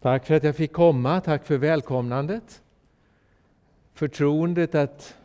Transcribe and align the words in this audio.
Tack 0.00 0.26
för 0.26 0.34
att 0.34 0.44
jag 0.44 0.56
fick 0.56 0.72
komma, 0.72 1.20
tack 1.20 1.44
för 1.44 1.58
välkomnandet. 1.58 2.62
Förtroendet 3.92 4.74
att 4.74 5.16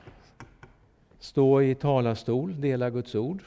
stå 1.20 1.62
i 1.62 1.76
talarstol, 1.76 2.62
dela 2.62 2.90
Guds 2.90 3.16
ord. 3.16 3.44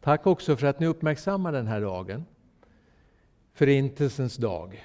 Tack 0.00 0.26
också 0.26 0.56
för 0.56 0.66
att 0.66 0.80
ni 0.80 0.86
uppmärksammar 0.86 1.52
den 1.52 1.66
här 1.66 1.80
dagen. 1.80 2.24
Förintelsens 3.52 4.36
dag. 4.36 4.84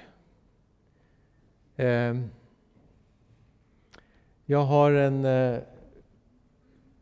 Ehm, 1.76 2.30
jag 4.44 4.64
har 4.64 4.92
en, 4.92 5.24
eh, 5.24 5.58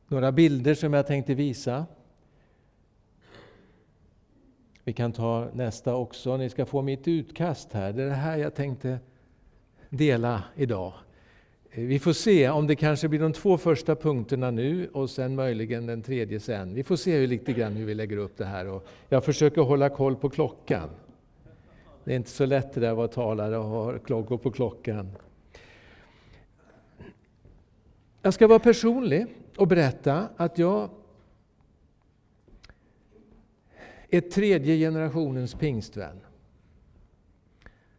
några 0.09 0.32
bilder 0.32 0.75
som 0.75 0.93
jag 0.93 1.07
tänkte 1.07 1.34
visa. 1.34 1.87
Vi 4.91 4.95
kan 4.95 5.12
ta 5.12 5.48
nästa 5.52 5.95
också. 5.95 6.36
Ni 6.36 6.50
ska 6.50 6.66
få 6.66 6.82
mitt 6.82 7.09
utkast 7.09 7.72
här. 7.72 7.93
Det 7.93 8.02
är 8.02 8.07
det 8.07 8.14
här 8.14 8.36
jag 8.36 8.54
tänkte 8.54 8.98
dela 9.89 10.44
idag. 10.57 10.93
Eh, 11.71 11.85
vi 11.85 11.98
får 11.98 12.12
se 12.12 12.48
om 12.48 12.67
det 12.67 12.76
kanske 12.76 13.08
blir 13.08 13.21
de 13.21 13.32
två 13.32 13.58
första 13.58 13.96
punkterna 13.96 14.50
nu 14.50 14.89
och 14.93 15.11
sen 15.11 15.34
möjligen 15.34 15.86
den 15.86 16.03
tredje 16.03 16.40
sen. 16.40 16.75
Vi 16.75 16.82
får 16.82 16.96
se 16.96 17.26
lite 17.26 17.53
grann 17.53 17.72
hur 17.72 17.86
vi 17.86 17.95
lägger 17.95 18.17
upp 18.17 18.36
det 18.36 18.45
här. 18.45 18.67
Och 18.67 18.86
jag 19.08 19.25
försöker 19.25 19.62
hålla 19.62 19.89
koll 19.89 20.17
på 20.17 20.31
klockan. 20.31 20.90
Det 22.04 22.12
är 22.12 22.17
inte 22.17 22.31
så 22.31 22.46
lätt 22.46 22.75
det 22.75 22.81
där 22.81 22.90
att 22.90 22.96
vara 22.96 23.09
talare 23.09 23.59
och 23.59 23.64
ha 23.64 23.98
klockor 23.98 24.39
på 24.39 24.50
klockan. 24.50 25.11
Jag 28.22 28.34
ska 28.34 28.46
vara 28.46 28.59
personlig 28.59 29.26
och 29.57 29.68
berätta 29.68 30.29
att 30.36 30.59
jag 30.59 30.89
är 34.11 34.20
tredje 34.20 34.77
generationens 34.77 35.55
pingstvän. 35.55 36.20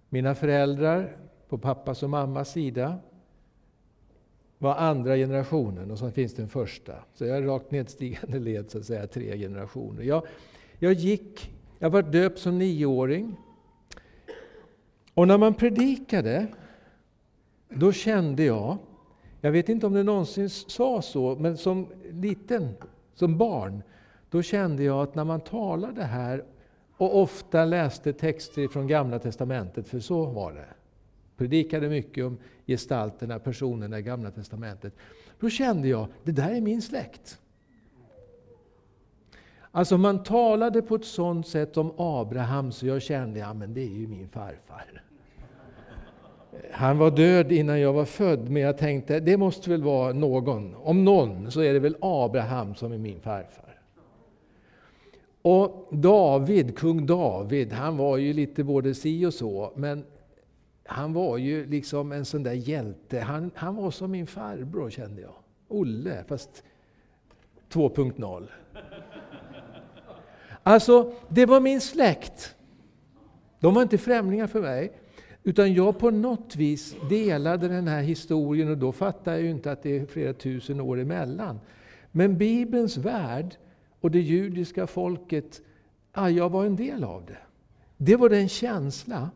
Mina 0.10 0.36
föräldrar 0.36 1.18
på 1.50 1.58
pappas 1.58 2.04
och 2.04 2.10
mammas 2.10 2.52
sida 2.52 2.98
var 4.58 4.76
andra 4.76 5.16
generationen 5.16 5.92
och 5.92 5.98
så 5.98 6.12
finns 6.12 6.34
den 6.34 6.48
första. 6.48 6.94
Så 7.14 7.26
jag 7.26 7.38
är 7.38 7.42
rakt 7.42 7.72
nedstigande 7.72 8.40
led, 8.40 8.72
så 8.72 8.78
att 8.78 8.86
säga, 8.86 9.08
tre 9.08 9.38
generationer. 9.38 10.04
Jag, 10.04 10.28
jag 10.80 10.94
gick, 10.94 11.52
jag 11.80 11.90
var 11.90 12.02
döpt 12.02 12.40
som 12.40 12.58
nioåring. 12.58 13.36
Och 15.14 15.28
när 15.28 15.38
man 15.38 15.54
predikade, 15.54 16.48
då 17.70 17.92
kände 17.92 18.44
jag, 18.44 18.78
jag 19.42 19.52
vet 19.52 19.70
inte 19.70 19.86
om 19.88 19.94
det 19.94 20.04
någonsin 20.04 20.50
sa 20.50 21.02
så, 21.02 21.36
men 21.36 21.58
som 21.58 21.88
liten, 22.12 22.74
som 23.14 23.38
barn, 23.38 23.84
då 24.32 24.42
kände 24.42 24.84
jag 24.84 25.02
att 25.02 25.16
när 25.16 25.24
man 25.24 25.42
talade 25.42 26.04
här 26.04 26.44
och 26.98 27.22
ofta 27.22 27.66
läste 27.66 28.14
texter 28.14 28.68
från 28.68 28.88
Gamla 28.88 29.20
Testamentet, 29.20 29.88
för 29.88 30.00
så 30.00 30.26
var 30.26 30.54
det. 30.54 30.68
Predikade 31.38 31.90
mycket 31.90 32.26
om 32.26 32.38
gestalterna, 32.68 33.40
personerna 33.40 34.00
i 34.00 34.02
Gamla 34.02 34.32
Testamentet. 34.32 34.94
Då 35.40 35.50
kände 35.50 35.88
jag, 35.88 36.08
det 36.24 36.32
där 36.32 36.56
är 36.56 36.62
min 36.62 36.82
släkt. 36.82 37.40
Alltså 39.72 39.98
man 39.98 40.24
talade 40.24 40.82
på 40.82 40.96
ett 40.96 41.06
sådant 41.06 41.48
sätt 41.48 41.78
om 41.78 41.94
Abraham 41.98 42.72
så 42.72 42.88
jag 42.88 43.02
kände, 43.02 43.40
ja 43.40 43.54
men 43.54 43.74
det 43.74 43.82
är 43.82 43.96
ju 43.96 44.08
min 44.08 44.30
farfar. 44.30 45.04
Han 46.72 46.98
var 46.98 47.12
död 47.12 47.52
innan 47.52 47.80
jag 47.80 47.94
var 47.94 48.06
född, 48.06 48.50
men 48.50 48.62
jag 48.62 48.78
tänkte, 48.78 49.20
det 49.20 49.38
måste 49.38 49.70
väl 49.70 49.84
vara 49.84 50.14
någon. 50.14 50.76
Om 50.76 51.06
någon 51.06 51.52
så 51.52 51.62
är 51.62 51.74
det 51.74 51.80
väl 51.80 51.96
Abraham 52.02 52.76
som 52.76 52.92
är 52.92 52.98
min 52.98 53.20
farfar. 53.20 53.71
Och 55.42 55.88
David, 55.92 56.78
kung 56.78 57.06
David, 57.06 57.72
han 57.72 57.98
var 57.98 58.18
ju 58.18 58.34
lite 58.34 58.64
både 58.64 58.94
si 58.94 59.26
och 59.26 59.34
så, 59.34 59.74
men 59.76 60.06
han 60.86 61.14
var 61.14 61.38
ju 61.38 61.66
liksom 61.66 62.12
en 62.12 62.26
sån 62.26 62.44
där 62.44 62.54
hjälte. 62.54 63.20
Han, 63.20 63.52
han 63.56 63.76
var 63.76 63.92
som 63.92 64.12
min 64.12 64.28
farbror 64.28 64.90
kände 64.90 65.22
jag. 65.22 65.34
Olle, 65.68 66.24
fast 66.28 66.64
2.0. 67.70 68.48
Alltså, 70.64 71.14
det 71.30 71.46
var 71.46 71.60
min 71.60 71.82
släkt. 71.82 72.56
De 73.60 73.74
var 73.74 73.82
inte 73.82 73.98
främlingar 73.98 74.48
för 74.48 74.62
mig. 74.62 74.92
Utan 75.44 75.74
jag 75.74 76.00
på 76.00 76.12
något 76.12 76.56
vis 76.56 76.96
delade 77.10 77.68
den 77.68 77.88
här 77.88 78.02
historien 78.02 78.70
och 78.70 78.78
då 78.78 78.92
fattar 78.92 79.32
jag 79.32 79.42
ju 79.42 79.50
inte 79.50 79.72
att 79.72 79.84
det 79.84 79.98
är 79.98 80.06
flera 80.06 80.34
tusen 80.34 80.80
år 80.80 81.00
emellan. 81.00 81.60
Men 82.12 82.38
Bibelns 82.38 82.98
värld 82.98 83.56
och 84.02 84.12
det 84.12 84.22
judiska 84.22 84.88
folket, 84.88 85.62
ja, 86.14 86.30
jag 86.30 86.50
var 86.50 86.66
en 86.66 86.76
del 86.76 87.04
av 87.04 87.26
det. 87.26 87.38
Det 87.98 88.16
var 88.16 88.30
den 88.30 88.50
känsla 88.50 89.30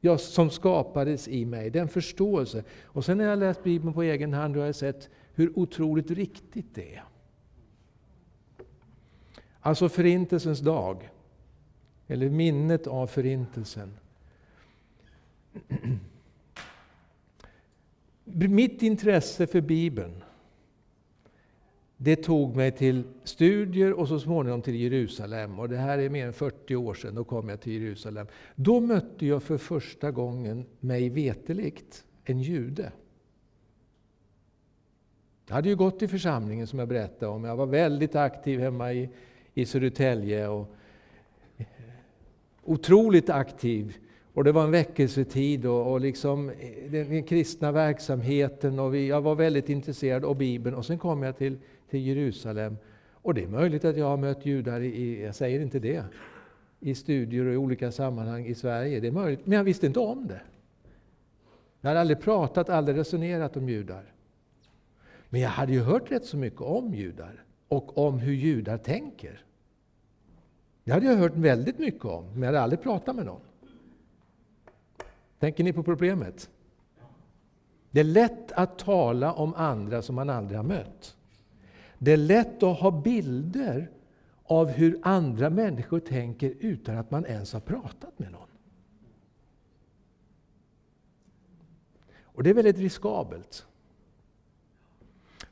jag, 0.00 0.20
som 0.20 0.50
skapades 0.50 1.28
i 1.28 1.44
mig, 1.44 1.70
den 1.70 1.88
förståelse. 1.88 2.64
Och 2.82 3.04
sen 3.04 3.18
när 3.18 3.24
jag 3.24 3.38
läst 3.38 3.64
Bibeln 3.64 3.94
på 3.94 4.02
egen 4.02 4.32
hand 4.32 4.56
har 4.56 4.66
jag 4.66 4.74
sett 4.74 5.10
hur 5.34 5.58
otroligt 5.58 6.10
riktigt 6.10 6.74
det 6.74 6.94
är. 6.94 7.04
Alltså 9.60 9.88
Förintelsens 9.88 10.60
dag, 10.60 11.10
eller 12.06 12.30
minnet 12.30 12.86
av 12.86 13.06
Förintelsen. 13.06 13.98
Mitt 18.24 18.82
intresse 18.82 19.46
för 19.46 19.60
Bibeln 19.60 20.22
det 22.04 22.16
tog 22.16 22.56
mig 22.56 22.70
till 22.70 23.04
studier 23.24 23.92
och 23.92 24.08
så 24.08 24.18
småningom 24.18 24.62
till 24.62 24.74
Jerusalem. 24.74 25.58
Och 25.58 25.68
det 25.68 25.76
här 25.76 25.98
är 25.98 26.08
mer 26.08 26.26
än 26.26 26.32
40 26.32 26.76
år 26.76 26.94
sedan, 26.94 27.14
då 27.14 27.24
kom 27.24 27.48
jag 27.48 27.60
till 27.60 27.72
Jerusalem. 27.82 28.26
Då 28.54 28.80
mötte 28.80 29.26
jag 29.26 29.42
för 29.42 29.58
första 29.58 30.10
gången, 30.10 30.64
mig 30.80 31.08
veteligt, 31.08 32.04
en 32.24 32.42
jude. 32.42 32.92
Jag 35.46 35.54
hade 35.54 35.68
ju 35.68 35.76
gått 35.76 36.02
i 36.02 36.08
församlingen 36.08 36.66
som 36.66 36.78
jag 36.78 36.88
berättade 36.88 37.32
om. 37.32 37.44
Jag 37.44 37.56
var 37.56 37.66
väldigt 37.66 38.14
aktiv 38.14 38.60
hemma 38.60 38.92
i, 38.92 39.08
i 39.54 39.66
Södertälje. 39.66 40.48
Och, 40.48 40.74
otroligt 42.62 43.30
aktiv. 43.30 43.96
Och 44.34 44.44
det 44.44 44.52
var 44.52 44.64
en 44.64 44.70
väckelsetid 44.70 45.66
och, 45.66 45.92
och 45.92 46.00
liksom 46.00 46.50
eh, 46.50 46.90
den 46.90 47.22
kristna 47.22 47.72
verksamheten. 47.72 48.78
Och 48.78 48.94
vi, 48.94 49.08
jag 49.08 49.20
var 49.20 49.34
väldigt 49.34 49.68
intresserad 49.68 50.24
av 50.24 50.36
Bibeln. 50.36 50.76
Och 50.76 50.86
sen 50.86 50.98
kom 50.98 51.22
jag 51.22 51.38
till 51.38 51.58
till 51.92 52.06
Jerusalem. 52.06 52.76
Och 53.12 53.34
det 53.34 53.42
är 53.42 53.48
möjligt 53.48 53.84
att 53.84 53.96
jag 53.96 54.06
har 54.06 54.16
mött 54.16 54.46
judar, 54.46 54.80
i, 54.80 55.22
jag 55.22 55.34
säger 55.34 55.60
inte 55.60 55.78
det, 55.78 56.04
i 56.80 56.94
studier 56.94 57.46
och 57.46 57.52
i 57.52 57.56
olika 57.56 57.92
sammanhang 57.92 58.46
i 58.46 58.54
Sverige. 58.54 59.00
Det 59.00 59.06
är 59.06 59.12
möjligt, 59.12 59.46
men 59.46 59.56
jag 59.56 59.64
visste 59.64 59.86
inte 59.86 60.00
om 60.00 60.26
det. 60.26 60.40
Jag 61.80 61.88
hade 61.88 62.00
aldrig 62.00 62.20
pratat, 62.20 62.68
aldrig 62.68 62.96
resonerat 62.96 63.56
om 63.56 63.68
judar. 63.68 64.04
Men 65.28 65.40
jag 65.40 65.48
hade 65.48 65.72
ju 65.72 65.80
hört 65.80 66.10
rätt 66.10 66.24
så 66.24 66.36
mycket 66.36 66.60
om 66.60 66.94
judar 66.94 67.44
och 67.68 67.98
om 67.98 68.18
hur 68.18 68.32
judar 68.32 68.78
tänker. 68.78 69.44
Det 70.84 70.92
hade 70.92 71.06
jag 71.06 71.16
hört 71.16 71.36
väldigt 71.36 71.78
mycket 71.78 72.04
om, 72.04 72.24
men 72.24 72.42
jag 72.42 72.46
hade 72.46 72.60
aldrig 72.60 72.82
pratat 72.82 73.16
med 73.16 73.26
någon. 73.26 73.40
Tänker 75.38 75.64
ni 75.64 75.72
på 75.72 75.82
problemet? 75.82 76.50
Det 77.90 78.00
är 78.00 78.04
lätt 78.04 78.52
att 78.52 78.78
tala 78.78 79.32
om 79.32 79.54
andra 79.54 80.02
som 80.02 80.14
man 80.14 80.30
aldrig 80.30 80.58
har 80.58 80.64
mött. 80.64 81.16
Det 82.04 82.12
är 82.12 82.16
lätt 82.16 82.62
att 82.62 82.80
ha 82.80 82.90
bilder 82.90 83.90
av 84.44 84.68
hur 84.68 84.98
andra 85.02 85.50
människor 85.50 86.00
tänker 86.00 86.54
utan 86.60 86.98
att 86.98 87.10
man 87.10 87.26
ens 87.26 87.52
har 87.52 87.60
pratat 87.60 88.18
med 88.18 88.32
någon. 88.32 88.48
Och 92.22 92.42
det 92.42 92.50
är 92.50 92.54
väldigt 92.54 92.78
riskabelt. 92.78 93.66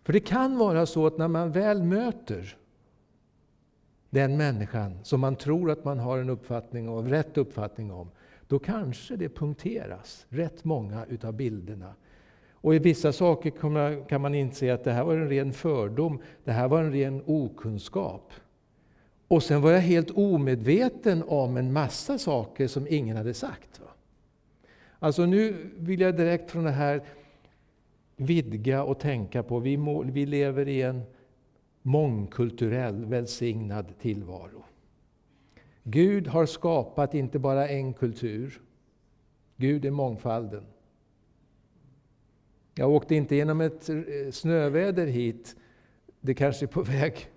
För 0.02 0.12
det 0.12 0.20
kan 0.20 0.58
vara 0.58 0.86
så 0.86 1.06
att 1.06 1.18
när 1.18 1.28
man 1.28 1.52
väl 1.52 1.82
möter 1.82 2.56
den 4.10 4.36
människan 4.36 4.98
som 5.02 5.20
man 5.20 5.36
tror 5.36 5.70
att 5.70 5.84
man 5.84 5.98
har 5.98 6.18
en 6.18 6.30
uppfattning 6.30 6.88
av, 6.88 7.08
rätt 7.08 7.38
uppfattning 7.38 7.92
om, 7.92 8.10
då 8.48 8.58
kanske 8.58 9.16
det 9.16 9.28
punkteras 9.28 10.26
rätt 10.28 10.64
många 10.64 11.04
utav 11.04 11.32
bilderna 11.32 11.94
och 12.60 12.74
i 12.74 12.78
vissa 12.78 13.12
saker 13.12 13.50
kan 14.08 14.20
man 14.20 14.34
inse 14.34 14.74
att 14.74 14.84
det 14.84 14.92
här 14.92 15.04
var 15.04 15.14
en 15.14 15.28
ren 15.28 15.52
fördom, 15.52 16.22
det 16.44 16.52
här 16.52 16.68
var 16.68 16.82
en 16.82 16.92
ren 16.92 17.22
okunskap. 17.26 18.32
Och 19.28 19.42
sen 19.42 19.60
var 19.60 19.70
jag 19.70 19.80
helt 19.80 20.10
omedveten 20.10 21.22
om 21.26 21.56
en 21.56 21.72
massa 21.72 22.18
saker 22.18 22.66
som 22.66 22.86
ingen 22.90 23.16
hade 23.16 23.34
sagt. 23.34 23.80
Alltså 24.98 25.26
nu 25.26 25.70
vill 25.76 26.00
jag 26.00 26.16
direkt 26.16 26.50
från 26.50 26.64
det 26.64 26.70
här 26.70 27.02
vidga 28.16 28.84
och 28.84 28.98
tänka 28.98 29.42
på, 29.42 29.58
vi, 29.58 29.76
må, 29.76 30.02
vi 30.02 30.26
lever 30.26 30.68
i 30.68 30.82
en 30.82 31.02
mångkulturell, 31.82 33.04
välsignad 33.04 33.98
tillvaro. 34.00 34.64
Gud 35.82 36.26
har 36.26 36.46
skapat 36.46 37.14
inte 37.14 37.38
bara 37.38 37.68
en 37.68 37.94
kultur, 37.94 38.60
Gud 39.56 39.84
är 39.84 39.90
mångfalden. 39.90 40.64
Jag 42.80 42.90
åkte 42.90 43.14
inte 43.14 43.36
genom 43.36 43.60
ett 43.60 43.88
eh, 43.88 43.96
snöväder 44.30 45.06
hit. 45.06 45.56
Det 46.20 46.34
kanske 46.34 46.64
är 46.64 46.66
på 46.66 46.82
väg 46.82 47.28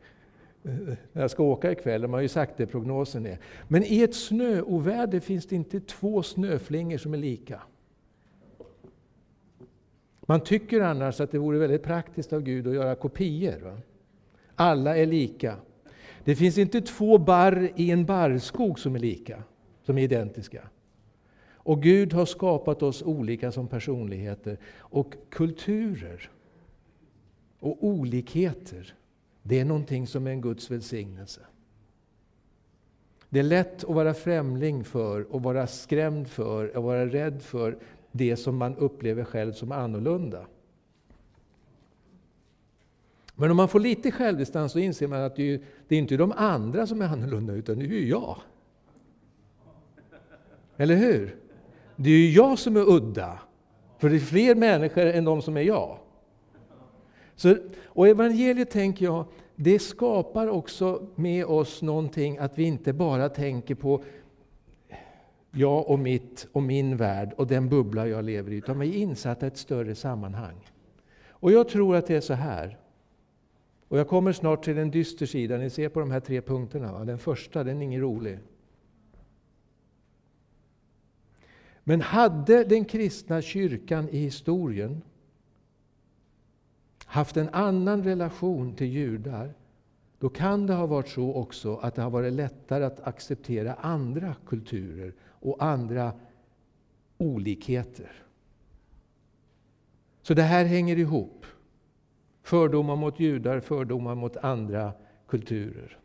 eh, 0.64 0.72
när 1.14 1.22
jag 1.22 1.32
ska 1.32 1.44
åka 1.44 1.72
ikväll. 1.72 2.02
De 2.02 2.14
har 2.14 2.22
ju 2.22 2.28
sagt 2.28 2.58
det, 2.58 2.66
prognosen 2.66 3.26
är. 3.26 3.40
Men 3.68 3.84
i 3.84 4.02
ett 4.02 4.16
snöoväder 4.16 5.20
finns 5.20 5.46
det 5.46 5.56
inte 5.56 5.80
två 5.80 6.24
snöflingor 6.24 6.98
som 6.98 7.14
är 7.14 7.18
lika. 7.18 7.62
Man 10.22 10.42
tycker 10.42 10.82
annars 10.82 11.22
att 11.22 11.32
det 11.32 11.38
vore 11.38 11.60
väldigt 11.60 11.84
praktiskt 11.84 12.34
av 12.34 12.42
Gud 12.42 12.68
att 12.68 12.74
göra 12.74 12.96
kopior. 12.96 13.60
Va? 13.60 13.78
Alla 14.56 14.98
är 14.98 15.06
lika. 15.06 15.56
Det 16.24 16.36
finns 16.36 16.58
inte 16.58 16.82
två 16.82 17.18
barr 17.18 17.72
i 17.76 17.92
en 17.92 18.06
barrskog 18.06 18.80
som 18.80 18.96
är 18.96 19.00
lika, 19.00 19.44
som 19.86 19.98
är 19.98 20.02
identiska. 20.02 20.70
Och 21.64 21.82
Gud 21.84 22.14
har 22.14 22.26
skapat 22.26 22.84
oss 22.84 23.02
olika 23.02 23.52
som 23.52 23.68
personligheter. 23.68 24.58
Och 24.78 25.16
kulturer 25.30 26.30
och 27.60 27.78
olikheter, 27.84 28.96
det 29.44 29.60
är 29.60 29.66
någonting 29.66 30.08
som 30.08 30.28
är 30.28 30.32
en 30.32 30.42
Guds 30.42 30.72
välsignelse. 30.72 31.42
Det 33.30 33.40
är 33.40 33.44
lätt 33.44 33.84
att 33.84 33.96
vara 33.96 34.14
främling 34.14 34.84
för, 34.84 35.34
och 35.34 35.44
vara 35.44 35.68
skrämd 35.68 36.28
för, 36.28 36.78
och 36.78 36.84
vara 36.84 37.06
rädd 37.06 37.42
för 37.42 37.78
det 38.12 38.36
som 38.36 38.58
man 38.58 38.76
upplever 38.76 39.24
själv 39.24 39.54
som 39.54 39.72
annorlunda. 39.72 40.46
Men 43.36 43.52
om 43.52 43.58
man 43.58 43.68
får 43.68 43.80
lite 43.80 44.12
självdistans 44.12 44.72
så 44.72 44.80
inser 44.80 45.08
man 45.08 45.22
att 45.22 45.36
det 45.36 45.54
är, 45.54 45.62
det 45.88 45.96
är 45.96 46.00
inte 46.00 46.18
de 46.18 46.32
andra 46.32 46.88
som 46.88 47.02
är 47.02 47.06
annorlunda, 47.06 47.54
utan 47.54 47.80
det 47.80 47.86
är 47.86 47.88
ju 47.88 48.10
jag. 48.10 48.38
Eller 50.78 50.96
hur? 50.96 51.43
Det 51.96 52.10
är 52.10 52.18
ju 52.18 52.32
jag 52.32 52.60
som 52.60 52.78
är 52.78 52.90
udda. 52.90 53.40
För 53.98 54.10
det 54.10 54.16
är 54.16 54.20
fler 54.20 54.56
människor 54.56 55.06
än 55.06 55.26
de 55.26 55.42
som 55.42 55.58
är 55.58 55.62
jag. 55.62 55.98
Så, 57.36 57.56
och 57.86 58.08
evangeliet, 58.08 58.72
tänker 58.72 59.06
jag, 59.06 59.26
det 59.56 59.80
skapar 59.80 60.48
också 60.48 61.08
med 61.16 61.46
oss 61.46 61.82
någonting 61.82 62.38
att 62.38 62.58
vi 62.58 62.64
inte 62.64 62.94
bara 62.94 63.30
tänker 63.30 63.76
på 63.76 64.04
jag 65.52 65.90
och 65.90 66.00
mitt 66.00 66.48
och 66.52 66.64
min 66.64 66.98
värld 66.98 67.34
och 67.38 67.48
den 67.48 67.70
bubbla 67.70 68.08
jag 68.08 68.26
lever 68.26 68.52
i, 68.52 68.56
utan 68.56 68.80
vi 68.80 68.90
är 68.90 68.94
insatta 68.94 69.46
i 69.46 69.48
ett 69.48 69.58
större 69.58 69.96
sammanhang. 69.96 70.70
Och 71.30 71.52
jag 71.52 71.70
tror 71.70 71.96
att 71.96 72.08
det 72.08 72.16
är 72.16 72.22
så 72.22 72.34
här. 72.34 72.78
Och 73.88 74.00
jag 74.00 74.08
kommer 74.08 74.32
snart 74.32 74.64
till 74.64 74.78
en 74.78 74.92
dyster 74.92 75.26
sida. 75.26 75.58
Ni 75.58 75.70
ser 75.70 75.90
på 75.90 76.00
de 76.00 76.12
här 76.12 76.20
tre 76.20 76.42
punkterna. 76.42 77.06
Den 77.06 77.18
första, 77.18 77.64
den 77.64 77.78
är 77.78 77.82
ingen 77.86 78.02
rolig. 78.02 78.40
Men 81.84 82.02
hade 82.02 82.64
den 82.64 82.86
kristna 82.86 83.42
kyrkan 83.42 84.10
i 84.10 84.18
historien 84.18 85.02
haft 87.06 87.38
en 87.38 87.50
annan 87.50 88.04
relation 88.04 88.76
till 88.76 88.88
judar, 88.88 89.54
då 90.20 90.30
kan 90.30 90.68
det 90.68 90.74
ha 90.74 90.86
varit 90.86 91.10
så 91.10 91.34
också 91.34 91.76
att 91.76 91.96
det 91.96 92.02
har 92.02 92.10
varit 92.10 92.34
lättare 92.34 92.84
att 92.84 93.08
acceptera 93.08 93.74
andra 93.74 94.36
kulturer 94.46 95.14
och 95.22 95.64
andra 95.64 96.14
olikheter. 97.18 98.12
Så 100.22 100.34
det 100.34 100.42
här 100.42 100.66
hänger 100.66 101.00
ihop. 101.00 101.46
Fördomar 102.44 102.96
mot 102.96 103.20
judar, 103.20 103.60
fördomar 103.60 104.16
mot 104.16 104.38
andra 104.38 104.94
kulturer. 105.28 105.98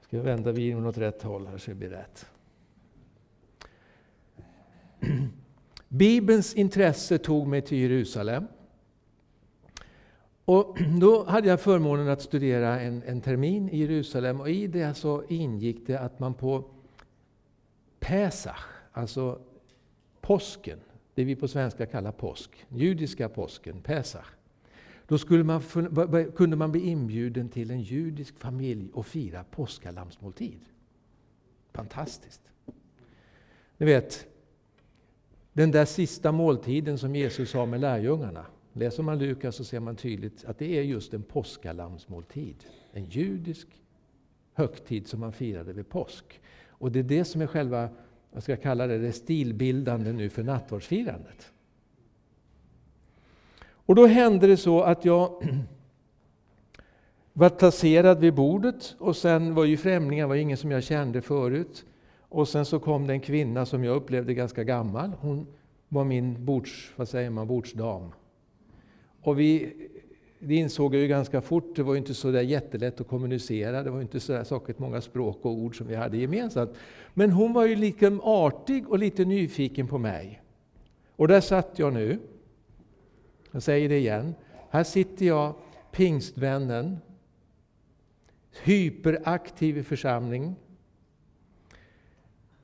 Ska 0.00 0.16
jag 0.16 0.24
vända 0.24 0.52
videon 0.52 0.86
åt 0.86 0.98
rätt 0.98 1.22
håll 1.22 1.46
här 1.46 1.58
så 1.58 1.70
det 1.70 1.74
blir 1.74 1.90
rätt. 1.90 2.31
Bibelns 5.88 6.54
intresse 6.54 7.18
tog 7.18 7.46
mig 7.46 7.62
till 7.62 7.78
Jerusalem. 7.78 8.44
Och 10.44 10.78
då 11.00 11.24
hade 11.24 11.48
jag 11.48 11.60
förmånen 11.60 12.08
att 12.08 12.22
studera 12.22 12.80
en, 12.80 13.02
en 13.02 13.20
termin 13.20 13.68
i 13.68 13.78
Jerusalem 13.78 14.40
och 14.40 14.50
i 14.50 14.66
det 14.66 14.94
så 14.94 15.24
ingick 15.28 15.86
det 15.86 15.96
att 15.96 16.18
man 16.18 16.34
på 16.34 16.64
Pesach, 18.00 18.64
alltså 18.92 19.40
påsken, 20.20 20.78
det 21.14 21.24
vi 21.24 21.36
på 21.36 21.48
svenska 21.48 21.86
kallar 21.86 22.12
påsk, 22.12 22.66
judiska 22.68 23.28
påsken, 23.28 23.80
Pesach. 23.80 24.26
Då 25.06 25.18
skulle 25.18 25.44
man, 25.44 25.62
kunde 26.36 26.56
man 26.56 26.72
bli 26.72 26.80
inbjuden 26.80 27.48
till 27.48 27.70
en 27.70 27.82
judisk 27.82 28.38
familj 28.38 28.90
och 28.92 29.06
fira 29.06 29.44
påskalammsmåltid. 29.44 30.60
Fantastiskt! 31.72 32.40
Ni 33.78 33.86
vet, 33.86 34.26
den 35.52 35.70
där 35.70 35.84
sista 35.84 36.32
måltiden 36.32 36.98
som 36.98 37.16
Jesus 37.16 37.54
har 37.54 37.66
med 37.66 37.80
lärjungarna. 37.80 38.46
Läser 38.72 39.02
man 39.02 39.18
Lukas 39.18 39.56
så 39.56 39.64
ser 39.64 39.80
man 39.80 39.96
tydligt 39.96 40.44
att 40.44 40.58
det 40.58 40.78
är 40.78 40.82
just 40.82 41.14
en 41.14 41.22
påskalammsmåltid. 41.22 42.64
En 42.92 43.04
judisk 43.04 43.68
högtid 44.54 45.06
som 45.06 45.20
man 45.20 45.32
firade 45.32 45.72
vid 45.72 45.88
påsk. 45.88 46.40
Och 46.68 46.92
det 46.92 46.98
är 46.98 47.02
det 47.02 47.24
som 47.24 47.40
är 47.40 47.46
själva, 47.46 47.88
vad 48.30 48.42
ska 48.42 48.52
jag 48.52 48.62
kalla 48.62 48.86
det, 48.86 48.98
det 48.98 49.12
stilbildande 49.12 50.12
nu 50.12 50.30
för 50.30 50.42
nattvardsfirandet. 50.42 51.52
Och 53.62 53.94
då 53.94 54.06
hände 54.06 54.46
det 54.46 54.56
så 54.56 54.82
att 54.82 55.04
jag 55.04 55.42
var 57.32 57.50
placerad 57.50 58.20
vid 58.20 58.34
bordet 58.34 58.96
och 58.98 59.16
sen 59.16 59.54
var 59.54 59.64
ju 59.64 59.76
främlingar, 59.76 60.26
var 60.26 60.34
ingen 60.34 60.56
som 60.56 60.70
jag 60.70 60.82
kände 60.82 61.22
förut. 61.22 61.84
Och 62.34 62.48
sen 62.48 62.64
så 62.64 62.78
kom 62.78 63.06
det 63.06 63.12
en 63.12 63.20
kvinna 63.20 63.66
som 63.66 63.84
jag 63.84 63.96
upplevde 63.96 64.34
ganska 64.34 64.64
gammal. 64.64 65.12
Hon 65.20 65.46
var 65.88 66.04
min 66.04 66.44
bords, 66.44 66.92
vad 66.96 67.08
säger 67.08 67.30
man, 67.30 67.46
bordsdam. 67.46 68.12
Och 69.22 69.40
vi, 69.40 69.74
det 70.38 70.54
insåg 70.54 70.94
jag 70.94 71.02
ju 71.02 71.08
ganska 71.08 71.40
fort, 71.40 71.76
det 71.76 71.82
var 71.82 71.96
inte 71.96 72.14
så 72.14 72.30
där 72.30 72.40
jättelätt 72.40 73.00
att 73.00 73.08
kommunicera, 73.08 73.82
det 73.82 73.90
var 73.90 74.00
inte 74.00 74.20
så 74.20 74.32
där 74.32 74.44
saket 74.44 74.78
många 74.78 75.00
språk 75.00 75.38
och 75.42 75.50
ord 75.50 75.76
som 75.78 75.86
vi 75.86 75.94
hade 75.94 76.16
gemensamt. 76.16 76.70
Men 77.14 77.30
hon 77.30 77.52
var 77.52 77.66
ju 77.66 77.76
lika 77.76 78.18
artig 78.22 78.88
och 78.88 78.98
lite 78.98 79.24
nyfiken 79.24 79.86
på 79.86 79.98
mig. 79.98 80.42
Och 81.16 81.28
där 81.28 81.40
satt 81.40 81.78
jag 81.78 81.92
nu. 81.92 82.18
Jag 83.50 83.62
säger 83.62 83.88
det 83.88 83.98
igen. 83.98 84.34
Här 84.70 84.84
sitter 84.84 85.26
jag, 85.26 85.54
pingstvännen, 85.90 86.98
hyperaktiv 88.64 89.78
i 89.78 89.82
församling, 89.82 90.54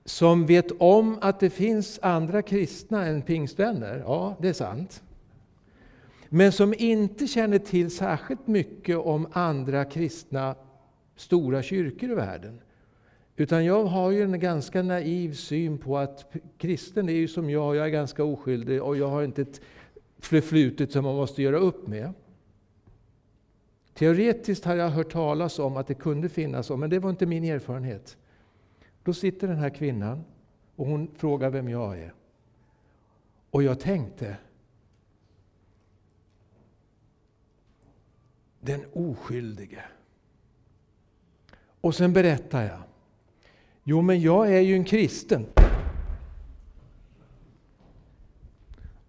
som 0.09 0.47
vet 0.47 0.73
om 0.79 1.19
att 1.21 1.41
det 1.41 1.51
finns 1.51 1.99
andra 2.03 2.43
kristna 2.43 3.07
än 3.07 3.23
pingstvänner. 3.23 4.03
Ja, 4.07 4.37
det 4.41 4.49
är 4.49 4.53
sant. 4.53 5.03
Men 6.29 6.53
som 6.53 6.75
inte 6.79 7.27
känner 7.27 7.59
till 7.59 7.91
särskilt 7.91 8.47
mycket 8.47 8.97
om 8.97 9.27
andra 9.33 9.85
kristna 9.85 10.55
stora 11.17 11.63
kyrkor 11.63 12.11
i 12.11 12.15
världen. 12.15 12.61
Utan 13.37 13.65
jag 13.65 13.85
har 13.85 14.11
ju 14.11 14.23
en 14.23 14.41
ganska 14.41 14.83
naiv 14.83 15.35
syn 15.35 15.79
på 15.79 15.99
att 15.99 16.33
kristen 16.59 17.09
är 17.09 17.13
ju 17.13 17.29
som 17.29 17.51
jag, 17.51 17.77
jag 17.77 17.87
är 17.87 17.91
ganska 17.91 18.25
oskyldig 18.25 18.83
och 18.83 18.97
jag 18.97 19.09
har 19.09 19.23
inte 19.23 19.43
ett 19.43 19.61
förflutet 20.19 20.93
som 20.93 21.05
man 21.05 21.17
måste 21.17 21.43
göra 21.43 21.59
upp 21.59 21.87
med. 21.87 22.13
Teoretiskt 23.95 24.65
har 24.65 24.75
jag 24.75 24.89
hört 24.89 25.13
talas 25.13 25.59
om 25.59 25.77
att 25.77 25.87
det 25.87 25.95
kunde 25.95 26.29
finnas 26.29 26.67
så, 26.67 26.77
men 26.77 26.91
det 26.91 26.99
var 26.99 27.11
inte 27.11 27.27
min 27.27 27.45
erfarenhet. 27.45 28.17
Då 29.09 29.15
sitter 29.15 29.49
den 29.49 29.57
här 29.57 29.71
kvinnan 29.71 30.25
och 30.77 30.87
hon 30.87 31.11
frågar 31.17 31.51
vem 31.51 31.69
jag 31.69 31.99
är. 31.99 32.15
Och 33.51 33.63
jag 33.63 33.81
tänkte, 33.81 34.37
den 38.61 38.81
oskyldige. 38.93 39.83
Och 41.81 41.95
sen 41.95 42.13
berättar 42.13 42.63
jag. 42.63 42.83
Jo, 43.85 44.03
men 44.03 44.21
jag 44.21 44.53
är 44.55 44.61
ju 44.61 44.75
en 44.75 44.85
kristen. 44.85 45.47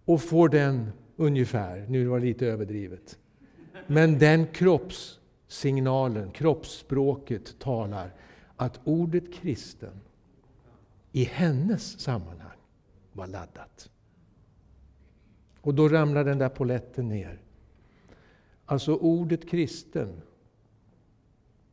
Och 0.05 0.21
får 0.21 0.49
den 0.49 0.91
ungefär, 1.15 1.85
nu 1.87 2.05
var 2.05 2.19
det 2.19 2.25
lite 2.25 2.47
överdrivet, 2.47 3.19
men 3.87 4.19
den 4.19 4.47
kroppssignalen, 4.47 6.31
kroppsspråket 6.31 7.59
talar 7.59 8.13
att 8.59 8.79
ordet 8.83 9.33
kristen 9.33 9.93
i 11.11 11.23
hennes 11.23 11.99
sammanhang 11.99 12.57
var 13.13 13.27
laddat. 13.27 13.89
Och 15.61 15.73
då 15.73 15.89
ramlar 15.89 16.23
den 16.23 16.37
där 16.37 16.49
poletten 16.49 17.09
ner. 17.09 17.41
Alltså 18.65 18.95
ordet 18.95 19.49
kristen, 19.49 20.21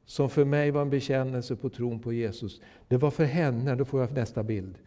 som 0.05 0.31
för 0.31 0.45
mig 0.45 0.71
var 0.71 0.83
en 0.83 0.91
bekännelse 0.91 1.57
på 1.57 1.69
tron 1.69 2.01
på 2.01 2.13
Jesus, 2.13 2.61
det 2.89 2.97
var 2.97 3.11
för 3.11 3.25
henne, 3.25 3.75
då 3.75 3.85
får 3.85 4.01
jag 4.01 4.13
nästa 4.13 4.43
bild. 4.43 4.79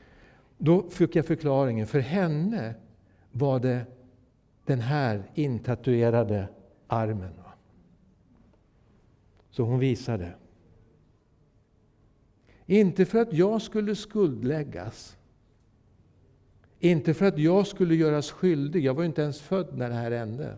Då 0.58 0.89
fick 0.89 1.15
jag 1.15 1.25
förklaringen, 1.25 1.88
för 1.88 2.00
henne 2.00 2.75
var 3.32 3.60
det 3.60 3.86
den 4.65 4.79
här 4.79 5.24
intatuerade 5.34 6.48
armen. 6.88 7.34
Så 9.50 9.63
hon 9.63 9.79
visade. 9.79 10.36
Inte 12.69 13.05
för 13.05 13.19
att 13.19 13.33
jag 13.33 13.61
skulle 13.61 13.95
skuldläggas. 13.95 15.17
Inte 16.79 17.13
för 17.13 17.25
att 17.25 17.38
jag 17.38 17.67
skulle 17.67 17.95
göras 17.95 18.31
skyldig. 18.31 18.85
Jag 18.85 18.93
var 18.93 19.03
inte 19.03 19.21
ens 19.21 19.41
född 19.41 19.77
när 19.77 19.89
det 19.89 19.95
här 19.95 20.11
hände. 20.11 20.57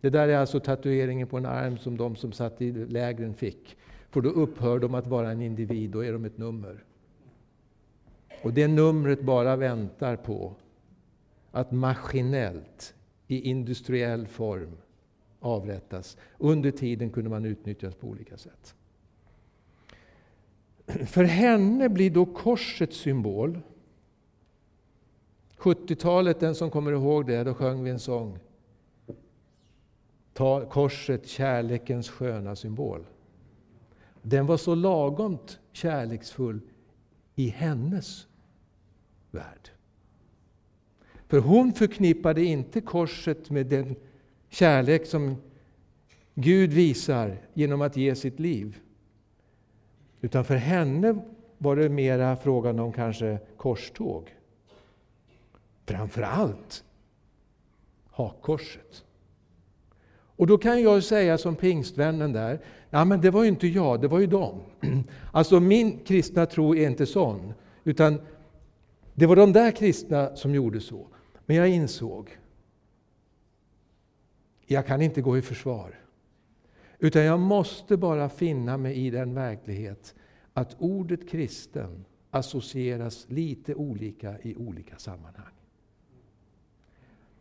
Det 0.00 0.10
där 0.10 0.28
är 0.28 0.36
alltså 0.36 0.60
tatueringen 0.60 1.26
på 1.26 1.36
en 1.36 1.46
arm 1.46 1.78
som 1.78 1.96
de 1.96 2.16
som 2.16 2.32
satt 2.32 2.62
i 2.62 2.72
lägren 2.72 3.34
fick. 3.34 3.76
För 4.10 4.20
då 4.20 4.28
upphör 4.28 4.78
de 4.78 4.94
att 4.94 5.06
vara 5.06 5.30
en 5.30 5.42
individ, 5.42 5.90
då 5.90 6.04
är 6.04 6.12
de 6.12 6.24
ett 6.24 6.38
nummer. 6.38 6.84
Och 8.42 8.52
det 8.52 8.68
numret 8.68 9.22
bara 9.22 9.56
väntar 9.56 10.16
på 10.16 10.54
att 11.50 11.72
maskinellt, 11.72 12.94
i 13.26 13.40
industriell 13.40 14.26
form, 14.26 14.76
avrättas. 15.40 16.16
Under 16.38 16.70
tiden 16.70 17.10
kunde 17.10 17.30
man 17.30 17.44
utnyttjas 17.44 17.94
på 17.94 18.06
olika 18.06 18.36
sätt. 18.36 18.74
För 21.06 21.24
henne 21.24 21.88
blir 21.88 22.10
då 22.10 22.26
korset 22.26 22.92
symbol. 22.92 23.60
70-talet, 25.58 26.40
den 26.40 26.54
som 26.54 26.70
kommer 26.70 26.92
ihåg 26.92 27.26
det, 27.26 27.44
då 27.44 27.54
sjöng 27.54 27.84
vi 27.84 27.90
en 27.90 27.98
sång. 27.98 28.38
Ta 30.32 30.64
korset, 30.64 31.26
kärlekens 31.26 32.08
sköna 32.08 32.56
symbol. 32.56 33.06
Den 34.22 34.46
var 34.46 34.56
så 34.56 34.74
lagomt 34.74 35.58
kärleksfull 35.72 36.60
i 37.34 37.48
hennes 37.48 38.26
värld. 39.30 39.70
För 41.28 41.38
hon 41.38 41.72
förknippade 41.72 42.44
inte 42.44 42.80
korset 42.80 43.50
med 43.50 43.66
den 43.66 43.96
kärlek 44.48 45.06
som 45.06 45.36
Gud 46.34 46.72
visar 46.72 47.36
genom 47.54 47.82
att 47.82 47.96
ge 47.96 48.14
sitt 48.14 48.40
liv. 48.40 48.78
Utan 50.20 50.44
för 50.44 50.56
henne 50.56 51.22
var 51.58 51.76
det 51.76 51.88
mera 51.88 52.36
frågan 52.36 52.78
om 52.78 52.92
kanske 52.92 53.38
korståg. 53.56 54.34
Framför 55.86 56.22
allt 56.22 56.84
hakkorset. 58.10 59.04
Och 60.40 60.46
då 60.46 60.58
kan 60.58 60.82
jag 60.82 61.04
säga 61.04 61.38
som 61.38 61.56
pingstvännen 61.56 62.32
där, 62.32 62.60
ja 62.90 63.04
men 63.04 63.20
det 63.20 63.30
var 63.30 63.42
ju 63.42 63.48
inte 63.48 63.66
jag, 63.66 64.00
det 64.00 64.08
var 64.08 64.18
ju 64.18 64.26
dem. 64.26 64.60
Alltså 65.32 65.60
min 65.60 65.98
kristna 65.98 66.46
tro 66.46 66.74
är 66.74 66.86
inte 66.86 67.06
sån, 67.06 67.52
utan 67.84 68.20
det 69.14 69.26
var 69.26 69.36
de 69.36 69.52
där 69.52 69.70
kristna 69.70 70.36
som 70.36 70.54
gjorde 70.54 70.80
så. 70.80 71.06
Men 71.46 71.56
jag 71.56 71.68
insåg, 71.68 72.38
jag 74.66 74.86
kan 74.86 75.02
inte 75.02 75.20
gå 75.20 75.38
i 75.38 75.42
försvar. 75.42 75.94
Utan 77.02 77.24
jag 77.24 77.40
måste 77.40 77.96
bara 77.96 78.28
finna 78.28 78.76
mig 78.76 79.06
i 79.06 79.10
den 79.10 79.34
verklighet 79.34 80.14
att 80.52 80.76
ordet 80.78 81.28
kristen 81.28 82.04
associeras 82.30 83.26
lite 83.28 83.74
olika 83.74 84.38
i 84.42 84.56
olika 84.56 84.98
sammanhang. 84.98 85.52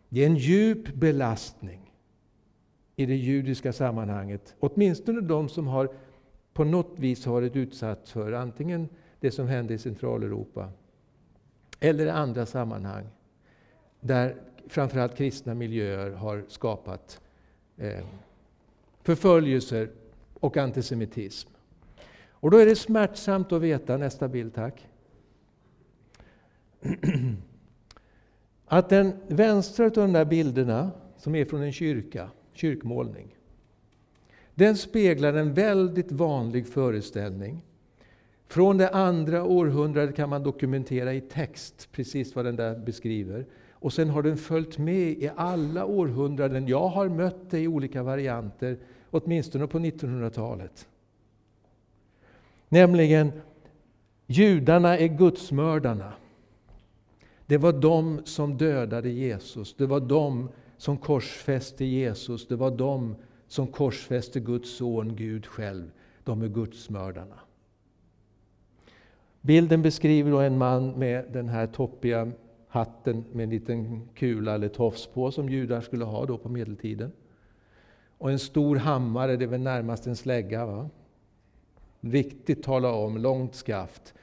Det 0.09 0.23
är 0.23 0.27
en 0.27 0.35
djup 0.35 0.93
belastning 0.93 1.93
i 2.95 3.05
det 3.05 3.15
judiska 3.15 3.73
sammanhanget. 3.73 4.55
Åtminstone 4.59 5.21
de 5.21 5.49
som 5.49 5.67
har 5.67 5.89
på 6.53 6.63
något 6.63 6.99
vis 6.99 7.25
har 7.25 7.33
varit 7.33 7.55
utsatt 7.55 8.09
för 8.09 8.31
antingen 8.31 8.89
det 9.19 9.31
som 9.31 9.47
hände 9.47 9.73
i 9.73 9.77
Centraleuropa 9.77 10.69
eller 11.79 12.05
i 12.05 12.09
andra 12.09 12.45
sammanhang 12.45 13.07
där 13.99 14.35
framförallt 14.67 15.15
kristna 15.15 15.53
miljöer 15.53 16.11
har 16.11 16.45
skapat 16.47 17.21
eh, 17.77 18.05
förföljelser 19.09 19.89
och 20.33 20.57
antisemitism. 20.57 21.49
Och 22.31 22.51
då 22.51 22.57
är 22.57 22.65
det 22.65 22.75
smärtsamt 22.75 23.51
att 23.51 23.61
veta, 23.61 23.97
nästa 23.97 24.27
bild 24.27 24.53
tack, 24.53 24.87
att 28.65 28.89
den 28.89 29.13
vänstra 29.27 29.85
av 29.85 29.91
de 29.91 30.13
där 30.13 30.25
bilderna, 30.25 30.91
som 31.17 31.35
är 31.35 31.45
från 31.45 31.61
en 31.61 31.71
kyrka, 31.71 32.29
kyrkmålning, 32.53 33.35
den 34.55 34.77
speglar 34.77 35.33
en 35.33 35.53
väldigt 35.53 36.11
vanlig 36.11 36.67
föreställning. 36.67 37.61
Från 38.47 38.77
det 38.77 38.89
andra 38.89 39.43
århundradet 39.43 40.15
kan 40.15 40.29
man 40.29 40.43
dokumentera 40.43 41.13
i 41.13 41.21
text 41.21 41.89
precis 41.91 42.35
vad 42.35 42.45
den 42.45 42.55
där 42.55 42.79
beskriver. 42.79 43.45
Och 43.71 43.93
sen 43.93 44.09
har 44.09 44.23
den 44.23 44.37
följt 44.37 44.77
med 44.77 45.09
i 45.09 45.31
alla 45.35 45.85
århundraden. 45.85 46.67
Jag 46.67 46.87
har 46.87 47.09
mött 47.09 47.49
det 47.49 47.59
i 47.59 47.67
olika 47.67 48.03
varianter, 48.03 48.77
åtminstone 49.11 49.67
på 49.67 49.79
1900-talet. 49.79 50.87
Nämligen, 52.69 53.31
judarna 54.27 54.97
är 54.97 55.07
gudsmördarna. 55.07 56.13
Det 57.45 57.57
var 57.57 57.73
de 57.73 58.21
som 58.25 58.57
dödade 58.57 59.09
Jesus. 59.09 59.75
Det 59.77 59.85
var 59.85 59.99
de 59.99 60.49
som 60.77 60.97
korsfäste 60.97 61.85
Jesus. 61.85 62.47
Det 62.47 62.55
var 62.55 62.71
de 62.71 63.15
som 63.47 63.67
korsfäste 63.67 64.39
Guds 64.39 64.77
son, 64.77 65.15
Gud 65.15 65.45
själv. 65.45 65.91
De 66.23 66.41
är 66.41 66.47
gudsmördarna. 66.47 67.39
Bilden 69.41 69.81
beskriver 69.81 70.43
en 70.43 70.57
man 70.57 70.91
med 70.91 71.25
den 71.33 71.49
här 71.49 71.67
toppiga 71.67 72.31
hatten 72.67 73.25
med 73.31 73.43
en 73.43 73.49
liten 73.49 74.09
kula 74.15 74.55
eller 74.55 74.67
tofs 74.67 75.07
på 75.07 75.31
som 75.31 75.49
judar 75.49 75.81
skulle 75.81 76.05
ha 76.05 76.25
då 76.25 76.37
på 76.37 76.49
medeltiden. 76.49 77.11
Och 78.19 78.31
en 78.31 78.39
stor 78.39 78.75
hammare, 78.75 79.37
det 79.37 79.45
är 79.45 79.47
väl 79.47 79.61
närmast 79.61 80.07
en 80.07 80.15
slägga. 80.15 80.65
Va? 80.65 80.89
Riktigt 82.01 82.63
tala 82.63 82.91
om, 82.91 83.17
långt 83.17 83.55
skaft. 83.55 84.13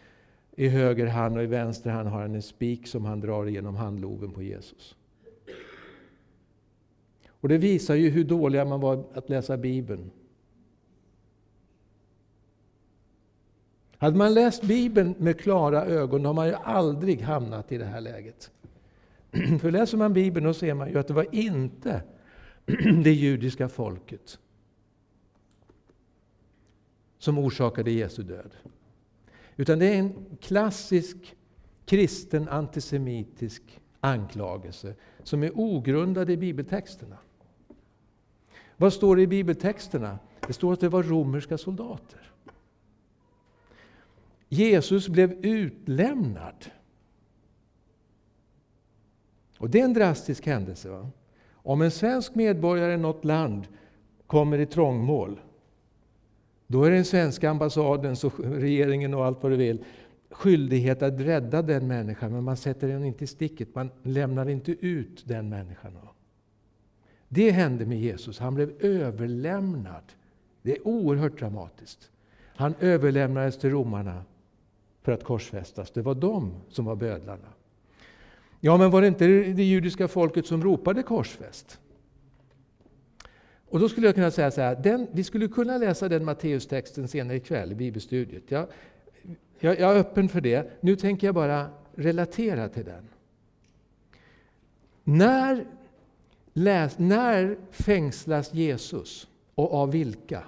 I 0.57 0.69
höger 0.69 1.07
hand 1.07 1.37
och 1.37 1.43
i 1.43 1.47
vänster 1.47 1.91
hand 1.91 2.09
har 2.09 2.21
han 2.21 2.35
en 2.35 2.43
spik 2.43 2.87
som 2.87 3.05
han 3.05 3.21
drar 3.21 3.47
genom 3.47 3.77
handloven 3.77 4.31
på 4.33 4.43
Jesus. 4.43 4.97
Och 7.29 7.49
Det 7.49 7.59
visar 7.59 7.95
ju 7.95 8.11
hur 8.11 8.25
dåliga 8.25 8.65
man 8.65 8.81
var 8.81 9.05
att 9.15 9.29
läsa 9.29 9.57
Bibeln. 9.57 10.11
Hade 13.99 14.17
man 14.17 14.35
läst 14.35 14.63
Bibeln 14.63 15.15
med 15.19 15.41
klara 15.41 15.85
ögon 15.85 16.25
har 16.25 16.35
man 16.35 16.47
ju 16.47 16.55
aldrig 16.55 17.21
hamnat 17.21 17.73
i 17.73 17.79
det 17.79 17.85
här 17.85 18.01
läget. 18.01 18.51
För 19.61 19.71
läser 19.71 19.99
man 19.99 20.13
Bibeln 20.13 20.47
då 20.47 20.55
ser 20.55 20.75
man 20.75 20.89
ju 20.89 20.99
att 20.99 21.09
det 21.09 21.15
var 21.15 21.35
inte 21.35 22.03
det 23.05 23.13
judiska 23.13 23.69
folket 23.69 24.39
som 27.19 27.39
orsakade 27.39 27.91
Jesu 27.91 28.23
död. 28.23 28.57
Utan 29.57 29.79
det 29.79 29.87
är 29.87 29.99
en 29.99 30.37
klassisk 30.41 31.37
kristen 31.85 32.49
antisemitisk 32.49 33.81
anklagelse 34.01 34.95
som 35.23 35.43
är 35.43 35.59
ogrundad 35.59 36.31
i 36.31 36.37
bibeltexterna. 36.37 37.19
Vad 38.77 38.93
står 38.93 39.17
det 39.17 39.23
i 39.23 39.27
bibeltexterna? 39.27 40.19
Det 40.47 40.53
står 40.53 40.73
att 40.73 40.81
det 40.81 40.89
var 40.89 41.03
romerska 41.03 41.59
soldater. 41.59 42.33
Jesus 44.49 45.09
blev 45.09 45.33
utlämnad. 45.33 46.67
Och 49.59 49.71
det 49.71 49.81
är 49.81 49.85
en 49.85 49.95
drastisk 49.95 50.47
händelse. 50.47 50.89
Va? 50.89 51.11
Om 51.67 51.83
en 51.83 51.91
svensk 51.91 52.35
medborgare 52.35 52.95
i 52.95 52.97
något 52.97 53.25
land 53.25 53.69
kommer 54.27 54.59
i 54.59 54.67
trångmål, 54.67 55.41
då 56.67 56.85
är 56.85 56.91
den 56.91 57.05
svenska 57.05 57.51
ambassaden, 57.51 58.17
och 58.25 58.41
regeringen 58.41 59.15
och 59.15 59.25
allt 59.25 59.43
vad 59.43 59.53
du 59.53 59.57
vill, 59.57 59.85
skyldighet 60.31 61.03
att 61.03 61.21
rädda 61.21 61.63
den 61.63 61.87
människan, 61.87 62.33
men 62.33 62.45
man 62.45 62.57
sätter 62.57 62.89
den 62.89 63.05
inte 63.05 63.25
i 63.25 63.27
sticket. 63.27 63.75
Man 63.75 63.91
lämnar 64.03 64.49
inte 64.49 64.73
ut 64.73 65.23
den 65.27 65.49
människan. 65.49 65.99
Det 67.29 67.51
hände 67.51 67.87
med 67.87 68.01
Jesus. 68.01 68.39
Han 68.39 68.55
blev 68.55 68.73
överlämnad. 68.81 70.05
Det 70.63 70.77
är 70.77 70.87
oerhört 70.87 71.39
dramatiskt. 71.39 72.11
Han 72.45 72.75
överlämnades 72.81 73.59
till 73.59 73.71
romarna 73.71 74.25
för 75.03 75.13
att 75.13 75.25
korsfästas. 75.25 75.91
Det 75.91 76.03
var 76.03 76.15
de 76.15 76.55
som 76.69 76.85
var 76.85 76.97
bödlarna. 76.97 77.49
Ja, 78.61 78.77
men 78.77 78.91
var 78.91 79.01
det 79.01 79.09
inte 79.09 79.27
det 79.27 79.65
judiska 79.65 80.09
folket 80.09 80.47
som 80.47 80.63
ropade 80.63 81.03
korsfäst? 81.03 81.81
Och 83.69 83.81
då 83.81 83.89
skulle 83.89 84.07
jag 84.07 84.15
kunna 84.15 84.31
säga 84.31 84.51
så 84.51 84.61
här, 84.61 84.77
den, 84.77 85.07
vi 85.13 85.25
skulle 85.25 85.49
kunna 85.49 85.79
läsa 85.79 86.09
den 86.09 86.25
Matteustexten 86.25 87.09
senare 87.09 87.37
ikväll 87.37 87.73
i 87.73 87.75
bibelstudiet. 87.75 88.43
Jag, 88.49 88.67
jag, 89.59 89.81
jag 89.81 89.97
är 89.97 90.01
öppen 90.01 90.29
för 90.29 90.41
det. 90.41 90.71
Nu 90.81 90.97
tänker 90.97 91.27
jag 91.27 91.35
bara 91.35 91.71
relatera 91.95 92.69
till 92.69 92.85
den. 92.85 93.09
När, 95.05 95.67
läs, 96.53 96.99
när 96.99 97.57
fängslas 97.71 98.55
Jesus 98.55 99.29
och 99.55 99.75
av 99.75 99.91
vilka? 99.91 100.43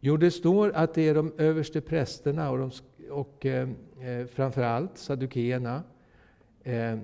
Jo, 0.00 0.16
det 0.16 0.30
står 0.30 0.72
att 0.72 0.94
det 0.94 1.08
är 1.08 1.14
de 1.14 1.32
överste 1.38 1.80
prästerna 1.80 2.50
och, 2.50 2.58
de, 2.58 2.70
och 3.12 3.46
eh, 3.46 3.68
eh 4.00 4.26
framförallt 4.26 4.98
saddukeerna 4.98 5.82
eh, 6.62 6.98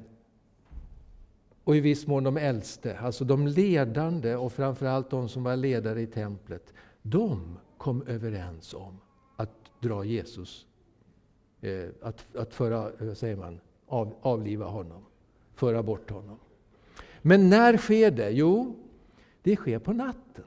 och 1.65 1.77
i 1.77 1.81
viss 1.81 2.07
mån 2.07 2.25
de 2.25 2.37
äldste, 2.37 2.99
alltså 2.99 3.25
de 3.25 3.47
ledande 3.47 4.37
och 4.37 4.53
framförallt 4.53 5.11
de 5.11 5.29
som 5.29 5.45
var 5.45 5.57
ledare 5.57 6.01
i 6.01 6.07
templet. 6.07 6.73
De 7.03 7.59
kom 7.79 8.03
överens 8.03 8.75
om 8.75 9.01
att 9.37 9.51
dra 9.81 10.05
Jesus, 10.05 10.67
eh, 11.61 11.89
att, 12.03 12.37
att 12.37 12.55
föra, 12.55 12.91
vad 12.99 13.19
säger 13.19 13.37
man, 13.37 13.61
av, 13.87 14.15
avliva 14.21 14.67
honom. 14.67 15.05
föra 15.55 15.83
bort 15.83 16.11
honom. 16.11 16.39
Men 17.23 17.51
när 17.51 17.77
sker 17.77 18.11
det? 18.11 18.31
Jo, 18.31 18.77
det 19.43 19.57
sker 19.57 19.79
på 19.79 19.93
natten. 19.93 20.45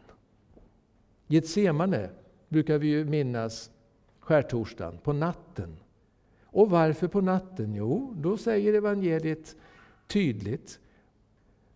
Getsemane 1.27 2.09
brukar 2.49 2.77
vi 2.77 2.87
ju 2.87 3.05
minnas 3.05 3.71
skärtorsdagen, 4.31 4.97
på 4.97 5.13
natten. 5.13 5.77
Och 6.43 6.69
varför 6.69 7.07
på 7.07 7.21
natten? 7.21 7.73
Jo, 7.73 8.13
då 8.17 8.37
säger 8.37 8.73
evangeliet 8.73 9.55
tydligt. 10.07 10.79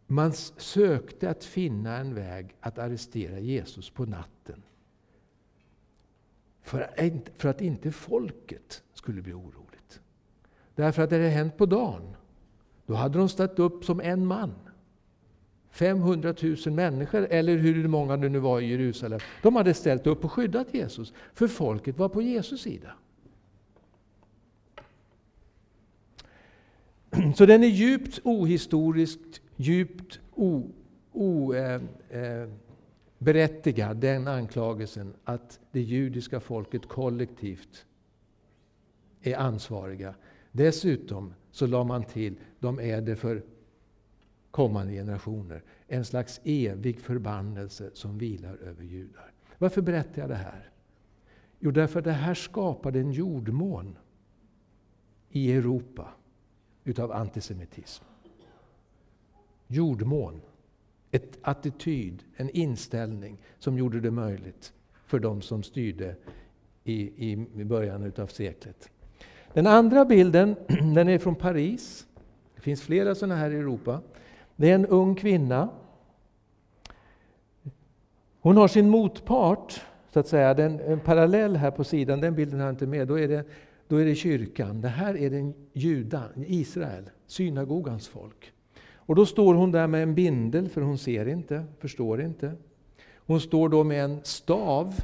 Man 0.07 0.33
sökte 0.57 1.29
att 1.29 1.43
finna 1.43 1.97
en 1.97 2.15
väg 2.15 2.55
att 2.59 2.77
arrestera 2.77 3.39
Jesus 3.39 3.89
på 3.89 4.05
natten. 4.05 4.63
För 6.61 7.47
att 7.47 7.61
inte 7.61 7.91
folket 7.91 8.83
skulle 8.93 9.21
bli 9.21 9.33
oroligt. 9.33 10.01
Därför 10.75 11.03
att 11.03 11.09
det 11.09 11.15
hade 11.15 11.29
hänt 11.29 11.57
på 11.57 11.65
dagen. 11.65 12.15
Då 12.85 12.93
hade 12.93 13.19
de 13.19 13.29
stått 13.29 13.59
upp 13.59 13.85
som 13.85 14.01
en 14.01 14.25
man. 14.25 14.53
500 15.75 16.35
000 16.41 16.57
människor, 16.73 17.27
eller 17.29 17.57
hur 17.57 17.87
många 17.87 18.17
det 18.17 18.29
nu 18.29 18.39
var 18.39 18.61
i 18.61 18.67
Jerusalem, 18.67 19.19
de 19.41 19.55
hade 19.55 19.73
ställt 19.73 20.07
upp 20.07 20.25
och 20.25 20.31
skyddat 20.31 20.73
Jesus. 20.73 21.13
För 21.33 21.47
folket 21.47 21.97
var 21.97 22.09
på 22.09 22.21
Jesus 22.21 22.61
sida. 22.61 22.93
Så 27.35 27.45
den 27.45 27.63
är 27.63 27.67
djupt 27.67 28.19
ohistoriskt, 28.23 29.41
djupt 29.55 30.19
oberättigad, 31.11 34.03
eh, 34.03 34.09
eh, 34.09 34.15
den 34.15 34.27
anklagelsen 34.27 35.13
att 35.23 35.59
det 35.71 35.81
judiska 35.81 36.39
folket 36.39 36.87
kollektivt 36.87 37.85
är 39.21 39.35
ansvariga. 39.35 40.15
Dessutom 40.51 41.33
så 41.51 41.67
la 41.67 41.83
man 41.83 42.03
till, 42.03 42.35
de 42.59 42.79
är 42.79 43.01
det 43.01 43.15
för 43.15 43.43
kommande 44.55 44.93
generationer. 44.93 45.63
En 45.87 46.05
slags 46.05 46.41
evig 46.43 46.99
förbannelse 46.99 47.89
som 47.93 48.17
vilar 48.17 48.55
över 48.55 48.83
judar. 48.83 49.31
Varför 49.57 49.81
berättar 49.81 50.21
jag 50.21 50.29
det 50.29 50.35
här? 50.35 50.69
Jo, 51.59 51.71
därför 51.71 51.99
att 51.99 52.05
det 52.05 52.11
här 52.11 52.33
skapade 52.33 52.99
en 52.99 53.11
jordmån 53.11 53.97
i 55.29 55.51
Europa 55.53 56.07
utav 56.83 57.11
antisemitism. 57.11 58.03
Jordmån. 59.67 60.41
Ett 61.11 61.37
attityd, 61.41 62.23
en 62.35 62.49
inställning 62.49 63.37
som 63.59 63.77
gjorde 63.77 63.99
det 63.99 64.11
möjligt 64.11 64.73
för 65.05 65.19
de 65.19 65.41
som 65.41 65.63
styrde 65.63 66.15
i, 66.83 67.31
i 67.61 67.63
början 67.63 68.03
utav 68.03 68.27
seklet. 68.27 68.89
Den 69.53 69.67
andra 69.67 70.05
bilden 70.05 70.55
den 70.95 71.09
är 71.09 71.19
från 71.19 71.35
Paris. 71.35 72.07
Det 72.55 72.61
finns 72.61 72.81
flera 72.81 73.15
sådana 73.15 73.35
här 73.35 73.51
i 73.51 73.55
Europa. 73.55 74.01
Det 74.55 74.71
är 74.71 74.75
en 74.75 74.85
ung 74.85 75.15
kvinna. 75.15 75.69
Hon 78.39 78.57
har 78.57 78.67
sin 78.67 78.89
motpart, 78.89 79.81
så 80.13 80.19
att 80.19 80.27
säga, 80.27 80.53
den, 80.53 80.79
en 80.79 80.99
parallell 80.99 81.55
här 81.55 81.71
på 81.71 81.83
sidan, 81.83 82.21
den 82.21 82.35
bilden 82.35 82.59
har 82.59 82.67
jag 82.67 82.73
inte 82.73 82.87
med. 82.87 83.07
Då 83.07 83.19
är, 83.19 83.27
det, 83.27 83.43
då 83.87 83.97
är 83.97 84.05
det 84.05 84.15
kyrkan. 84.15 84.81
Det 84.81 84.87
här 84.87 85.17
är 85.17 85.29
den 85.29 85.53
juda, 85.73 86.23
Israel, 86.35 87.09
synagogans 87.27 88.07
folk. 88.07 88.51
Och 88.95 89.15
då 89.15 89.25
står 89.25 89.55
hon 89.55 89.71
där 89.71 89.87
med 89.87 90.03
en 90.03 90.15
bindel, 90.15 90.69
för 90.69 90.81
hon 90.81 90.97
ser 90.97 91.27
inte, 91.27 91.65
förstår 91.79 92.21
inte. 92.21 92.53
Hon 93.15 93.41
står 93.41 93.69
då 93.69 93.83
med 93.83 94.03
en 94.05 94.19
stav, 94.23 94.95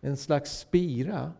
en 0.00 0.16
slags 0.16 0.58
spira, 0.58 1.32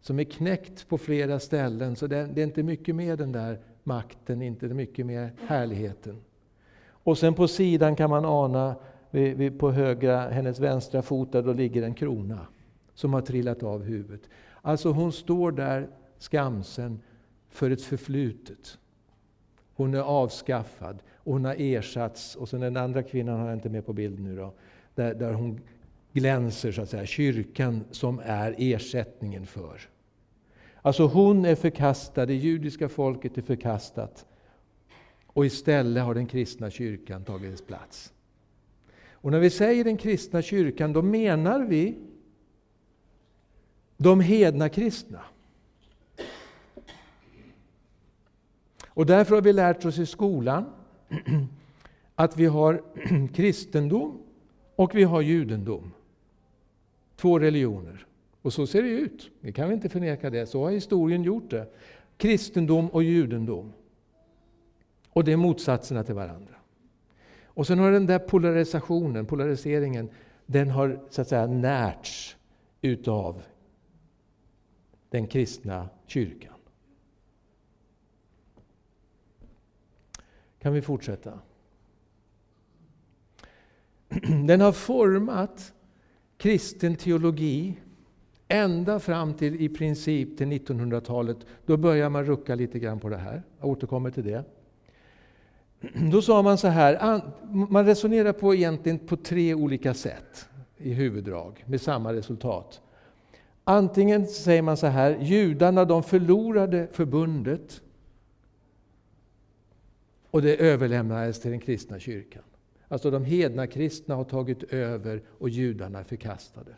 som 0.00 0.18
är 0.18 0.24
knäckt 0.24 0.88
på 0.88 0.98
flera 0.98 1.40
ställen. 1.40 1.96
Så 1.96 2.06
det, 2.06 2.26
det 2.34 2.40
är 2.40 2.46
inte 2.46 2.62
mycket 2.62 2.94
med 2.94 3.18
den 3.18 3.32
där 3.32 3.58
makten, 3.84 4.42
inte 4.42 4.68
mycket 4.68 5.06
med 5.06 5.30
härligheten. 5.46 6.16
Och 7.02 7.18
sen 7.18 7.34
på 7.34 7.48
sidan 7.48 7.96
kan 7.96 8.10
man 8.10 8.24
ana, 8.24 8.76
på 9.58 9.70
högra, 9.70 10.28
hennes 10.28 10.60
vänstra 10.60 11.02
fot, 11.02 11.32
där 11.32 11.42
då 11.42 11.52
ligger 11.52 11.82
en 11.82 11.94
krona 11.94 12.46
som 12.94 13.14
har 13.14 13.20
trillat 13.20 13.62
av 13.62 13.82
huvudet. 13.82 14.28
Alltså 14.62 14.90
hon 14.90 15.12
står 15.12 15.52
där 15.52 15.88
skamsen 16.18 17.00
för 17.48 17.70
ett 17.70 17.82
förflutet. 17.82 18.78
Hon 19.74 19.94
är 19.94 20.00
avskaffad 20.00 21.02
och 21.16 21.32
hon 21.32 21.44
har 21.44 21.56
ersatts. 21.58 22.36
Och 22.36 22.48
sen 22.48 22.60
den 22.60 22.76
andra 22.76 23.02
kvinnan 23.02 23.40
har 23.40 23.46
jag 23.46 23.56
inte 23.56 23.68
med 23.68 23.86
på 23.86 23.92
bild 23.92 24.20
nu 24.20 24.36
då. 24.36 24.52
Där, 24.94 25.14
där 25.14 25.32
hon 25.32 25.60
glänser, 26.12 26.72
så 26.72 26.82
att 26.82 26.88
säga, 26.88 27.06
kyrkan 27.06 27.84
som 27.90 28.20
är 28.24 28.54
ersättningen 28.58 29.46
för. 29.46 29.80
Alltså 30.82 31.06
hon 31.06 31.44
är 31.44 31.54
förkastad, 31.54 32.26
det 32.26 32.34
judiska 32.34 32.88
folket 32.88 33.38
är 33.38 33.42
förkastat. 33.42 34.26
Och 35.32 35.46
istället 35.46 36.04
har 36.04 36.14
den 36.14 36.26
kristna 36.26 36.70
kyrkan 36.70 37.24
tagit 37.24 37.50
dess 37.50 37.62
plats. 37.62 38.12
Och 39.12 39.30
när 39.30 39.40
vi 39.40 39.50
säger 39.50 39.84
den 39.84 39.96
kristna 39.96 40.42
kyrkan, 40.42 40.92
då 40.92 41.02
menar 41.02 41.60
vi 41.60 41.98
de 43.96 44.20
hedna 44.20 44.68
kristna. 44.68 45.20
Och 48.88 49.06
därför 49.06 49.34
har 49.34 49.42
vi 49.42 49.52
lärt 49.52 49.84
oss 49.84 49.98
i 49.98 50.06
skolan 50.06 50.64
att 52.14 52.36
vi 52.36 52.46
har 52.46 52.82
kristendom 53.34 54.18
och 54.76 54.94
vi 54.94 55.02
har 55.02 55.20
judendom. 55.20 55.92
Två 57.16 57.38
religioner. 57.38 58.06
Och 58.42 58.52
så 58.52 58.66
ser 58.66 58.82
det 58.82 58.88
ut. 58.88 59.30
Det 59.40 59.52
kan 59.52 59.68
vi 59.68 59.74
inte 59.74 59.88
förneka 59.88 60.30
det. 60.30 60.46
Så 60.46 60.64
har 60.64 60.70
historien 60.70 61.22
gjort 61.22 61.50
det. 61.50 61.66
Kristendom 62.16 62.88
och 62.88 63.02
judendom. 63.02 63.72
Och 65.10 65.24
det 65.24 65.32
är 65.32 65.36
motsatserna 65.36 66.04
till 66.04 66.14
varandra. 66.14 66.54
Och 67.44 67.66
sen 67.66 67.78
har 67.78 67.92
den 67.92 68.06
där 68.06 68.18
polarisationen, 68.18 69.26
polariseringen, 69.26 70.10
den 70.46 70.70
har 70.70 71.00
så 71.10 71.20
att 71.22 71.28
säga 71.28 71.46
närts 71.46 72.36
utav 72.82 73.42
den 75.08 75.26
kristna 75.26 75.88
kyrkan. 76.06 76.54
Kan 80.58 80.72
vi 80.72 80.82
fortsätta? 80.82 81.38
Den 84.46 84.60
har 84.60 84.72
format 84.72 85.74
kristen 86.36 86.96
teologi 86.96 87.80
ända 88.48 89.00
fram 89.00 89.34
till 89.34 89.60
i 89.60 89.68
princip 89.68 90.38
till 90.38 90.46
1900-talet. 90.46 91.36
Då 91.66 91.76
börjar 91.76 92.08
man 92.08 92.24
rucka 92.24 92.54
lite 92.54 92.78
grann 92.78 93.00
på 93.00 93.08
det 93.08 93.16
här. 93.16 93.42
Jag 93.58 93.68
återkommer 93.68 94.10
till 94.10 94.24
det. 94.24 94.44
Då 96.10 96.22
sa 96.22 96.42
man 96.42 96.58
så 96.58 96.68
här, 96.68 97.20
man 97.70 97.86
resonerar 97.86 98.32
på 98.32 98.54
egentligen 98.54 98.98
på 98.98 99.16
tre 99.16 99.54
olika 99.54 99.94
sätt 99.94 100.48
i 100.76 100.92
huvuddrag 100.92 101.64
med 101.66 101.80
samma 101.80 102.12
resultat. 102.12 102.80
Antingen 103.64 104.26
säger 104.26 104.62
man 104.62 104.76
så 104.76 104.86
här, 104.86 105.18
judarna 105.20 105.84
de 105.84 106.02
förlorade 106.02 106.88
förbundet 106.92 107.80
och 110.30 110.42
det 110.42 110.56
överlämnades 110.56 111.40
till 111.40 111.50
den 111.50 111.60
kristna 111.60 111.98
kyrkan. 111.98 112.42
Alltså 112.88 113.10
de 113.10 113.24
hedna 113.24 113.66
kristna 113.66 114.14
har 114.14 114.24
tagit 114.24 114.62
över 114.62 115.22
och 115.38 115.48
judarna 115.48 116.04
förkastade. 116.04 116.70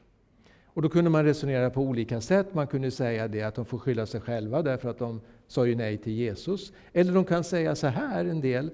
Och 0.75 0.83
då 0.83 0.89
kunde 0.89 1.11
man 1.11 1.25
resonera 1.25 1.71
på 1.71 1.81
olika 1.81 2.21
sätt. 2.21 2.55
Man 2.55 2.67
kunde 2.67 2.91
säga 2.91 3.29
det 3.29 3.43
att 3.43 3.55
de 3.55 3.65
får 3.65 3.79
skylla 3.79 4.07
sig 4.07 4.21
själva 4.21 4.63
därför 4.63 4.89
att 4.89 4.99
de 4.99 5.21
sa 5.47 5.67
ju 5.67 5.75
nej 5.75 5.99
till 5.99 6.13
Jesus. 6.13 6.73
Eller 6.93 7.13
de 7.13 7.25
kan 7.25 7.45
säga 7.45 7.75
så 7.75 7.87
här 7.87 8.25
en 8.25 8.41
del, 8.41 8.71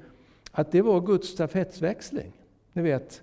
att 0.52 0.72
det 0.72 0.82
var 0.82 1.00
Guds 1.00 1.28
stafettväxling. 1.28 2.32
Ni 2.72 2.82
vet, 2.82 3.22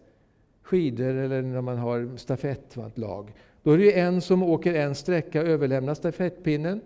skidor 0.61 1.13
eller 1.13 1.41
när 1.41 1.61
man 1.61 1.77
har 1.77 2.17
stafettlag. 2.17 3.33
Då 3.63 3.71
är 3.71 3.77
det 3.77 3.99
en 3.99 4.21
som 4.21 4.43
åker 4.43 4.73
en 4.73 4.95
sträcka, 4.95 5.41
överlämnar 5.41 5.93
stafettpinnen, 5.93 6.81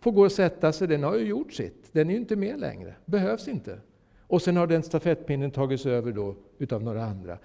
får 0.00 0.12
gå 0.12 0.24
och 0.24 0.32
sätta 0.32 0.72
sig. 0.72 0.88
Den 0.88 1.02
har 1.02 1.16
ju 1.16 1.24
gjort 1.24 1.52
sitt. 1.52 1.92
Den 1.92 2.08
är 2.08 2.14
ju 2.14 2.20
inte 2.20 2.36
med 2.36 2.60
längre. 2.60 2.94
Behövs 3.04 3.48
inte. 3.48 3.78
Och 4.26 4.42
sen 4.42 4.56
har 4.56 4.66
den 4.66 4.82
stafettpinnen 4.82 5.50
tagits 5.50 5.86
över 5.86 6.12
då 6.12 6.34
utav 6.58 6.82
några 6.82 7.04
andra. 7.04 7.38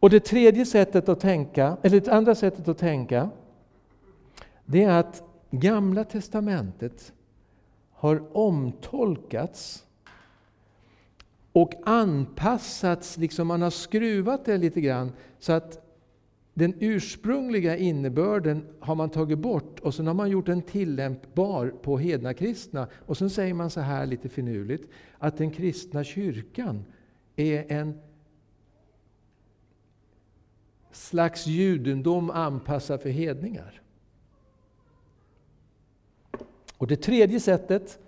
Och 0.00 0.10
det 0.10 0.20
tredje 0.20 0.66
sättet 0.66 1.08
att 1.08 1.20
tänka, 1.20 1.76
eller 1.82 2.00
det 2.00 2.12
andra 2.12 2.34
sättet 2.34 2.68
att 2.68 2.78
tänka, 2.78 3.30
det 4.64 4.82
är 4.82 5.00
att 5.00 5.22
Gamla 5.50 6.04
Testamentet 6.04 7.12
har 7.92 8.36
omtolkats 8.36 9.86
och 11.52 11.74
anpassats, 11.84 13.16
liksom 13.16 13.46
man 13.46 13.62
har 13.62 13.70
skruvat 13.70 14.44
det 14.44 14.58
lite 14.58 14.80
grann, 14.80 15.12
så 15.38 15.52
att 15.52 15.86
den 16.54 16.74
ursprungliga 16.80 17.76
innebörden 17.76 18.66
har 18.80 18.94
man 18.94 19.10
tagit 19.10 19.38
bort 19.38 19.80
och 19.80 19.94
sen 19.94 20.06
har 20.06 20.14
man 20.14 20.30
gjort 20.30 20.46
den 20.46 20.62
tillämpbar 20.62 21.74
på 21.82 21.98
hedna 21.98 22.34
kristna. 22.34 22.88
Och 23.06 23.16
sen 23.18 23.30
säger 23.30 23.54
man 23.54 23.70
så 23.70 23.80
här 23.80 24.06
lite 24.06 24.28
finurligt, 24.28 24.90
att 25.18 25.36
den 25.36 25.50
kristna 25.50 26.04
kyrkan 26.04 26.84
är 27.36 27.72
en 27.72 28.00
slags 30.92 31.46
judendom 31.46 32.30
anpassad 32.30 33.00
för 33.00 33.08
hedningar. 33.08 33.82
Och 36.76 36.86
det 36.86 36.96
tredje 36.96 37.40
sättet 37.40 37.98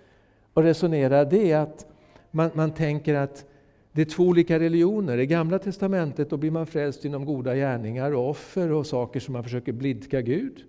att 0.54 0.64
resonera 0.64 1.24
det 1.24 1.52
är 1.52 1.58
att 1.58 1.91
man, 2.32 2.50
man 2.54 2.74
tänker 2.74 3.14
att 3.14 3.44
det 3.92 4.00
är 4.00 4.06
två 4.06 4.22
olika 4.22 4.58
religioner. 4.58 5.18
I 5.18 5.26
Gamla 5.26 5.58
Testamentet 5.58 6.30
då 6.30 6.36
blir 6.36 6.50
man 6.50 6.66
frälst 6.66 7.04
genom 7.04 7.24
goda 7.24 7.54
gärningar 7.54 8.12
och 8.12 8.30
offer 8.30 8.72
och 8.72 8.86
saker 8.86 9.20
som 9.20 9.32
man 9.32 9.44
försöker 9.44 9.72
blidka 9.72 10.20
Gud. 10.20 10.64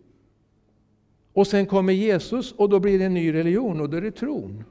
Och 1.33 1.47
sen 1.47 1.65
kommer 1.65 1.93
Jesus 1.93 2.51
och 2.51 2.69
då 2.69 2.79
blir 2.79 2.99
det 2.99 3.05
en 3.05 3.13
ny 3.13 3.33
religion 3.33 3.81
och 3.81 3.89
då 3.89 3.97
är 3.97 4.01
det 4.01 4.11
tron. 4.11 4.63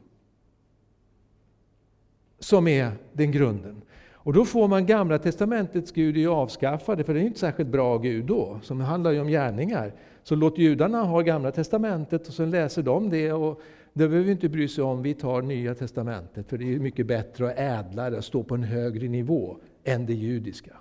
Som 2.39 2.69
är 2.69 2.93
den 3.13 3.33
grunden. 3.33 3.83
Och 4.25 4.33
då 4.33 4.45
får 4.45 4.69
man 4.69 4.87
Gamla 4.87 5.19
Testamentets 5.19 5.93
Gud 5.93 6.17
är 6.17 6.27
avskaffade, 6.27 7.05
för 7.05 7.15
det 7.15 7.21
är 7.21 7.25
inte 7.25 7.39
särskilt 7.39 7.69
bra 7.69 7.99
Gud 7.99 8.25
då, 8.25 8.61
som 8.63 8.81
handlar 8.81 9.11
ju 9.11 9.21
om 9.21 9.29
gärningar. 9.29 9.93
Så 10.23 10.35
låt 10.35 10.59
judarna 10.59 11.03
ha 11.03 11.21
Gamla 11.21 11.51
Testamentet 11.51 12.29
och 12.29 12.35
sen 12.35 12.51
läser 12.51 12.83
de 12.83 13.11
det. 13.11 13.33
och 13.33 13.61
det 13.93 14.09
behöver 14.09 14.27
vi 14.27 14.33
inte 14.33 14.49
bry 14.49 14.69
sig 14.69 14.85
om, 14.85 15.03
vi 15.03 15.15
tar 15.15 15.43
Nya 15.43 15.75
Testamentet, 15.75 16.49
för 16.49 16.59
det 16.59 16.75
är 16.75 16.79
mycket 16.79 17.07
bättre 17.07 17.45
och 17.45 17.53
ädlare 17.57 18.19
att 18.19 18.25
stå 18.25 18.43
på 18.43 18.55
en 18.55 18.63
högre 18.63 19.09
nivå 19.09 19.59
än 19.85 20.07
det 20.07 20.15
judiska. 20.15 20.77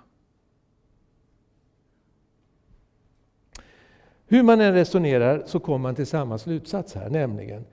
Hur 4.26 4.42
man 4.42 4.60
än 4.60 4.72
resonerar 4.72 5.42
så 5.46 5.60
kommer 5.60 5.78
man 5.78 5.94
till 5.94 6.06
samma 6.06 6.38
slutsats 6.38 6.94
här, 6.94 7.10
nämligen 7.10 7.64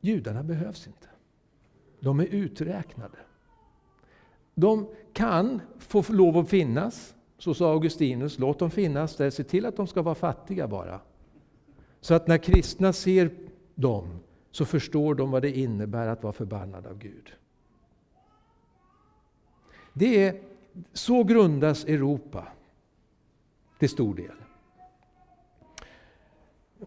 judarna 0.00 0.42
behövs 0.42 0.86
inte. 0.86 1.08
De 2.00 2.20
är 2.20 2.26
uträknade. 2.26 3.18
De 4.54 4.88
kan 5.12 5.60
få 5.78 6.04
lov 6.08 6.38
att 6.38 6.48
finnas, 6.48 7.14
så 7.38 7.54
sa 7.54 7.72
Augustinus, 7.72 8.38
låt 8.38 8.58
dem 8.58 8.70
finnas 8.70 9.16
där, 9.16 9.30
se 9.30 9.44
till 9.44 9.66
att 9.66 9.76
de 9.76 9.86
ska 9.86 10.02
vara 10.02 10.14
fattiga 10.14 10.68
bara. 10.68 11.00
Så 12.00 12.14
att 12.14 12.26
när 12.26 12.38
kristna 12.38 12.92
ser 12.92 13.30
dem 13.74 14.20
så 14.56 14.64
förstår 14.64 15.14
de 15.14 15.30
vad 15.30 15.42
det 15.42 15.58
innebär 15.58 16.06
att 16.06 16.22
vara 16.22 16.32
förbannad 16.32 16.86
av 16.86 16.98
Gud. 16.98 17.32
Det 19.92 20.24
är, 20.24 20.40
så 20.92 21.24
grundas 21.24 21.84
Europa 21.84 22.48
till 23.78 23.88
stor 23.88 24.14
del. 24.14 24.36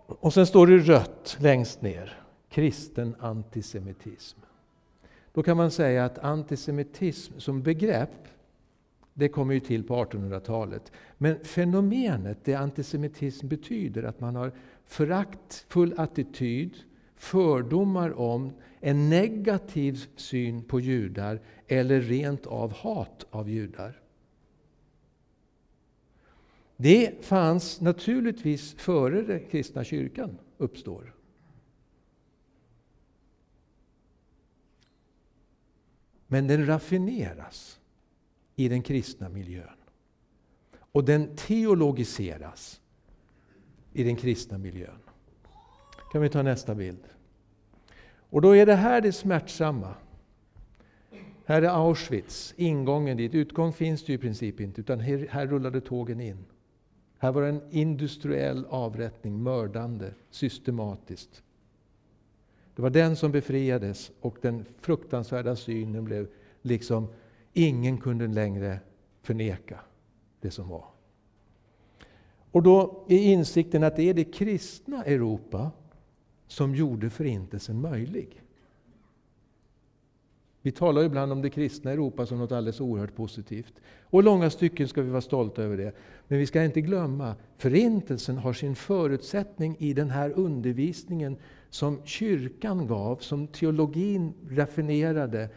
Och 0.05 0.33
sen 0.33 0.47
står 0.47 0.67
det 0.67 0.77
rött 0.77 1.37
längst 1.39 1.81
ner, 1.81 2.23
kristen 2.49 3.15
antisemitism. 3.19 4.39
Då 5.33 5.43
kan 5.43 5.57
man 5.57 5.71
säga 5.71 6.05
att 6.05 6.17
antisemitism 6.17 7.39
som 7.39 7.61
begrepp, 7.63 8.27
det 9.13 9.29
kommer 9.29 9.53
ju 9.53 9.59
till 9.59 9.83
på 9.83 10.05
1800-talet. 10.05 10.91
Men 11.17 11.45
fenomenet, 11.45 12.37
det 12.43 12.55
antisemitism 12.55 13.47
betyder, 13.47 14.03
att 14.03 14.19
man 14.19 14.35
har 14.35 14.51
föraktfull 14.85 15.93
attityd, 15.97 16.75
fördomar 17.19 18.19
om, 18.19 18.53
en 18.79 19.09
negativ 19.09 20.05
syn 20.15 20.63
på 20.63 20.79
judar 20.79 21.41
eller 21.67 22.01
rent 22.01 22.45
av 22.45 22.73
hat 22.73 23.25
av 23.29 23.49
judar. 23.49 24.01
Det 26.77 27.25
fanns 27.25 27.81
naturligtvis 27.81 28.73
före 28.73 29.21
den 29.21 29.49
kristna 29.49 29.83
kyrkan 29.83 30.37
uppstår. 30.57 31.15
Men 36.27 36.47
den 36.47 36.65
raffineras 36.65 37.79
i 38.55 38.67
den 38.69 38.81
kristna 38.81 39.29
miljön. 39.29 39.77
Och 40.91 41.05
den 41.05 41.35
teologiseras 41.35 42.81
i 43.93 44.03
den 44.03 44.15
kristna 44.15 44.57
miljön. 44.57 45.08
Kan 46.11 46.21
vi 46.21 46.29
ta 46.29 46.41
nästa 46.41 46.75
bild? 46.75 47.03
Och 48.29 48.41
då 48.41 48.55
är 48.55 48.65
det 48.65 48.75
här 48.75 49.01
det 49.01 49.11
smärtsamma. 49.11 49.93
Här 51.45 51.61
är 51.61 51.67
Auschwitz, 51.67 52.53
ingången 52.57 53.17
dit. 53.17 53.35
Utgång 53.35 53.73
finns 53.73 54.05
det 54.05 54.11
ju 54.11 54.17
i 54.17 54.21
princip 54.21 54.59
inte, 54.59 54.81
utan 54.81 54.99
här, 54.99 55.27
här 55.29 55.47
rullade 55.47 55.81
tågen 55.81 56.21
in. 56.21 56.45
Här 57.17 57.31
var 57.31 57.41
det 57.41 57.47
en 57.47 57.61
industriell 57.69 58.65
avrättning, 58.69 59.43
mördande, 59.43 60.13
systematiskt. 60.29 61.43
Det 62.75 62.81
var 62.81 62.89
den 62.89 63.15
som 63.15 63.31
befriades 63.31 64.11
och 64.21 64.37
den 64.41 64.65
fruktansvärda 64.81 65.55
synen 65.55 66.05
blev 66.05 66.27
liksom, 66.61 67.07
ingen 67.53 67.97
kunde 67.97 68.27
längre 68.27 68.79
förneka 69.21 69.79
det 70.41 70.51
som 70.51 70.69
var. 70.69 70.85
Och 72.51 72.63
då 72.63 73.05
är 73.07 73.19
insikten 73.19 73.83
att 73.83 73.95
det 73.95 74.09
är 74.09 74.13
det 74.13 74.23
kristna 74.23 75.03
Europa 75.03 75.71
som 76.49 76.75
gjorde 76.75 77.09
Förintelsen 77.09 77.81
möjlig. 77.81 78.43
Vi 80.61 80.71
talar 80.71 81.03
ibland 81.03 81.31
om 81.31 81.41
det 81.41 81.49
kristna 81.49 81.91
Europa 81.91 82.25
som 82.25 82.37
något 82.37 82.51
alldeles 82.51 82.81
oerhört 82.81 83.15
positivt. 83.15 83.73
Och 84.03 84.19
i 84.19 84.23
långa 84.23 84.49
stycken 84.49 84.87
ska 84.87 85.01
vi 85.01 85.09
vara 85.09 85.21
stolta 85.21 85.63
över 85.63 85.77
det. 85.77 85.95
Men 86.27 86.39
vi 86.39 86.45
ska 86.45 86.63
inte 86.63 86.81
glömma, 86.81 87.35
Förintelsen 87.57 88.37
har 88.37 88.53
sin 88.53 88.75
förutsättning 88.75 89.75
i 89.79 89.93
den 89.93 90.09
här 90.09 90.31
undervisningen 90.35 91.37
som 91.69 92.05
kyrkan 92.05 92.87
gav, 92.87 93.17
som 93.17 93.47
teologin 93.47 94.33
raffinerade 94.49 95.49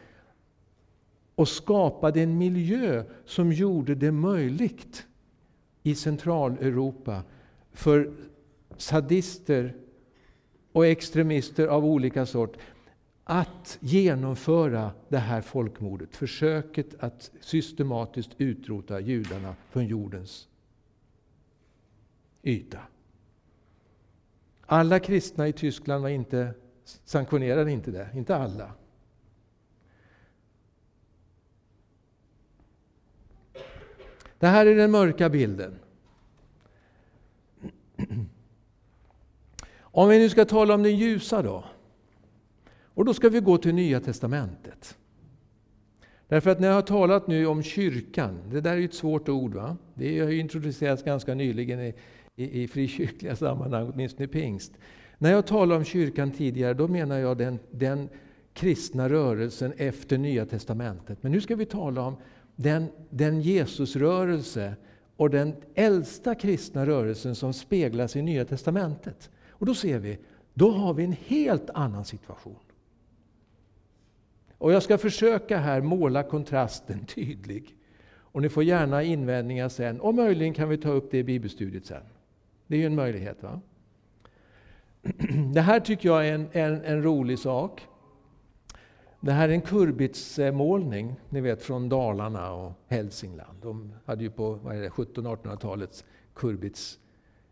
och 1.34 1.48
skapade 1.48 2.20
en 2.20 2.38
miljö 2.38 3.04
som 3.24 3.52
gjorde 3.52 3.94
det 3.94 4.12
möjligt 4.12 5.06
i 5.82 5.94
Centraleuropa 5.94 7.22
för 7.72 8.12
sadister 8.76 9.76
och 10.72 10.86
extremister 10.86 11.66
av 11.66 11.84
olika 11.84 12.26
sort 12.26 12.56
att 13.24 13.78
genomföra 13.80 14.90
det 15.08 15.18
här 15.18 15.40
folkmordet, 15.40 16.16
försöket 16.16 17.02
att 17.02 17.30
systematiskt 17.40 18.30
utrota 18.38 19.00
judarna 19.00 19.54
från 19.70 19.86
jordens 19.86 20.48
yta. 22.42 22.78
Alla 24.66 24.98
kristna 24.98 25.48
i 25.48 25.52
Tyskland 25.52 26.02
var 26.02 26.08
inte, 26.08 26.54
sanktionerade 26.84 27.70
inte 27.70 27.90
det, 27.90 28.08
inte 28.14 28.36
alla. 28.36 28.72
Det 34.38 34.46
här 34.46 34.66
är 34.66 34.74
den 34.74 34.90
mörka 34.90 35.28
bilden. 35.28 35.78
Om 39.94 40.08
vi 40.08 40.18
nu 40.18 40.28
ska 40.28 40.44
tala 40.44 40.74
om 40.74 40.82
den 40.82 40.96
ljusa 40.96 41.42
då. 41.42 41.64
Och 42.94 43.04
då 43.04 43.14
ska 43.14 43.28
vi 43.28 43.40
gå 43.40 43.58
till 43.58 43.74
Nya 43.74 44.00
Testamentet. 44.00 44.96
Därför 46.28 46.50
att 46.50 46.60
när 46.60 46.68
jag 46.68 46.74
har 46.74 46.82
talat 46.82 47.26
nu 47.26 47.46
om 47.46 47.62
kyrkan, 47.62 48.38
det 48.50 48.60
där 48.60 48.72
är 48.72 48.76
ju 48.76 48.84
ett 48.84 48.94
svårt 48.94 49.28
ord. 49.28 49.54
va? 49.54 49.76
Det 49.94 50.20
har 50.20 50.28
ju 50.28 50.40
introducerats 50.40 51.02
ganska 51.02 51.34
nyligen 51.34 51.80
i, 51.80 51.94
i, 52.36 52.62
i 52.62 52.68
frikyrkliga 52.68 53.36
sammanhang, 53.36 53.90
åtminstone 53.94 54.24
i 54.24 54.28
pingst. 54.28 54.72
När 55.18 55.30
jag 55.30 55.46
talar 55.46 55.76
om 55.76 55.84
kyrkan 55.84 56.30
tidigare, 56.30 56.74
då 56.74 56.88
menar 56.88 57.18
jag 57.18 57.38
den, 57.38 57.58
den 57.70 58.08
kristna 58.54 59.08
rörelsen 59.08 59.72
efter 59.76 60.18
Nya 60.18 60.46
Testamentet. 60.46 61.22
Men 61.22 61.32
nu 61.32 61.40
ska 61.40 61.56
vi 61.56 61.66
tala 61.66 62.02
om 62.02 62.16
den, 62.56 62.86
den 63.10 63.40
Jesusrörelse 63.40 64.74
och 65.16 65.30
den 65.30 65.54
äldsta 65.74 66.34
kristna 66.34 66.86
rörelsen 66.86 67.34
som 67.34 67.52
speglas 67.52 68.16
i 68.16 68.22
Nya 68.22 68.44
Testamentet. 68.44 69.30
Och 69.62 69.66
då 69.66 69.74
ser 69.74 69.98
vi, 69.98 70.18
då 70.54 70.70
har 70.70 70.94
vi 70.94 71.04
en 71.04 71.16
helt 71.26 71.70
annan 71.70 72.04
situation. 72.04 72.56
Och 74.58 74.72
jag 74.72 74.82
ska 74.82 74.98
försöka 74.98 75.58
här 75.58 75.80
måla 75.80 76.22
kontrasten 76.22 77.06
tydlig. 77.14 77.76
Och 78.04 78.42
ni 78.42 78.48
får 78.48 78.64
gärna 78.64 79.02
invändningar 79.02 79.68
sen, 79.68 80.00
och 80.00 80.14
möjligen 80.14 80.54
kan 80.54 80.68
vi 80.68 80.78
ta 80.78 80.88
upp 80.88 81.10
det 81.10 81.18
i 81.18 81.24
bibelstudiet 81.24 81.86
sen. 81.86 82.02
Det 82.66 82.76
är 82.76 82.78
ju 82.78 82.86
en 82.86 82.94
möjlighet. 82.94 83.42
va? 83.42 83.60
Det 85.54 85.60
här 85.60 85.80
tycker 85.80 86.08
jag 86.08 86.28
är 86.28 86.34
en, 86.34 86.48
en, 86.52 86.84
en 86.84 87.02
rolig 87.02 87.38
sak. 87.38 87.86
Det 89.20 89.32
här 89.32 89.48
är 89.48 89.52
en 89.52 89.60
kurbitsmålning, 89.60 91.14
ni 91.28 91.40
vet 91.40 91.62
från 91.62 91.88
Dalarna 91.88 92.52
och 92.52 92.72
Hälsingland. 92.86 93.58
De 93.62 93.92
hade 94.04 94.22
ju 94.24 94.30
på 94.30 94.56
1700-1800-talet 94.56 96.04
kurbits 96.34 96.98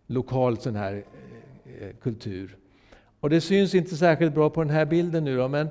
lokal 0.07 0.59
sån 0.59 0.77
här 0.77 0.95
eh, 0.95 1.50
Eh, 1.81 1.91
kultur. 2.03 2.57
Och 3.21 3.31
det 3.31 3.41
syns 3.41 3.75
inte 3.75 3.97
särskilt 3.97 4.35
bra 4.35 4.51
på 4.51 4.63
den 4.63 4.73
här 4.73 4.85
bilden 4.85 5.25
nu 5.25 5.37
då, 5.37 5.49
men 5.49 5.69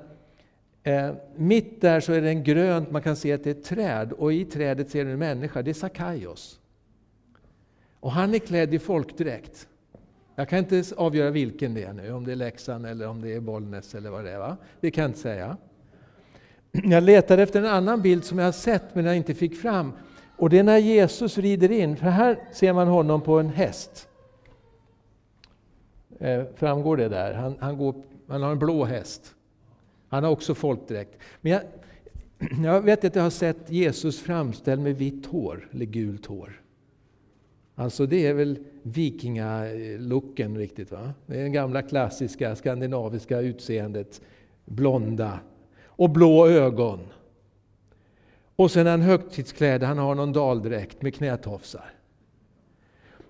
eh, 0.83 1.11
mitt 1.35 1.81
där 1.81 1.99
så 1.99 2.13
är 2.13 2.21
det 2.21 2.29
en 2.29 2.43
grönt, 2.43 2.91
man 2.91 3.01
kan 3.01 3.15
se 3.15 3.33
att 3.33 3.43
det 3.43 3.49
är 3.49 3.55
ett 3.55 3.63
träd 3.63 4.11
och 4.11 4.33
i 4.33 4.45
trädet 4.45 4.89
ser 4.89 5.05
du 5.05 5.11
en 5.11 5.19
människa, 5.19 5.61
det 5.61 5.71
är 5.71 5.73
Sakaios. 5.73 6.59
Och 7.99 8.11
han 8.11 8.35
är 8.35 8.39
klädd 8.39 8.73
i 8.73 8.79
folkdräkt. 8.79 9.67
Jag 10.35 10.49
kan 10.49 10.59
inte 10.59 10.83
avgöra 10.97 11.31
vilken 11.31 11.73
det 11.73 11.83
är 11.83 11.93
nu, 11.93 12.11
om 12.11 12.25
det 12.25 12.31
är 12.31 12.35
Leksand 12.35 12.85
eller 12.85 13.07
om 13.07 13.21
det 13.21 13.33
är 13.33 13.39
Bollnäs 13.39 13.95
eller 13.95 14.09
vad 14.09 14.23
det 14.23 14.31
är. 14.31 14.37
Va? 14.37 14.57
Det 14.79 14.91
kan 14.91 15.01
jag 15.01 15.09
inte 15.09 15.19
säga. 15.19 15.57
Jag 16.71 17.03
letade 17.03 17.43
efter 17.43 17.59
en 17.59 17.65
annan 17.65 18.01
bild 18.01 18.23
som 18.23 18.37
jag 18.39 18.45
har 18.45 18.51
sett 18.51 18.95
men 18.95 19.05
jag 19.05 19.17
inte 19.17 19.33
fick 19.33 19.61
fram. 19.61 19.93
Och 20.37 20.49
det 20.49 20.59
är 20.59 20.63
när 20.63 20.77
Jesus 20.77 21.37
rider 21.37 21.71
in, 21.71 21.97
för 21.97 22.05
här 22.05 22.39
ser 22.53 22.73
man 22.73 22.87
honom 22.87 23.21
på 23.21 23.39
en 23.39 23.49
häst. 23.49 24.08
Eh, 26.19 26.43
framgår 26.55 26.97
det 26.97 27.09
där? 27.09 27.33
Han, 27.33 27.55
han, 27.59 27.77
går, 27.77 27.95
han 28.27 28.43
har 28.43 28.51
en 28.51 28.59
blå 28.59 28.85
häst. 28.85 29.35
Han 30.09 30.23
har 30.23 30.31
också 30.31 30.55
folkdräkt. 30.55 31.17
Men 31.41 31.51
jag, 31.51 31.61
Jag 32.63 32.81
vet 32.81 33.05
att 33.05 33.15
jag 33.15 33.23
har 33.23 33.29
sett 33.29 33.71
Jesus 33.71 34.19
framställd 34.19 34.81
med 34.81 34.97
vitt 34.97 35.25
hår, 35.25 35.69
eller 35.71 35.85
gult 35.85 36.25
hår. 36.25 36.61
Alltså 37.75 38.05
det 38.05 38.27
är 38.27 38.33
väl 38.33 38.59
vikingalooken 38.83 40.57
riktigt. 40.57 40.91
Va? 40.91 41.13
Det 41.25 41.39
är 41.39 41.43
det 41.43 41.49
gamla 41.49 41.81
klassiska 41.81 42.55
skandinaviska 42.55 43.39
utseendet. 43.39 44.21
Blonda. 44.65 45.39
Och 45.85 46.09
blå 46.09 46.47
ögon. 46.47 46.99
Och 48.55 48.71
sen 48.71 48.87
är 48.87 48.91
han 48.91 49.01
högtidsklädd, 49.01 49.83
han 49.83 49.97
har 49.97 50.15
någon 50.15 50.33
daldräkt 50.33 51.01
med 51.01 51.15
knätofsar. 51.15 51.93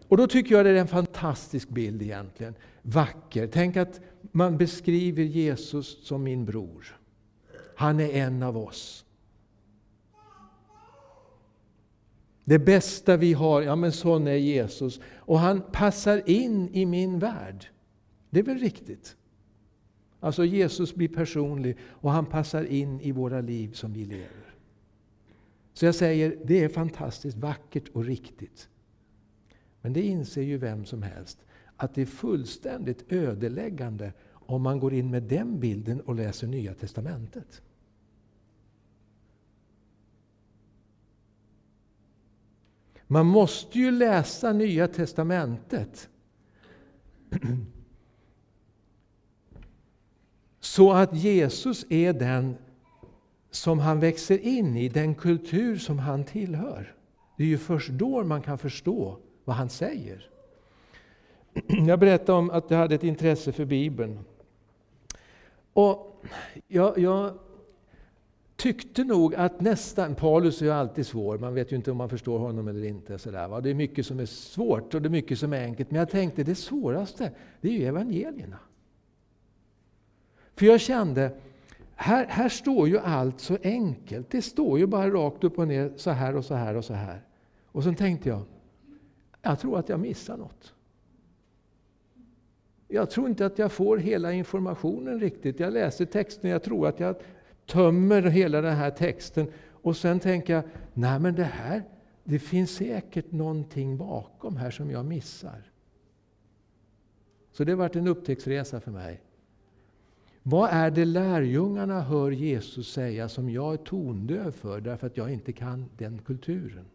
Och 0.07 0.17
då 0.17 0.27
tycker 0.27 0.55
jag 0.55 0.65
det 0.65 0.71
är 0.71 0.75
en 0.75 0.87
fantastisk 0.87 1.69
bild 1.69 2.01
egentligen. 2.01 2.55
Vacker. 2.81 3.47
Tänk 3.47 3.77
att 3.77 4.01
man 4.31 4.57
beskriver 4.57 5.23
Jesus 5.23 6.07
som 6.07 6.23
min 6.23 6.45
bror. 6.45 6.99
Han 7.75 7.99
är 7.99 8.09
en 8.09 8.43
av 8.43 8.57
oss. 8.57 9.05
Det 12.45 12.59
bästa 12.59 13.17
vi 13.17 13.33
har, 13.33 13.61
ja 13.61 13.75
men 13.75 13.91
sån 13.91 14.27
är 14.27 14.35
Jesus. 14.35 14.99
Och 15.05 15.39
han 15.39 15.61
passar 15.71 16.29
in 16.29 16.69
i 16.69 16.85
min 16.85 17.19
värld. 17.19 17.65
Det 18.29 18.39
är 18.39 18.43
väl 18.43 18.57
riktigt? 18.57 19.15
Alltså 20.19 20.45
Jesus 20.45 20.95
blir 20.95 21.07
personlig 21.07 21.77
och 21.81 22.11
han 22.11 22.25
passar 22.25 22.63
in 22.63 23.01
i 23.01 23.11
våra 23.11 23.41
liv 23.41 23.71
som 23.71 23.93
vi 23.93 24.05
lever. 24.05 24.55
Så 25.73 25.85
jag 25.85 25.95
säger, 25.95 26.37
det 26.43 26.63
är 26.63 26.69
fantastiskt 26.69 27.37
vackert 27.37 27.89
och 27.93 28.05
riktigt. 28.05 28.69
Men 29.81 29.93
det 29.93 30.01
inser 30.01 30.41
ju 30.41 30.57
vem 30.57 30.85
som 30.85 31.03
helst, 31.03 31.39
att 31.79 31.95
det 31.95 32.01
är 32.01 32.05
fullständigt 32.05 33.11
ödeläggande 33.11 34.13
om 34.31 34.61
man 34.61 34.79
går 34.79 34.93
in 34.93 35.09
med 35.09 35.23
den 35.23 35.59
bilden 35.59 36.01
och 36.01 36.15
läser 36.15 36.47
Nya 36.47 36.73
Testamentet. 36.73 37.61
Man 43.07 43.25
måste 43.25 43.79
ju 43.79 43.91
läsa 43.91 44.53
Nya 44.53 44.87
Testamentet. 44.87 46.09
Så 50.59 50.91
att 50.91 51.15
Jesus 51.15 51.85
är 51.89 52.13
den 52.13 52.55
som 53.51 53.79
han 53.79 53.99
växer 53.99 54.37
in 54.37 54.77
i, 54.77 54.89
den 54.89 55.15
kultur 55.15 55.77
som 55.77 55.99
han 55.99 56.23
tillhör. 56.23 56.95
Det 57.37 57.43
är 57.43 57.47
ju 57.47 57.57
först 57.57 57.89
då 57.89 58.23
man 58.23 58.41
kan 58.41 58.57
förstå 58.57 59.17
vad 59.45 59.55
han 59.55 59.69
säger. 59.69 60.29
Jag 61.87 61.99
berättade 61.99 62.37
om 62.37 62.49
att 62.49 62.71
jag 62.71 62.77
hade 62.77 62.95
ett 62.95 63.03
intresse 63.03 63.51
för 63.51 63.65
Bibeln. 63.65 64.19
Och 65.73 66.23
jag, 66.67 66.97
jag 66.97 67.33
tyckte 68.55 69.03
nog 69.03 69.35
att 69.35 69.61
nästan, 69.61 70.15
Paulus 70.15 70.61
är 70.61 70.65
ju 70.65 70.71
alltid 70.71 71.07
svår, 71.07 71.37
man 71.37 71.53
vet 71.53 71.71
ju 71.71 71.75
inte 71.75 71.91
om 71.91 71.97
man 71.97 72.09
förstår 72.09 72.39
honom 72.39 72.67
eller 72.67 72.83
inte. 72.83 73.19
Sådär, 73.19 73.47
va? 73.47 73.61
Det 73.61 73.69
är 73.69 73.73
mycket 73.73 74.05
som 74.05 74.19
är 74.19 74.25
svårt 74.25 74.93
och 74.93 75.01
det 75.01 75.07
är 75.07 75.11
mycket 75.11 75.39
som 75.39 75.53
är 75.53 75.63
enkelt. 75.63 75.91
Men 75.91 75.99
jag 75.99 76.09
tänkte 76.09 76.43
det 76.43 76.55
svåraste, 76.55 77.31
det 77.61 77.69
är 77.69 77.73
ju 77.73 77.85
evangelierna. 77.85 78.59
För 80.55 80.65
jag 80.65 80.81
kände, 80.81 81.31
här, 81.95 82.25
här 82.25 82.49
står 82.49 82.87
ju 82.87 82.99
allt 82.99 83.39
så 83.39 83.57
enkelt. 83.63 84.29
Det 84.29 84.41
står 84.41 84.79
ju 84.79 84.87
bara 84.87 85.09
rakt 85.09 85.43
upp 85.43 85.59
och 85.59 85.67
ner, 85.67 85.93
så 85.95 86.11
här 86.11 86.35
och 86.35 86.45
så 86.45 86.53
här 86.53 86.75
och 86.75 86.85
så 86.85 86.93
här. 86.93 87.21
Och 87.65 87.83
så 87.83 87.93
tänkte 87.93 88.29
jag, 88.29 88.41
jag 89.41 89.59
tror 89.59 89.79
att 89.79 89.89
jag 89.89 89.99
missar 89.99 90.37
något. 90.37 90.73
Jag 92.91 93.09
tror 93.09 93.27
inte 93.27 93.45
att 93.45 93.59
jag 93.59 93.71
får 93.71 93.97
hela 93.97 94.33
informationen 94.33 95.19
riktigt. 95.19 95.59
Jag 95.59 95.73
läser 95.73 96.05
texten, 96.05 96.49
jag 96.49 96.63
tror 96.63 96.87
att 96.87 96.99
jag 96.99 97.15
tömmer 97.65 98.21
hela 98.21 98.61
den 98.61 98.75
här 98.75 98.91
texten 98.91 99.47
och 99.81 99.97
sen 99.97 100.19
tänker 100.19 100.53
jag, 100.53 100.63
nej 100.93 101.19
men 101.19 101.35
det 101.35 101.43
här, 101.43 101.83
det 102.23 102.39
finns 102.39 102.71
säkert 102.71 103.31
någonting 103.31 103.97
bakom 103.97 104.57
här 104.57 104.71
som 104.71 104.91
jag 104.91 105.05
missar. 105.05 105.71
Så 107.51 107.63
det 107.63 107.71
har 107.71 107.77
varit 107.77 107.95
en 107.95 108.07
upptäcktsresa 108.07 108.79
för 108.79 108.91
mig. 108.91 109.21
Vad 110.43 110.69
är 110.71 110.91
det 110.91 111.05
lärjungarna 111.05 112.01
hör 112.01 112.31
Jesus 112.31 112.91
säga 112.93 113.29
som 113.29 113.49
jag 113.49 113.73
är 113.73 113.77
tondöv 113.77 114.51
för 114.51 114.81
därför 114.81 115.07
att 115.07 115.17
jag 115.17 115.33
inte 115.33 115.51
kan 115.51 115.85
den 115.97 116.19
kulturen? 116.25 116.85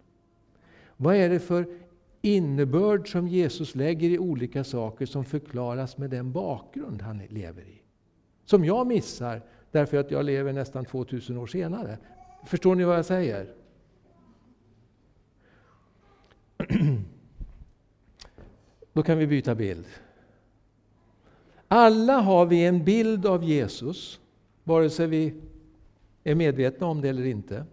Vad 0.96 1.16
är 1.16 1.28
det 1.28 1.40
för 1.40 1.66
innebörd 2.24 3.12
som 3.12 3.28
Jesus 3.28 3.74
lägger 3.74 4.10
i 4.10 4.18
olika 4.18 4.64
saker 4.64 5.06
som 5.06 5.24
förklaras 5.24 5.98
med 5.98 6.10
den 6.10 6.32
bakgrund 6.32 7.02
han 7.02 7.22
lever 7.28 7.62
i? 7.62 7.82
Som 8.44 8.64
jag 8.64 8.86
missar 8.86 9.42
därför 9.70 9.96
att 9.96 10.10
jag 10.10 10.24
lever 10.24 10.52
nästan 10.52 10.84
2000 10.84 11.36
år 11.36 11.46
senare. 11.46 11.98
Förstår 12.46 12.74
ni 12.74 12.84
vad 12.84 12.96
jag 12.96 13.04
säger? 13.04 13.54
Då 18.92 19.02
kan 19.02 19.18
vi 19.18 19.26
byta 19.26 19.54
bild. 19.54 19.86
Alla 21.68 22.18
har 22.18 22.46
vi 22.46 22.64
en 22.64 22.84
bild 22.84 23.26
av 23.26 23.44
Jesus, 23.44 24.20
vare 24.64 24.90
sig 24.90 25.06
vi 25.06 25.34
är 26.24 26.34
medvetna 26.34 26.86
om 26.86 27.00
det 27.00 27.08
eller 27.08 27.26
inte. 27.26 27.64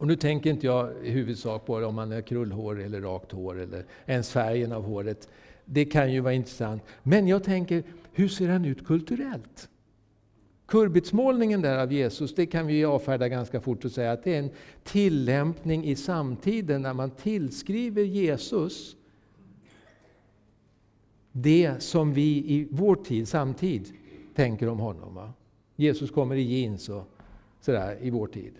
Och 0.00 0.06
nu 0.06 0.16
tänker 0.16 0.50
inte 0.50 0.66
jag 0.66 0.92
i 1.02 1.10
huvudsak 1.10 1.66
på 1.66 1.74
om 1.74 1.94
man 1.94 2.12
har 2.12 2.20
krullhår 2.20 2.80
eller 2.80 3.00
rakt 3.00 3.32
hår 3.32 3.60
eller 3.60 3.84
ens 4.06 4.30
färgen 4.30 4.72
av 4.72 4.84
håret. 4.84 5.28
Det 5.64 5.84
kan 5.84 6.12
ju 6.12 6.20
vara 6.20 6.34
intressant. 6.34 6.82
Men 7.02 7.28
jag 7.28 7.44
tänker, 7.44 7.82
hur 8.12 8.28
ser 8.28 8.48
han 8.48 8.64
ut 8.64 8.86
kulturellt? 8.86 9.68
Kurbitsmålningen 10.66 11.62
där 11.62 11.78
av 11.78 11.92
Jesus, 11.92 12.34
det 12.34 12.46
kan 12.46 12.66
vi 12.66 12.84
avfärda 12.84 13.28
ganska 13.28 13.60
fort 13.60 13.84
och 13.84 13.92
säga 13.92 14.12
att 14.12 14.24
det 14.24 14.34
är 14.34 14.38
en 14.38 14.50
tillämpning 14.84 15.84
i 15.84 15.96
samtiden 15.96 16.82
när 16.82 16.94
man 16.94 17.10
tillskriver 17.10 18.02
Jesus 18.02 18.96
det 21.32 21.82
som 21.82 22.12
vi 22.14 22.36
i 22.36 22.68
vår 22.70 22.96
tid, 22.96 23.28
samtid 23.28 23.88
tänker 24.34 24.68
om 24.68 24.78
honom. 24.78 25.14
Va? 25.14 25.32
Jesus 25.76 26.10
kommer 26.10 26.34
i 26.34 26.42
jeans 26.42 26.88
och 26.88 27.08
sådär 27.60 27.98
i 28.00 28.10
vår 28.10 28.26
tid. 28.26 28.52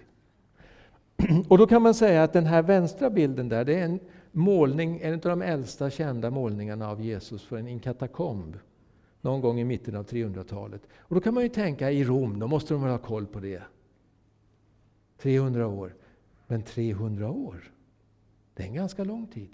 Och 1.49 1.59
då 1.59 1.67
kan 1.67 1.83
man 1.83 1.95
säga 1.95 2.23
att 2.23 2.33
den 2.33 2.47
här 2.47 2.63
vänstra 2.63 3.11
bilden 3.11 3.49
där, 3.49 3.65
det 3.65 3.75
är 3.75 3.85
en 3.85 4.01
målning, 4.33 5.01
en 5.03 5.15
av 5.15 5.21
de 5.21 5.43
äldsta 5.43 5.91
kända 5.91 6.31
målningarna 6.31 6.91
av 6.91 7.01
Jesus 7.01 7.43
för 7.43 7.57
en 7.57 7.81
katakomb 7.81 8.57
någon 9.21 9.41
gång 9.41 9.61
i 9.61 9.65
mitten 9.65 9.97
av 9.97 10.07
300-talet. 10.07 10.83
Och 10.99 11.15
då 11.15 11.21
kan 11.21 11.35
man 11.35 11.43
ju 11.43 11.49
tänka 11.49 11.91
i 11.91 12.05
Rom, 12.05 12.39
då 12.39 12.47
måste 12.47 12.75
de 12.75 12.83
väl 12.83 12.91
ha 12.91 12.99
koll 12.99 13.27
på 13.27 13.41
det. 13.41 13.63
300 15.19 15.67
år. 15.67 15.95
Men 16.47 16.63
300 16.63 17.31
år, 17.31 17.73
det 18.55 18.63
är 18.63 18.67
en 18.67 18.75
ganska 18.75 19.05
lång 19.05 19.27
tid. 19.27 19.51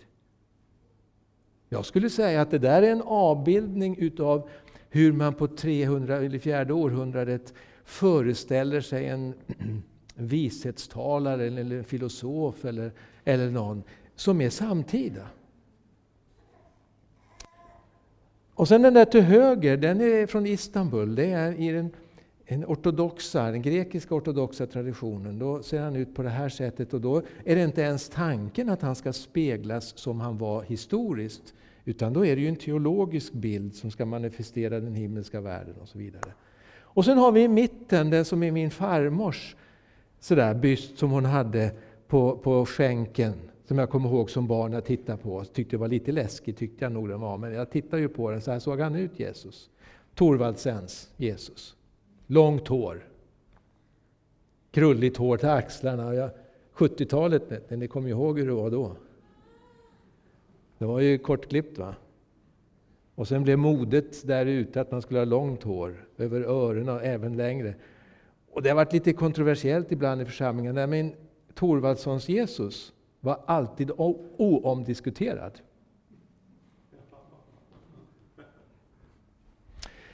Jag 1.69 1.87
skulle 1.87 2.11
säga 2.11 2.41
att 2.41 2.51
det 2.51 2.59
där 2.59 2.83
är 2.83 2.93
en 2.93 3.03
avbildning 3.03 3.97
utav 3.99 4.49
hur 4.91 5.13
man 5.13 5.35
på 5.35 5.49
300 5.49 6.17
eller 6.17 6.39
fjärde 6.39 6.73
århundradet 6.73 7.55
föreställer 7.85 8.81
sig 8.81 9.09
en 9.09 9.35
vishetstalare 10.17 11.47
eller 11.47 11.83
filosof 11.83 12.65
eller, 12.65 12.93
eller 13.25 13.51
någon 13.51 13.83
som 14.15 14.41
är 14.41 14.51
samtida. 14.51 15.27
Och 18.55 18.69
sen 18.69 18.83
den 18.83 18.95
där 18.95 19.05
till 19.05 19.21
höger, 19.21 19.77
den 19.77 20.01
är 20.01 20.27
från 20.27 20.47
Istanbul. 20.47 21.15
Det 21.15 21.27
är 21.27 21.61
i 21.61 21.73
den, 21.73 21.91
den 22.49 22.65
ortodoxa, 22.65 23.51
den 23.51 23.63
grekiska 23.63 24.15
ortodoxa 24.15 24.67
traditionen. 24.67 25.39
Då 25.39 25.63
ser 25.63 25.81
han 25.81 25.97
ut 25.97 26.15
på 26.15 26.23
det 26.23 26.29
här 26.29 26.49
sättet 26.49 26.95
och 26.95 27.01
då 27.01 27.23
är 27.45 27.57
det 27.57 27.63
inte 27.63 27.81
ens 27.81 28.09
tanken 28.09 28.69
att 28.69 28.83
han 28.83 28.95
ska 28.95 29.13
speglas 29.13 29.99
som 29.99 30.21
han 30.21 30.39
var 30.39 30.63
historiskt. 30.63 31.55
Utan 31.85 32.13
då 32.13 32.27
är 32.27 32.37
det 32.37 32.43
ju 32.43 32.49
en 32.49 32.57
teologisk 32.57 33.33
bild 33.33 33.75
som 33.75 33.91
ska 33.91 34.05
manifestera 34.05 34.81
den 34.81 34.95
himmelska 34.95 35.41
världen 35.41 35.75
och 35.83 35.89
så 35.89 35.99
vidare. 35.99 36.33
Och 36.81 37.05
sen 37.05 37.19
har 37.19 37.33
vi 37.33 37.43
i 37.43 37.49
mitten 37.49 38.11
den 38.11 38.25
som 38.25 38.43
är 38.43 38.51
min 38.51 38.71
farmors 38.71 39.57
sådär, 40.27 40.55
byst 40.55 40.99
som 40.99 41.11
hon 41.11 41.25
hade 41.25 41.73
på, 42.07 42.37
på 42.39 42.67
skänken 42.67 43.35
som 43.65 43.79
jag 43.79 43.91
kommer 43.91 44.09
ihåg 44.09 44.31
som 44.31 44.47
barn 44.47 44.71
när 44.71 44.77
jag 44.77 44.85
tittade 44.85 45.19
på. 45.19 45.45
Tyckte 45.45 45.77
det 45.77 45.81
var 45.81 45.89
lite 45.89 46.13
läskigt, 46.13 46.57
tyckte 46.57 46.85
jag 46.85 46.93
nog 46.93 47.09
den 47.09 47.21
var. 47.21 47.39
Men 47.39 47.53
jag 47.53 47.71
tittade 47.71 48.03
ju 48.03 48.09
på 48.09 48.31
den, 48.31 48.41
så 48.41 48.53
här 48.53 48.59
såg 48.59 48.81
han 48.81 48.95
ut 48.95 49.21
Jesus. 49.21 49.71
Thorvaldsens 50.15 51.11
Jesus. 51.17 51.77
Långt 52.27 52.69
hår. 52.69 53.09
Krulligt 54.71 55.17
hår 55.17 55.37
till 55.37 55.49
axlarna. 55.49 56.31
70-talet, 56.75 57.71
ni 57.71 57.89
kommer 57.89 58.09
ihåg 58.09 58.39
hur 58.39 58.47
det 58.47 58.53
var 58.53 58.71
då. 58.71 58.97
Det 60.79 60.85
var 60.85 61.01
ju 61.01 61.19
kortklippt 61.19 61.79
va? 61.79 61.95
Och 63.15 63.29
sen 63.29 63.43
blev 63.43 63.59
modet 63.59 64.27
där 64.27 64.47
ute 64.47 64.81
att 64.81 64.91
man 64.91 65.03
skulle 65.03 65.21
ha 65.21 65.25
långt 65.25 65.63
hår, 65.63 66.07
över 66.17 66.41
öronen 66.41 66.89
och 66.89 67.05
även 67.05 67.37
längre. 67.37 67.75
Och 68.57 68.63
det 68.63 68.69
har 68.69 68.77
varit 68.77 68.93
lite 68.93 69.13
kontroversiellt 69.13 69.93
ibland 69.93 70.23
i 70.23 70.25
församlingen. 70.25 70.91
Men 70.91 71.13
Torvaldssons 71.55 72.29
Jesus, 72.29 72.93
var 73.21 73.41
alltid 73.47 73.91
oomdiskuterad. 73.97 75.61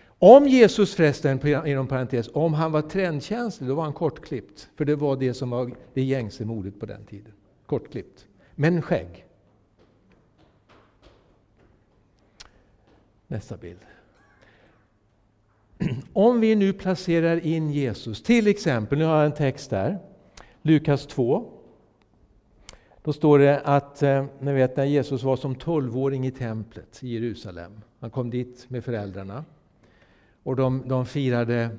Om 0.07 0.49
Jesus 0.49 0.95
förresten, 0.95 1.67
inom 1.67 1.87
parentes, 1.87 2.31
om 2.33 2.55
han 2.55 2.73
var 2.73 2.83
trendkänslig, 2.83 3.69
då 3.69 3.75
var 3.75 3.83
han 3.83 3.93
kortklippt. 3.93 4.69
För 4.77 4.85
det 4.85 4.97
var 4.97 5.17
det 5.17 5.35
som 5.35 5.51
var 5.51 5.73
det 5.95 6.03
gängse 6.03 6.45
modet 6.45 6.81
på 6.81 6.87
den 6.87 7.05
tiden. 7.05 7.33
Kortklippt. 7.67 8.27
Men 8.55 8.83
skägg. 8.83 9.27
Nästa 13.27 13.57
bild. 13.57 13.81
Om 16.13 16.41
vi 16.41 16.55
nu 16.55 16.73
placerar 16.73 17.47
in 17.47 17.71
Jesus, 17.71 18.23
till 18.23 18.47
exempel, 18.47 18.99
nu 18.99 19.05
har 19.05 19.17
jag 19.17 19.27
en 19.27 19.35
text 19.35 19.71
där, 19.71 19.99
Lukas 20.63 21.07
2. 21.07 21.53
Då 23.03 23.13
står 23.13 23.39
det 23.39 23.61
att, 23.61 24.03
eh, 24.03 24.25
ni 24.41 24.53
vet 24.53 24.77
när 24.77 24.85
Jesus 24.85 25.23
var 25.23 25.37
som 25.37 25.55
tolvåring 25.55 26.27
i 26.27 26.31
templet 26.31 27.03
i 27.03 27.15
Jerusalem. 27.15 27.81
Han 28.01 28.11
kom 28.11 28.31
dit 28.31 28.71
med 28.71 28.85
föräldrarna. 28.85 29.45
Och 30.43 30.57
de, 30.57 30.83
de 30.87 31.07
firade 31.07 31.71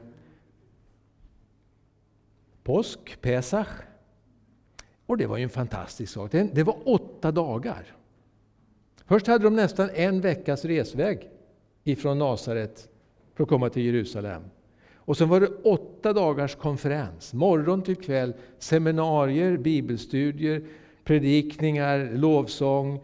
påsk, 2.64 3.22
Pesach. 3.22 3.68
Och 5.06 5.18
det 5.18 5.26
var 5.26 5.38
ju 5.38 5.44
en 5.44 5.50
fantastisk 5.50 6.14
sak. 6.14 6.32
Det, 6.32 6.44
det 6.54 6.64
var 6.64 6.78
åtta 6.86 7.32
dagar. 7.32 7.96
Först 9.06 9.28
hade 9.28 9.44
de 9.44 9.56
nästan 9.56 9.90
en 9.94 10.22
veckas 10.22 10.66
resväg 10.66 11.30
ifrån 11.84 12.20
Nasaret 12.20 12.90
för 13.36 13.44
att 13.44 13.50
komma 13.50 13.70
till 13.70 13.86
Jerusalem. 13.86 14.42
Och 15.06 15.18
sen 15.18 15.30
var 15.30 15.40
det 15.40 15.50
åtta 15.64 16.14
dagars 16.14 16.56
konferens, 16.56 17.34
morgon 17.34 17.82
till 17.82 17.96
kväll, 17.96 18.34
seminarier, 18.60 19.58
bibelstudier, 19.58 20.62
predikningar, 21.04 22.12
lovsång, 22.14 23.00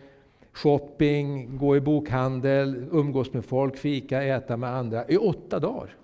shopping, 0.54 1.58
gå 1.58 1.78
i 1.78 1.82
bokhandel, 1.82 2.86
umgås 2.92 3.34
med 3.34 3.46
folk, 3.46 3.78
fika, 3.78 4.24
äta 4.24 4.58
med 4.58 4.70
andra 4.70 5.06
i 5.08 5.18
åtta 5.18 5.60
dagar. 5.60 5.96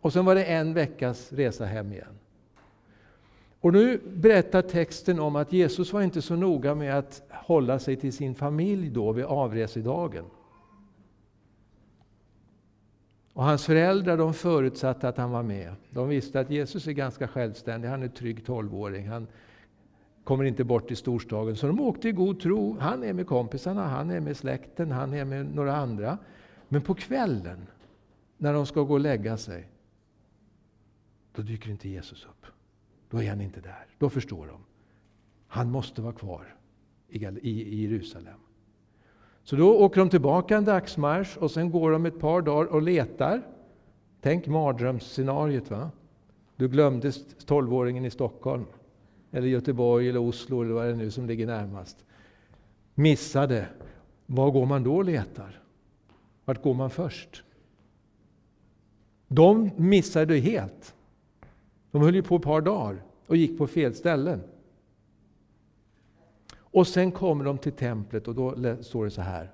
Och 0.00 0.12
sen 0.12 0.24
var 0.24 0.34
det 0.34 0.44
en 0.44 0.74
veckas 0.74 1.32
resa 1.32 1.64
hem 1.64 1.92
igen. 1.92 2.18
Och 3.60 3.72
nu 3.72 4.00
berättar 4.14 4.62
texten 4.62 5.20
om 5.20 5.36
att 5.36 5.52
Jesus 5.52 5.92
var 5.92 6.02
inte 6.02 6.22
så 6.22 6.36
noga 6.36 6.74
med 6.74 6.98
att 6.98 7.22
hålla 7.30 7.78
sig 7.78 7.96
till 7.96 8.12
sin 8.12 8.34
familj 8.34 8.90
då 8.90 9.12
vid 9.12 9.24
avresedagen. 9.24 10.24
Och 13.38 13.44
hans 13.44 13.66
föräldrar 13.66 14.16
de 14.16 14.34
förutsatte 14.34 15.08
att 15.08 15.16
han 15.16 15.30
var 15.30 15.42
med. 15.42 15.74
De 15.90 16.08
visste 16.08 16.40
att 16.40 16.50
Jesus 16.50 16.86
är 16.86 16.92
ganska 16.92 17.28
självständig, 17.28 17.88
han 17.88 18.02
är 18.02 18.08
trygg 18.08 18.46
tolvåring. 18.46 19.08
Han 19.08 19.26
kommer 20.24 20.44
inte 20.44 20.64
bort 20.64 20.90
i 20.90 20.96
storstaden. 20.96 21.56
Så 21.56 21.66
de 21.66 21.80
åkte 21.80 22.08
i 22.08 22.12
god 22.12 22.40
tro. 22.40 22.78
Han 22.78 23.04
är 23.04 23.12
med 23.12 23.26
kompisarna, 23.26 23.86
han 23.86 24.10
är 24.10 24.20
med 24.20 24.36
släkten, 24.36 24.90
han 24.90 25.14
är 25.14 25.24
med 25.24 25.54
några 25.54 25.76
andra. 25.76 26.18
Men 26.68 26.82
på 26.82 26.94
kvällen, 26.94 27.66
när 28.36 28.52
de 28.52 28.66
ska 28.66 28.82
gå 28.82 28.94
och 28.94 29.00
lägga 29.00 29.36
sig, 29.36 29.68
då 31.34 31.42
dyker 31.42 31.70
inte 31.70 31.88
Jesus 31.88 32.24
upp. 32.24 32.46
Då 33.10 33.22
är 33.22 33.28
han 33.28 33.40
inte 33.40 33.60
där. 33.60 33.86
Då 33.98 34.10
förstår 34.10 34.46
de. 34.46 34.60
Han 35.46 35.70
måste 35.70 36.02
vara 36.02 36.12
kvar 36.12 36.54
i 37.08 37.82
Jerusalem. 37.82 38.38
Så 39.48 39.56
då 39.56 39.78
åker 39.78 40.00
de 40.00 40.10
tillbaka 40.10 40.56
en 40.56 40.64
dagsmarsch 40.64 41.36
och 41.36 41.50
sen 41.50 41.70
går 41.70 41.90
de 41.90 42.06
ett 42.06 42.20
par 42.20 42.42
dagar 42.42 42.72
och 42.72 42.82
letar. 42.82 43.42
Tänk 44.20 44.46
mardrömsscenariot. 44.46 45.70
Va? 45.70 45.90
Du 46.56 46.68
glömde 46.68 47.12
tolvåringen 47.46 48.04
i 48.04 48.10
Stockholm, 48.10 48.64
eller 49.30 49.48
Göteborg, 49.48 50.08
eller 50.08 50.20
Oslo 50.20 50.62
eller 50.62 50.74
vad 50.74 50.84
det 50.84 50.90
är 50.90 50.94
nu 50.94 51.10
som 51.10 51.26
ligger 51.26 51.46
närmast. 51.46 52.04
Missade. 52.94 53.66
Var 54.26 54.50
går 54.50 54.66
man 54.66 54.84
då 54.84 54.96
och 54.96 55.04
letar? 55.04 55.60
Vart 56.44 56.62
går 56.62 56.74
man 56.74 56.90
först? 56.90 57.44
De 59.28 59.70
missade 59.76 60.36
helt. 60.36 60.94
De 61.90 62.02
höll 62.02 62.14
ju 62.14 62.22
på 62.22 62.36
ett 62.36 62.42
par 62.42 62.60
dagar 62.60 63.02
och 63.26 63.36
gick 63.36 63.58
på 63.58 63.66
fel 63.66 63.94
ställen. 63.94 64.40
Och 66.70 66.86
sen 66.86 67.12
kommer 67.12 67.44
de 67.44 67.58
till 67.58 67.72
templet 67.72 68.28
och 68.28 68.34
då 68.34 68.76
står 68.82 69.04
det 69.04 69.10
så 69.10 69.22
här. 69.22 69.52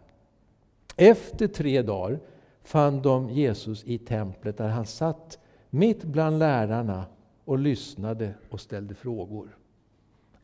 Efter 0.97 1.47
tre 1.47 1.83
dagar 1.83 2.21
fann 2.63 3.03
de 3.03 3.31
Jesus 3.31 3.85
i 3.85 3.99
templet 3.99 4.57
där 4.57 4.69
han 4.69 4.87
satt 4.87 5.39
mitt 5.71 6.05
bland 6.05 6.39
lärarna 6.39 7.05
och 7.45 7.59
lyssnade 7.59 8.35
och 8.51 8.61
ställde 8.61 8.95
frågor. 8.95 9.57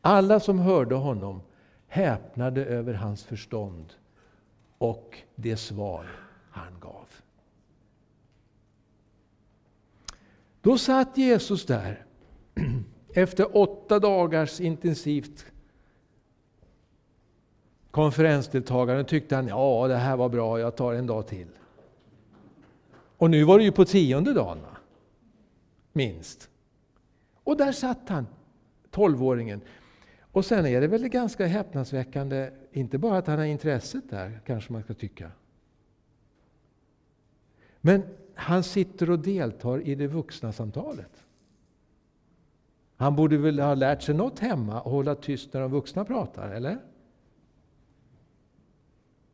Alla 0.01 0.39
som 0.39 0.59
hörde 0.59 0.95
honom 0.95 1.41
häpnade 1.87 2.65
över 2.65 2.93
hans 2.93 3.23
förstånd 3.23 3.93
och 4.77 5.17
det 5.35 5.57
svar 5.57 6.05
han 6.49 6.79
gav. 6.79 7.07
Då 10.61 10.77
satt 10.77 11.17
Jesus 11.17 11.65
där 11.65 12.05
efter 13.13 13.57
åtta 13.57 13.99
dagars 13.99 14.61
intensivt 14.61 15.50
konferensdeltagaren 17.91 19.05
tyckte 19.05 19.35
han, 19.35 19.47
ja 19.47 19.87
det 19.87 19.95
här 19.95 20.17
var 20.17 20.29
bra, 20.29 20.59
jag 20.59 20.75
tar 20.75 20.93
en 20.93 21.07
dag 21.07 21.27
till. 21.27 21.47
Och 23.17 23.29
nu 23.29 23.43
var 23.43 23.57
det 23.57 23.63
ju 23.63 23.71
på 23.71 23.85
tionde 23.85 24.33
dagen, 24.33 24.57
minst. 25.93 26.49
Och 27.43 27.57
där 27.57 27.71
satt 27.71 28.09
han, 28.09 28.27
tolvåringen. 28.89 29.61
Och 30.31 30.45
sen 30.45 30.65
är 30.65 30.81
det 30.81 30.87
väl 30.87 31.07
ganska 31.07 31.45
häpnadsväckande, 31.45 32.51
inte 32.71 32.97
bara 32.97 33.17
att 33.17 33.27
han 33.27 33.39
har 33.39 33.45
intresset 33.45 34.09
där, 34.09 34.41
kanske 34.45 34.73
man 34.73 34.83
ska 34.83 34.93
tycka. 34.93 35.31
Men 37.81 38.03
han 38.35 38.63
sitter 38.63 39.09
och 39.09 39.19
deltar 39.19 39.81
i 39.81 39.95
det 39.95 40.07
vuxna 40.07 40.51
samtalet. 40.51 41.23
Han 42.95 43.15
borde 43.15 43.37
väl 43.37 43.59
ha 43.59 43.73
lärt 43.73 44.01
sig 44.01 44.15
något 44.15 44.39
hemma 44.39 44.81
och 44.81 44.91
hålla 44.91 45.15
tyst 45.15 45.53
när 45.53 45.61
de 45.61 45.71
vuxna 45.71 46.05
pratar, 46.05 46.49
eller? 46.49 46.77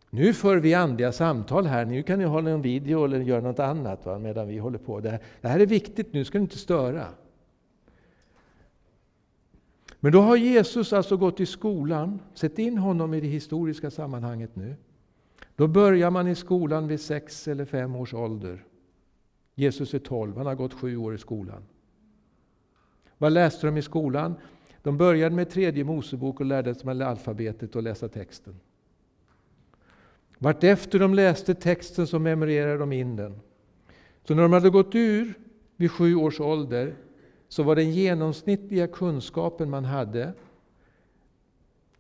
Nu 0.10 0.34
för 0.34 0.58
vi 0.58 0.74
andliga 0.74 1.12
samtal 1.12 1.66
här, 1.66 1.86
nu 1.86 2.04
kan 2.04 2.20
ni 2.20 2.26
hålla 2.26 2.50
en 2.50 2.62
video 2.62 3.06
eller 3.06 3.20
göra 3.20 3.42
något 3.42 3.60
annat 3.60 4.06
va, 4.06 4.20
medan 4.20 4.48
vi 4.48 4.58
håller 4.58 4.78
på. 4.78 5.00
Det 5.00 5.10
här, 5.10 5.20
det 5.42 5.48
här 5.48 5.60
är 5.60 5.66
viktigt, 5.66 6.14
nu 6.14 6.26
ska 6.26 6.38
ni 6.38 6.42
inte 6.42 6.58
störa. 6.58 7.08
Men 10.00 10.12
då 10.12 10.22
har 10.22 10.36
Jesus 10.36 10.94
alltså 10.94 11.18
gått 11.18 11.40
i 11.40 11.46
skolan, 11.46 12.20
sett 12.34 12.60
in 12.60 12.78
honom 12.78 13.14
i 13.14 13.22
det 13.22 13.28
historiska 13.28 13.92
sammanhanget 13.92 14.56
nu. 14.56 14.76
Då 15.56 15.68
börjar 15.68 16.12
man 16.12 16.28
i 16.28 16.36
skolan 16.36 16.88
vid 16.88 17.02
sex 17.02 17.48
eller 17.48 17.66
fem 17.66 17.96
års 17.96 18.14
ålder. 18.14 18.64
Jesus 19.56 19.94
är 19.94 20.00
tolv, 20.00 20.38
han 20.38 20.46
har 20.46 20.56
gått 20.56 20.74
sju 20.74 20.98
år 20.98 21.16
i 21.16 21.18
skolan. 21.18 21.64
Vad 23.18 23.32
läste 23.32 23.68
de 23.68 23.78
i 23.78 23.82
skolan? 23.82 24.36
De 24.82 24.98
började 24.98 25.36
med 25.36 25.50
tredje 25.50 25.84
Mosebok 25.84 26.40
och 26.40 26.46
lärde 26.46 26.76
sig 26.76 27.04
alfabetet 27.04 27.76
och 27.76 27.84
läsa 27.84 28.10
texten. 28.10 28.60
Vartefter 30.38 31.00
de 31.00 31.14
läste 31.14 31.56
texten 31.56 32.08
så 32.08 32.20
memorerade 32.20 32.78
de 32.78 32.92
in 32.92 33.16
den. 33.16 33.40
Så 34.24 34.36
när 34.36 34.44
de 34.44 34.54
hade 34.54 34.70
gått 34.70 34.96
ur 34.96 35.34
vid 35.76 35.92
sju 35.92 36.16
års 36.16 36.40
ålder 36.40 36.96
så 37.48 37.64
var 37.64 37.76
den 37.76 37.92
genomsnittliga 37.92 38.88
kunskapen 38.88 39.70
man 39.70 39.86
hade 39.86 40.34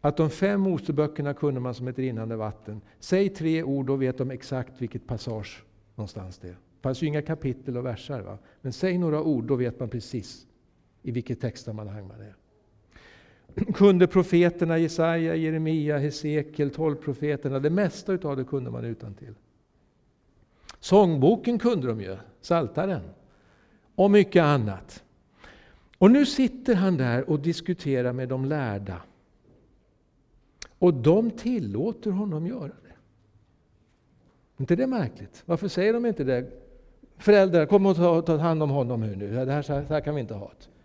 att 0.01 0.17
de 0.17 0.29
fem 0.29 0.61
Moseböckerna 0.61 1.33
kunde 1.33 1.59
man 1.59 1.73
som 1.73 1.87
ett 1.87 1.99
rinnande 1.99 2.35
vatten. 2.35 2.81
Säg 2.99 3.29
tre 3.29 3.63
ord, 3.63 3.85
då 3.85 3.95
vet 3.95 4.17
de 4.17 4.31
exakt 4.31 4.81
vilket 4.81 5.07
passage 5.07 5.63
någonstans 5.95 6.37
det 6.37 6.47
är. 6.47 6.51
Det 6.51 6.81
fanns 6.81 7.03
ju 7.03 7.07
inga 7.07 7.21
kapitel 7.21 7.77
och 7.77 7.85
verser. 7.85 8.21
Va? 8.21 8.37
Men 8.61 8.73
säg 8.73 8.97
några 8.97 9.21
ord, 9.23 9.43
då 9.43 9.55
vet 9.55 9.79
man 9.79 9.89
precis 9.89 10.47
i 11.01 11.11
vilket 11.11 11.41
textsammanhang 11.41 12.07
man 12.07 12.21
är 12.21 12.35
kunde 13.73 14.07
profeterna 14.07 14.77
Jesaja, 14.77 15.35
Jeremia, 15.35 15.97
Hesekiel, 15.97 16.69
tolvprofeterna. 16.69 17.59
Det 17.59 17.69
mesta 17.69 18.13
utav 18.13 18.37
det 18.37 18.43
kunde 18.43 18.71
man 18.71 18.85
utan 18.85 19.13
till. 19.13 19.33
Sångboken 20.79 21.59
kunde 21.59 21.87
de 21.87 22.01
ju, 22.01 22.17
Saltaren 22.41 23.01
och 23.95 24.11
mycket 24.11 24.43
annat. 24.43 25.03
Och 25.97 26.11
nu 26.11 26.25
sitter 26.25 26.75
han 26.75 26.97
där 26.97 27.29
och 27.29 27.39
diskuterar 27.39 28.13
med 28.13 28.29
de 28.29 28.45
lärda. 28.45 29.01
Och 30.79 30.93
de 30.93 31.31
tillåter 31.31 32.11
honom 32.11 32.47
göra 32.47 32.67
det. 32.67 32.95
inte 34.57 34.75
det 34.75 34.87
märkligt? 34.87 35.43
Varför 35.45 35.67
säger 35.67 35.93
de 35.93 36.05
inte 36.05 36.23
det? 36.23 36.45
Föräldrar, 37.17 37.65
kom 37.65 37.85
och 37.85 37.95
ta, 37.95 38.21
ta 38.21 38.37
hand 38.37 38.63
om 38.63 38.69
honom 38.69 39.01
nu. 39.01 39.45
Det 39.45 39.51
här, 39.51 39.61
så 39.61 39.73
här 39.73 40.01
kan 40.01 40.15
vi 40.15 40.21
inte 40.21 40.33
ha 40.33 40.51
det. 40.59 40.76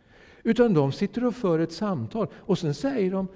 Utan 0.42 0.74
de 0.74 0.92
sitter 0.92 1.24
och 1.24 1.34
för 1.34 1.58
ett 1.58 1.72
samtal 1.72 2.28
och 2.34 2.58
sen 2.58 2.74
säger 2.74 3.10
de 3.10 3.28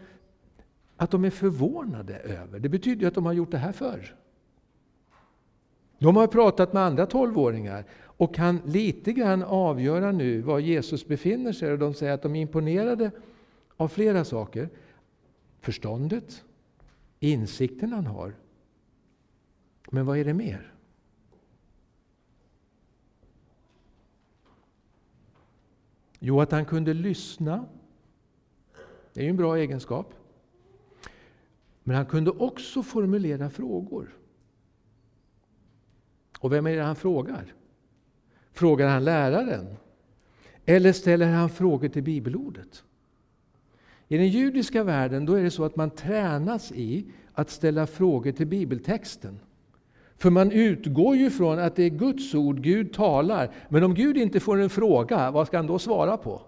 att 0.97 1.11
de 1.11 1.25
är 1.25 1.31
förvånade 1.31 2.19
över. 2.19 2.59
Det 2.59 2.69
betyder 2.69 3.01
ju 3.01 3.09
att 3.09 3.15
de 3.15 3.27
har 3.27 3.33
gjort 3.33 3.51
det 3.51 3.59
här 3.59 3.73
förr. 3.73 4.15
De 5.99 6.17
har 6.17 6.27
pratat 6.27 6.73
med 6.73 6.83
andra 6.83 7.07
tolvåringar 7.07 7.85
och 8.03 8.35
kan 8.35 8.61
lite 8.65 9.13
grann 9.13 9.43
avgöra 9.43 10.13
nu 10.13 10.41
var 10.41 10.59
Jesus 10.59 11.07
befinner 11.07 11.53
sig. 11.53 11.73
Och 11.73 11.79
de 11.79 11.95
säger 11.95 12.13
att 12.13 12.23
de 12.23 12.37
är 12.37 12.41
imponerade 12.41 13.11
av 13.77 13.89
flera 13.89 14.25
saker. 14.25 14.69
Förståndet, 15.61 16.45
insikten 17.21 17.93
han 17.93 18.07
har. 18.07 18.35
Men 19.91 20.07
vad 20.07 20.19
är 20.19 20.25
det 20.25 20.35
mer? 20.35 20.76
Jo, 26.29 26.41
att 26.41 26.53
han 26.53 26.65
kunde 26.65 26.95
lyssna. 26.95 27.65
Det 29.13 29.21
är 29.21 29.25
ju 29.25 29.31
en 29.31 29.37
bra 29.37 29.57
egenskap. 29.57 30.15
Men 31.83 31.97
han 31.97 32.07
kunde 32.07 32.31
också 32.31 32.83
formulera 32.83 33.51
frågor. 33.51 34.17
Och 36.39 36.53
vem 36.53 36.67
är 36.67 36.77
det 36.77 36.83
han 36.83 36.97
frågar? 36.97 37.55
Frågar 38.53 38.89
han 38.89 39.05
läraren? 39.05 39.77
Eller 40.65 40.93
ställer 40.93 41.33
han 41.33 41.51
frågor 41.51 41.89
till 41.89 42.03
bibelordet? 42.03 42.85
I 44.09 44.17
den 44.17 44.29
judiska 44.29 44.85
världen 44.85 45.27
då 45.27 45.35
är 45.35 45.43
det 45.43 45.51
så 45.51 45.65
att 45.65 45.77
man 45.77 45.91
tränas 45.91 46.73
i 46.73 47.07
att 47.33 47.51
ställa 47.51 47.87
frågor 47.87 48.33
till 48.33 48.47
bibeltexten. 48.47 49.41
För 50.19 50.31
man 50.31 50.53
utgår 50.53 51.17
ju 51.17 51.31
från 51.31 51.59
att 51.59 51.77
det 51.77 51.83
är 51.83 51.91
Guds 51.91 52.35
ord, 52.35 52.61
Gud 52.61 52.93
talar. 52.93 53.51
Men 53.69 53.85
om 53.85 53.95
Gud 53.95 54.17
inte 54.17 54.41
får 54.41 54.61
en 54.61 54.71
fråga, 54.71 55.31
vad 55.31 55.47
ska 55.47 55.57
han 55.57 55.67
då 55.67 55.79
svara 55.79 56.17
på? 56.17 56.43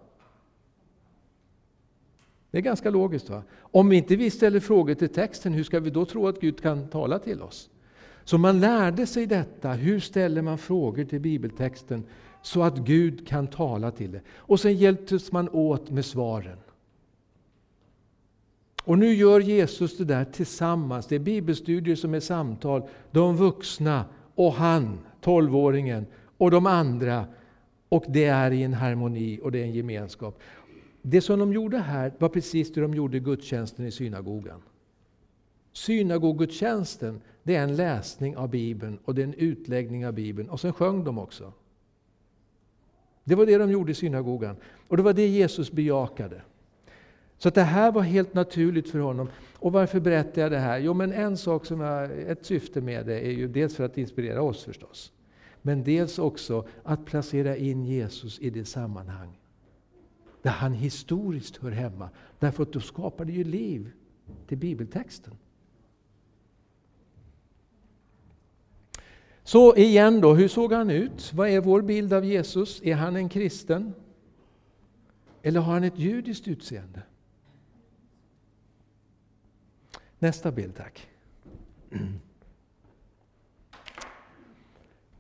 Det 2.51 2.59
är 2.59 2.63
ganska 2.63 2.91
logiskt. 2.91 3.31
va? 3.31 3.43
Om 3.59 3.93
inte 3.93 4.17
vi 4.17 4.31
ställer 4.31 4.61
frågor 4.61 4.95
till 4.95 5.09
texten, 5.09 5.53
hur 5.53 5.65
ska 5.65 5.81
vi 5.81 5.91
då 5.91 6.05
tro 6.05 6.29
att 6.29 6.41
Gud 6.41 6.63
kan 6.63 6.89
tala 6.89 7.19
till 7.19 7.43
oss? 7.43 7.71
Så 8.25 8.39
man 8.39 8.61
lärde 8.61 9.07
sig 9.07 9.27
detta, 9.27 9.73
hur 9.73 10.01
ställer 10.01 10.43
man 10.43 10.59
frågor 10.59 11.05
till 11.05 11.21
bibeltexten 11.21 12.05
så 12.43 12.63
att 12.63 12.79
Gud 12.79 13.29
kan 13.29 13.47
tala 13.47 13.91
till 13.91 14.13
det. 14.13 14.21
Och 14.37 14.61
sen 14.61 14.77
hjälptes 14.77 15.33
man 15.33 15.49
åt 15.49 15.91
med 15.91 16.05
svaren. 16.05 16.59
Och 18.89 18.99
nu 18.99 19.15
gör 19.15 19.41
Jesus 19.41 19.97
det 19.97 20.05
där 20.05 20.25
tillsammans. 20.25 21.07
Det 21.07 21.15
är 21.15 21.19
bibelstudier 21.19 21.97
som 21.97 22.15
är 22.15 22.21
samtal. 22.21 22.83
De 23.11 23.37
vuxna 23.37 24.05
och 24.35 24.53
han, 24.53 24.99
tolvåringen, 25.21 26.07
och 26.37 26.51
de 26.51 26.67
andra. 26.67 27.27
Och 27.89 28.05
det 28.09 28.25
är 28.25 28.51
i 28.51 28.63
en 28.63 28.75
harmoni 28.75 29.41
och 29.43 29.53
det 29.53 29.59
är 29.59 29.63
en 29.63 29.73
gemenskap. 29.73 30.41
Det 31.03 31.21
som 31.21 31.39
de 31.39 31.53
gjorde 31.53 31.79
här 31.79 32.13
var 32.19 32.29
precis 32.29 32.73
det 32.73 32.81
de 32.81 32.95
gjorde 32.95 33.17
i 33.17 33.21
gudstjänsten 33.21 33.87
i 33.87 33.91
synagogan. 33.91 34.63
Synagogudstjänsten, 35.73 37.21
det 37.43 37.57
är 37.57 37.63
en 37.63 37.77
läsning 37.77 38.37
av 38.37 38.51
Bibeln 38.51 38.99
och 39.05 39.15
det 39.15 39.23
är 39.23 39.27
en 39.27 39.35
utläggning 39.35 40.07
av 40.07 40.13
Bibeln. 40.13 40.49
Och 40.49 40.61
sen 40.61 40.73
sjöng 40.73 41.05
de 41.05 41.19
också. 41.19 41.53
Det 43.25 43.35
var 43.35 43.47
det 43.47 43.59
de 43.59 43.71
gjorde 43.71 43.93
i 43.93 43.95
synagogan. 43.95 44.57
Och 44.89 44.97
det 44.97 45.03
var 45.03 45.13
det 45.13 45.27
Jesus 45.27 45.73
bejakade. 45.73 46.43
Så 47.39 47.51
det 47.51 47.63
här 47.63 47.93
var 47.93 48.03
helt 48.03 48.35
naturligt 48.35 48.91
för 48.91 48.99
honom. 48.99 49.29
Och 49.59 49.73
varför 49.73 50.01
berättar 50.01 50.43
jag 50.43 50.51
det 50.51 50.59
här? 50.59 50.79
Jo, 50.79 50.95
men 50.95 51.13
en 51.13 51.37
sak 51.37 51.67
som 51.67 51.81
jag, 51.81 52.11
ett 52.11 52.47
syfte 52.47 52.81
med 52.81 53.07
det 53.07 53.21
är 53.21 53.31
ju 53.31 53.49
dels 53.49 53.77
för 53.77 53.85
att 53.85 53.99
inspirera 53.99 54.43
oss 54.43 54.65
förstås. 54.65 55.13
Men 55.63 55.85
dels 55.85 56.19
också 56.19 56.67
att 56.83 57.05
placera 57.05 57.57
in 57.57 57.85
Jesus 57.85 58.39
i 58.39 58.51
det 58.51 58.65
sammanhang 58.65 59.39
där 60.43 60.51
han 60.51 60.73
historiskt 60.73 61.57
hör 61.57 61.71
hemma. 61.71 62.11
Därför 62.39 62.63
att 62.63 62.73
då 62.73 62.81
skapar 62.81 63.25
det 63.25 63.33
ju 63.33 63.45
liv 63.45 63.91
till 64.47 64.59
bibeltexten. 64.59 65.35
Så 69.43 69.77
igen 69.77 70.21
då, 70.21 70.35
hur 70.35 70.49
såg 70.49 70.73
han 70.73 70.91
ut? 70.91 71.33
Vad 71.35 71.49
är 71.49 71.61
vår 71.61 71.83
bild 71.83 72.13
av 72.13 72.25
Jesus? 72.25 72.83
Är 72.83 72.95
han 72.95 73.17
en 73.17 73.29
kristen? 73.29 73.95
Eller 75.43 75.61
har 75.61 75.73
han 75.73 75.85
ett 75.85 75.99
judiskt 75.99 76.49
utseende? 76.49 77.03
Nästa 80.19 80.53
bild 80.53 80.77
tack. 80.77 81.09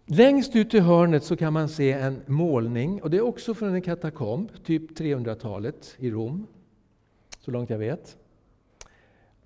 Längst 0.07 0.57
ut 0.57 0.74
i 0.74 0.78
hörnet 0.78 1.24
så 1.24 1.36
kan 1.36 1.53
man 1.53 1.68
se 1.68 1.92
en 1.92 2.22
målning, 2.26 3.03
och 3.03 3.11
det 3.11 3.16
är 3.16 3.20
också 3.20 3.55
från 3.55 3.74
en 3.74 3.82
katakomb, 3.82 4.64
typ 4.64 4.99
300-talet 4.99 5.94
i 5.99 6.11
Rom, 6.11 6.46
så 7.40 7.51
långt 7.51 7.70
jag 7.70 7.78
vet. 7.78 8.16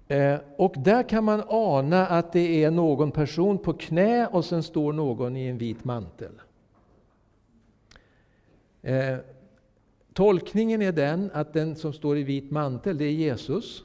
Eh, 0.09 0.39
och 0.57 0.75
där 0.79 1.09
kan 1.09 1.25
man 1.25 1.43
ana 1.49 2.07
att 2.07 2.33
det 2.33 2.65
är 2.65 2.71
någon 2.71 3.11
person 3.11 3.59
på 3.59 3.73
knä 3.73 4.27
och 4.27 4.45
sen 4.45 4.63
står 4.63 4.93
någon 4.93 5.37
i 5.37 5.47
en 5.47 5.59
vit 5.59 5.85
mantel. 5.85 6.33
Eh, 8.83 9.17
tolkningen 10.13 10.83
är 10.83 10.93
den 10.93 11.31
att 11.35 11.53
den 11.53 11.77
som 11.77 11.93
står 11.93 12.19
i 12.19 12.23
vit 12.23 12.51
mantel, 12.51 12.99
det 12.99 13.05
är 13.05 13.13
Jesus. 13.13 13.85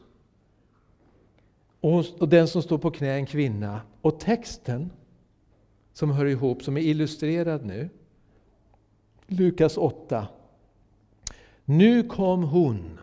Och 2.20 2.30
den 2.30 2.48
som 2.48 2.62
står 2.62 2.78
på 2.78 2.92
knä 2.92 3.08
är 3.08 3.16
en 3.16 3.26
kvinna. 3.26 3.82
Och 4.02 4.20
texten 4.20 4.90
som 5.94 6.12
hör 6.12 6.26
ihop, 6.26 6.64
som 6.64 6.78
är 6.78 6.82
illustrerad 6.82 7.66
nu. 7.66 7.90
Lukas 9.28 9.78
8. 9.78 10.28
Nu 11.66 12.04
kom 12.04 12.44
hon, 12.44 13.00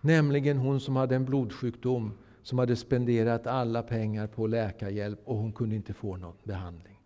nämligen 0.00 0.56
hon 0.56 0.80
som 0.80 0.96
hade 0.96 1.16
en 1.16 1.24
blodsjukdom, 1.24 2.12
som 2.42 2.58
hade 2.58 2.76
spenderat 2.76 3.46
alla 3.46 3.82
pengar 3.82 4.26
på 4.26 4.46
läkarhjälp 4.46 5.20
och 5.24 5.36
hon 5.36 5.52
kunde 5.52 5.76
inte 5.76 5.92
få 5.92 6.16
någon 6.16 6.34
behandling. 6.44 6.98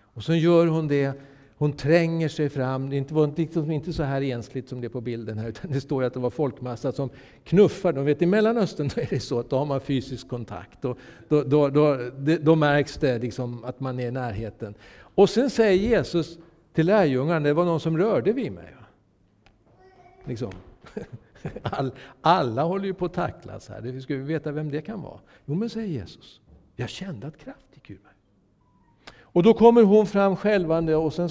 Och 0.00 0.24
så 0.24 0.34
gör 0.34 0.66
hon 0.66 0.88
det 0.88 1.20
hon 1.58 1.72
tränger 1.72 2.28
sig 2.28 2.48
fram. 2.48 2.90
Det 2.90 3.12
var 3.12 3.32
liksom 3.36 3.70
inte 3.70 3.92
så 3.92 4.02
här 4.02 4.22
ensligt 4.22 4.68
som 4.68 4.80
det 4.80 4.86
är 4.86 4.88
på 4.88 5.00
bilden 5.00 5.38
här, 5.38 5.48
utan 5.48 5.70
det 5.70 5.80
står 5.80 6.04
att 6.04 6.14
det 6.14 6.20
var 6.20 6.30
folkmassa 6.30 6.92
som 6.92 7.10
knuffar. 7.44 7.92
De 7.92 8.04
vet, 8.04 8.22
I 8.22 8.26
Mellanöstern 8.26 8.90
då 8.94 9.00
är 9.00 9.06
det 9.10 9.20
så 9.20 9.40
att 9.40 9.50
då 9.50 9.58
har 9.58 9.66
man 9.66 9.80
fysisk 9.80 10.28
kontakt. 10.28 10.84
Och 10.84 10.98
då, 11.28 11.42
då, 11.42 11.68
då, 11.68 11.98
då 12.40 12.54
märks 12.54 12.96
det 12.96 13.18
liksom 13.18 13.64
att 13.64 13.80
man 13.80 14.00
är 14.00 14.08
i 14.08 14.10
närheten. 14.10 14.74
Och 14.98 15.30
sen 15.30 15.50
säger 15.50 15.88
Jesus 15.88 16.38
till 16.72 16.86
lärjungarna, 16.86 17.40
det 17.40 17.52
var 17.52 17.64
någon 17.64 17.80
som 17.80 17.98
rörde 17.98 18.32
vid 18.32 18.52
mig. 18.52 18.74
Liksom. 20.24 20.52
All, 21.62 21.92
alla 22.20 22.62
håller 22.62 22.84
ju 22.84 22.94
på 22.94 23.04
att 23.04 23.14
tacklas 23.14 23.68
här. 23.68 24.00
Ska 24.00 24.14
vi 24.14 24.20
veta 24.20 24.52
vem 24.52 24.70
det 24.70 24.80
kan 24.80 25.02
vara? 25.02 25.20
Jo, 25.44 25.54
men 25.54 25.70
säger 25.70 25.88
Jesus, 25.88 26.40
jag 26.76 26.88
kände 26.88 27.26
att 27.26 27.38
kraft. 27.38 27.67
Och 29.38 29.44
då 29.44 29.54
kommer 29.54 29.82
hon 29.82 30.06
fram 30.06 30.36
självande 30.36 30.96
och 30.96 31.12
sen 31.12 31.28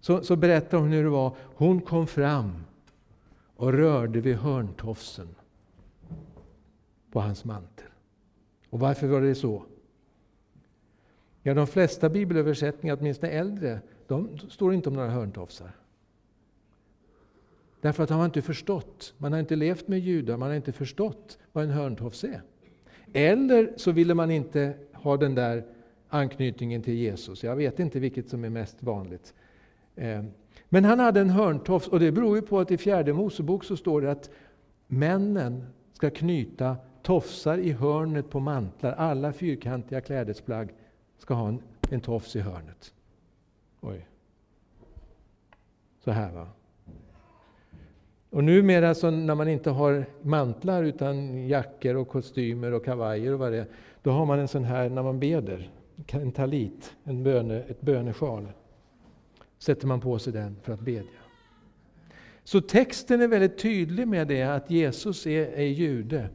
så, 0.00 0.22
så 0.22 0.36
berättar 0.36 0.78
hon 0.78 0.92
hur 0.92 1.04
det 1.04 1.10
var. 1.10 1.36
Hon 1.54 1.80
kom 1.80 2.06
fram 2.06 2.52
och 3.56 3.72
rörde 3.72 4.20
vid 4.20 4.36
hörntofsen 4.36 5.28
på 7.12 7.20
hans 7.20 7.44
mantel. 7.44 7.86
Och 8.70 8.80
varför 8.80 9.06
var 9.06 9.20
det 9.20 9.34
så? 9.34 9.62
Ja, 11.42 11.54
de 11.54 11.66
flesta 11.66 12.08
bibelöversättningar, 12.08 12.96
åtminstone 13.00 13.32
äldre, 13.32 13.80
de 14.06 14.38
står 14.38 14.74
inte 14.74 14.88
om 14.88 14.94
några 14.94 15.10
hörntofsar. 15.10 15.72
Därför 17.80 18.02
att 18.02 18.08
de 18.08 18.18
har 18.18 18.24
inte 18.24 18.42
förstått. 18.42 19.14
Man 19.18 19.32
har 19.32 19.40
inte 19.40 19.56
levt 19.56 19.88
med 19.88 19.98
judar, 19.98 20.36
man 20.36 20.48
har 20.48 20.56
inte 20.56 20.72
förstått 20.72 21.38
vad 21.52 21.64
en 21.64 21.70
hörntofs 21.70 22.24
är. 22.24 22.42
Eller 23.12 23.72
så 23.76 23.92
ville 23.92 24.14
man 24.14 24.30
inte 24.30 24.74
ha 24.92 25.16
den 25.16 25.34
där 25.34 25.64
anknytningen 26.12 26.82
till 26.82 26.94
Jesus. 26.94 27.44
Jag 27.44 27.56
vet 27.56 27.80
inte 27.80 28.00
vilket 28.00 28.28
som 28.28 28.44
är 28.44 28.50
mest 28.50 28.82
vanligt. 28.82 29.34
Eh, 29.96 30.24
men 30.68 30.84
han 30.84 30.98
hade 30.98 31.20
en 31.20 31.30
hörntofs 31.30 31.88
och 31.88 32.00
det 32.00 32.12
beror 32.12 32.36
ju 32.36 32.42
på 32.42 32.60
att 32.60 32.70
i 32.70 32.78
fjärde 32.78 33.12
Mosebok 33.12 33.64
så 33.64 33.76
står 33.76 34.00
det 34.00 34.10
att 34.10 34.30
männen 34.86 35.64
ska 35.92 36.10
knyta 36.10 36.76
tofsar 37.02 37.58
i 37.58 37.72
hörnet 37.72 38.30
på 38.30 38.40
mantlar. 38.40 38.92
Alla 38.92 39.32
fyrkantiga 39.32 40.00
klädesplagg 40.00 40.74
ska 41.18 41.34
ha 41.34 41.48
en, 41.48 41.62
en 41.90 42.00
tofs 42.00 42.36
i 42.36 42.40
hörnet. 42.40 42.94
Oj. 43.80 44.06
Så 46.04 46.10
här 46.10 46.32
va. 46.32 46.48
Och 48.30 48.44
numera 48.44 48.94
så 48.94 49.10
när 49.10 49.34
man 49.34 49.48
inte 49.48 49.70
har 49.70 50.06
mantlar 50.22 50.84
utan 50.84 51.48
jackor 51.48 51.96
och 51.96 52.08
kostymer 52.08 52.72
och 52.72 52.84
kavajer 52.84 53.32
och 53.32 53.38
vad 53.38 53.52
det 53.52 53.58
är, 53.58 53.66
då 54.02 54.10
har 54.10 54.26
man 54.26 54.38
en 54.38 54.48
sån 54.48 54.64
här 54.64 54.88
när 54.88 55.02
man 55.02 55.20
beder 55.20 55.70
en 56.08 56.32
talit, 56.32 56.96
en 57.04 57.22
böne, 57.22 57.62
ett 57.62 57.80
bönesjal. 57.80 58.48
Sätter 59.58 59.86
man 59.86 60.00
på 60.00 60.18
sig 60.18 60.32
den 60.32 60.56
för 60.62 60.72
att 60.72 60.80
bedja. 60.80 61.22
Så 62.44 62.60
texten 62.60 63.20
är 63.20 63.28
väldigt 63.28 63.58
tydlig 63.58 64.08
med 64.08 64.28
det 64.28 64.42
att 64.42 64.70
Jesus 64.70 65.26
är, 65.26 65.46
är 65.46 65.66
jude. 65.66 66.28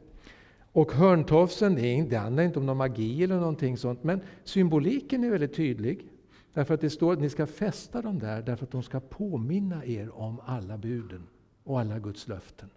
Och 0.72 0.92
hörntofsen, 0.92 1.74
det, 1.74 2.16
handlar 2.16 2.42
inte 2.42 2.58
om 2.58 2.66
någon 2.66 2.76
magi 2.76 3.24
eller 3.24 3.36
någonting 3.36 3.76
sånt, 3.76 4.04
men 4.04 4.20
symboliken 4.44 5.24
är 5.24 5.30
väldigt 5.30 5.54
tydlig. 5.54 6.08
Därför 6.54 6.74
att 6.74 6.80
det 6.80 6.90
står 6.90 7.12
att 7.12 7.20
ni 7.20 7.30
ska 7.30 7.46
fästa 7.46 8.02
dem 8.02 8.18
där, 8.18 8.42
därför 8.42 8.64
att 8.64 8.70
de 8.70 8.82
ska 8.82 9.00
påminna 9.00 9.84
er 9.84 10.18
om 10.18 10.40
alla 10.44 10.78
buden 10.78 11.26
och 11.64 11.80
alla 11.80 11.98
Guds 11.98 12.28
löften. 12.28 12.70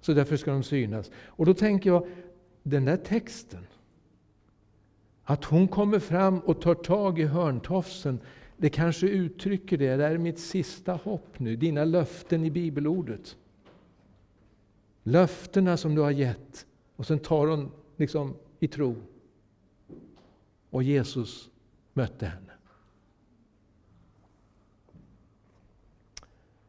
Så 0.00 0.12
därför 0.12 0.36
ska 0.36 0.52
de 0.52 0.62
synas. 0.62 1.10
Och 1.16 1.46
då 1.46 1.54
tänker 1.54 1.90
jag, 1.90 2.06
den 2.62 2.84
där 2.84 2.96
texten, 2.96 3.66
att 5.30 5.44
hon 5.44 5.68
kommer 5.68 5.98
fram 5.98 6.38
och 6.38 6.60
tar 6.60 6.74
tag 6.74 7.18
i 7.18 7.24
hörntofsen, 7.24 8.20
det 8.56 8.70
kanske 8.70 9.06
uttrycker 9.06 9.78
det. 9.78 9.96
Det 9.96 10.06
är 10.06 10.18
mitt 10.18 10.38
sista 10.38 10.92
hopp 10.92 11.38
nu, 11.38 11.56
dina 11.56 11.84
löften 11.84 12.44
i 12.44 12.50
bibelordet. 12.50 13.36
Löftena 15.02 15.76
som 15.76 15.94
du 15.94 16.00
har 16.00 16.10
gett. 16.10 16.66
Och 16.96 17.06
sen 17.06 17.18
tar 17.18 17.46
hon 17.46 17.70
liksom 17.96 18.36
i 18.58 18.68
tro. 18.68 18.96
Och 20.70 20.82
Jesus 20.82 21.50
mötte 21.92 22.26
henne. 22.26 22.52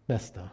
Nästa. 0.06 0.50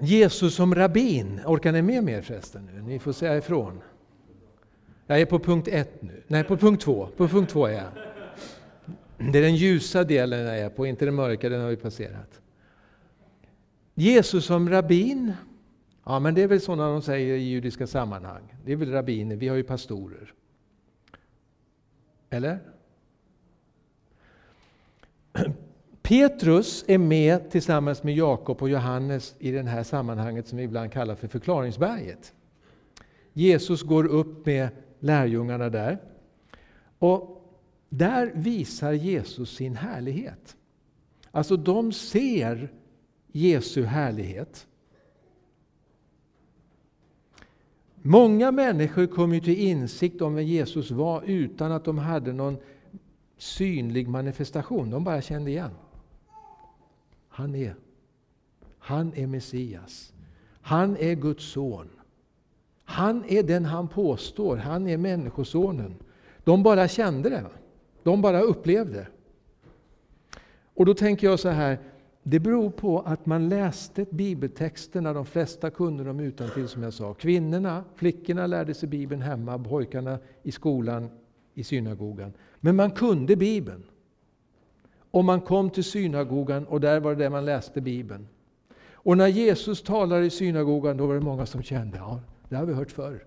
Jesus 0.00 0.54
som 0.54 0.74
rabbin. 0.74 1.40
Orkar 1.46 1.72
ni 1.72 1.82
med 1.82 2.04
mer 2.04 2.22
förresten? 2.22 2.70
nu? 2.74 2.82
Ni 2.82 2.98
får 2.98 3.12
säga 3.12 3.36
ifrån. 3.36 3.80
Jag 5.10 5.20
är 5.20 5.26
på 5.26 5.38
punkt 5.38 5.68
ett 5.68 6.02
nu. 6.02 6.22
Nej, 6.26 6.44
på 6.44 6.56
punkt 6.56 6.82
två. 6.82 7.08
På 7.16 7.28
punkt 7.28 7.50
två 7.50 7.66
är 7.66 7.72
jag. 7.72 7.92
Det 9.32 9.38
är 9.38 9.42
den 9.42 9.56
ljusa 9.56 10.04
delen 10.04 10.40
jag 10.40 10.58
är 10.58 10.70
på, 10.70 10.86
inte 10.86 11.04
den 11.04 11.14
mörka, 11.14 11.48
den 11.48 11.60
har 11.60 11.68
vi 11.68 11.76
passerat. 11.76 12.40
Jesus 13.94 14.44
som 14.44 14.70
rabbin. 14.70 15.32
Ja, 16.04 16.18
men 16.18 16.34
det 16.34 16.42
är 16.42 16.48
väl 16.48 16.60
sådana 16.60 16.90
de 16.92 17.02
säger 17.02 17.36
i 17.36 17.42
judiska 17.42 17.86
sammanhang. 17.86 18.54
Det 18.64 18.72
är 18.72 18.76
väl 18.76 18.90
rabbiner, 18.90 19.36
vi 19.36 19.48
har 19.48 19.56
ju 19.56 19.62
pastorer. 19.62 20.32
Eller? 22.30 22.58
Petrus 26.02 26.84
är 26.88 26.98
med 26.98 27.50
tillsammans 27.50 28.02
med 28.02 28.14
Jakob 28.14 28.62
och 28.62 28.70
Johannes 28.70 29.34
i 29.38 29.50
det 29.50 29.62
här 29.62 29.82
sammanhanget 29.82 30.48
som 30.48 30.58
vi 30.58 30.64
ibland 30.64 30.92
kallar 30.92 31.14
för 31.14 31.28
förklaringsberget. 31.28 32.34
Jesus 33.32 33.82
går 33.82 34.06
upp 34.06 34.46
med 34.46 34.68
lärjungarna 35.00 35.70
där. 35.70 35.98
Och 36.98 37.40
där 37.88 38.32
visar 38.34 38.92
Jesus 38.92 39.50
sin 39.50 39.76
härlighet. 39.76 40.56
Alltså 41.30 41.56
de 41.56 41.92
ser 41.92 42.72
Jesu 43.32 43.84
härlighet. 43.84 44.66
Många 48.02 48.52
människor 48.52 49.06
kom 49.06 49.34
ju 49.34 49.40
till 49.40 49.58
insikt 49.58 50.22
om 50.22 50.34
vem 50.34 50.44
Jesus 50.44 50.90
var 50.90 51.22
utan 51.22 51.72
att 51.72 51.84
de 51.84 51.98
hade 51.98 52.32
någon 52.32 52.56
synlig 53.36 54.08
manifestation. 54.08 54.90
De 54.90 55.04
bara 55.04 55.22
kände 55.22 55.50
igen. 55.50 55.70
Han 57.28 57.54
är. 57.54 57.74
Han 58.78 59.14
är 59.14 59.26
Messias. 59.26 60.12
Han 60.60 60.96
är 60.96 61.14
Guds 61.14 61.44
son. 61.44 61.88
Han 62.90 63.24
är 63.28 63.42
den 63.42 63.64
han 63.64 63.88
påstår, 63.88 64.56
han 64.56 64.86
är 64.86 64.96
Människosonen. 64.96 65.94
De 66.44 66.62
bara 66.62 66.88
kände 66.88 67.28
det. 67.28 67.44
De 68.02 68.22
bara 68.22 68.40
upplevde. 68.40 69.06
Och 70.74 70.86
då 70.86 70.94
tänker 70.94 71.26
jag 71.26 71.40
så 71.40 71.48
här, 71.48 71.78
det 72.22 72.40
beror 72.40 72.70
på 72.70 73.00
att 73.00 73.26
man 73.26 73.48
läste 73.48 74.06
bibeltexterna, 74.10 75.12
de 75.12 75.26
flesta 75.26 75.70
kunde 75.70 76.04
dem 76.04 76.20
utantill 76.20 76.68
som 76.68 76.82
jag 76.82 76.92
sa. 76.92 77.14
Kvinnorna, 77.14 77.84
flickorna 77.94 78.46
lärde 78.46 78.74
sig 78.74 78.88
Bibeln 78.88 79.22
hemma, 79.22 79.58
pojkarna 79.58 80.18
i 80.42 80.52
skolan, 80.52 81.10
i 81.54 81.64
synagogan. 81.64 82.32
Men 82.60 82.76
man 82.76 82.90
kunde 82.90 83.36
Bibeln. 83.36 83.82
Och 85.10 85.24
man 85.24 85.40
kom 85.40 85.70
till 85.70 85.84
synagogan 85.84 86.66
och 86.66 86.80
där 86.80 87.00
var 87.00 87.14
det 87.14 87.24
där 87.24 87.30
man 87.30 87.44
läste 87.44 87.80
Bibeln. 87.80 88.28
Och 88.92 89.16
när 89.16 89.28
Jesus 89.28 89.82
talade 89.82 90.26
i 90.26 90.30
synagogan 90.30 90.96
då 90.96 91.06
var 91.06 91.14
det 91.14 91.20
många 91.20 91.46
som 91.46 91.62
kände, 91.62 91.96
ja, 91.96 92.20
det 92.50 92.56
har 92.56 92.66
vi 92.66 92.72
hört 92.72 92.90
förr. 92.90 93.24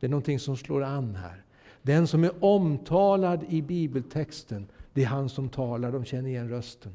Det 0.00 0.06
är 0.06 0.10
någonting 0.10 0.38
som 0.38 0.56
slår 0.56 0.82
an 0.82 1.14
här. 1.14 1.44
Den 1.82 2.06
som 2.06 2.24
är 2.24 2.44
omtalad 2.44 3.44
i 3.48 3.62
bibeltexten, 3.62 4.66
det 4.92 5.02
är 5.02 5.06
han 5.06 5.28
som 5.28 5.48
talar, 5.48 5.92
de 5.92 6.04
känner 6.04 6.28
igen 6.28 6.48
rösten. 6.48 6.92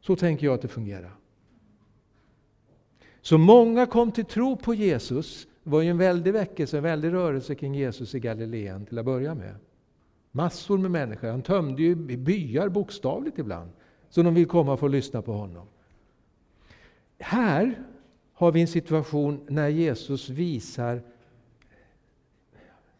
Så 0.00 0.16
tänker 0.16 0.46
jag 0.46 0.54
att 0.54 0.62
det 0.62 0.68
fungerar. 0.68 1.12
Så 3.22 3.38
många 3.38 3.86
kom 3.86 4.12
till 4.12 4.24
tro 4.24 4.56
på 4.56 4.74
Jesus. 4.74 5.46
Det 5.62 5.70
var 5.70 5.82
ju 5.82 5.90
en 5.90 5.98
väldig 5.98 6.32
väckelse, 6.32 6.76
en 6.76 6.82
väldig 6.82 7.12
rörelse 7.12 7.54
kring 7.54 7.74
Jesus 7.74 8.14
i 8.14 8.20
Galileen 8.20 8.86
till 8.86 8.98
att 8.98 9.04
börja 9.04 9.34
med. 9.34 9.54
Massor 10.30 10.78
med 10.78 10.90
människor. 10.90 11.28
Han 11.28 11.42
tömde 11.42 11.82
ju 11.82 11.94
byar 12.16 12.68
bokstavligt 12.68 13.38
ibland. 13.38 13.70
Så 14.08 14.22
de 14.22 14.34
vill 14.34 14.46
komma 14.46 14.72
och 14.72 14.80
få 14.80 14.88
lyssna 14.88 15.22
på 15.22 15.32
honom. 15.32 15.66
Här 17.18 17.84
har 18.40 18.52
vi 18.52 18.60
en 18.60 18.66
situation 18.66 19.40
när 19.48 19.68
Jesus 19.68 20.28
visar 20.28 21.02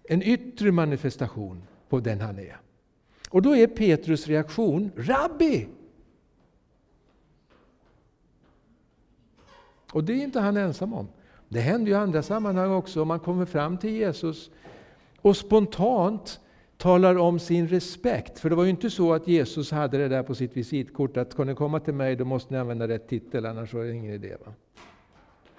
en 0.04 0.22
yttre 0.22 0.72
manifestation 0.72 1.62
på 1.88 2.00
den 2.00 2.20
han 2.20 2.38
är. 2.38 2.60
Och 3.30 3.42
då 3.42 3.56
är 3.56 3.66
Petrus 3.66 4.26
reaktion 4.26 4.90
Rabbi! 4.96 5.66
Och 9.92 10.04
det 10.04 10.12
är 10.12 10.24
inte 10.24 10.40
han 10.40 10.56
ensam 10.56 10.94
om. 10.94 11.08
Det 11.48 11.60
händer 11.60 11.92
i 11.92 11.94
andra 11.94 12.22
sammanhang 12.22 12.70
också. 12.70 13.04
Man 13.04 13.20
kommer 13.20 13.46
fram 13.46 13.78
till 13.78 13.90
Jesus 13.90 14.50
och 15.20 15.36
spontant 15.36 16.40
talar 16.76 17.18
om 17.18 17.38
sin 17.38 17.68
respekt. 17.68 18.38
För 18.38 18.50
det 18.50 18.56
var 18.56 18.64
ju 18.64 18.70
inte 18.70 18.90
så 18.90 19.12
att 19.12 19.28
Jesus 19.28 19.70
hade 19.70 19.98
det 19.98 20.08
där 20.08 20.22
på 20.22 20.34
sitt 20.34 20.56
visitkort 20.56 21.16
att 21.16 21.32
ska 21.32 21.44
ni 21.44 21.54
komma 21.54 21.80
till 21.80 21.94
mig 21.94 22.16
då 22.16 22.24
måste 22.24 22.54
ni 22.54 22.60
använda 22.60 22.88
rätt 22.88 23.08
titel 23.08 23.46
annars 23.46 23.74
var 23.74 23.84
det 23.84 23.92
ingen 23.92 24.14
idé. 24.14 24.36
Va? 24.46 24.52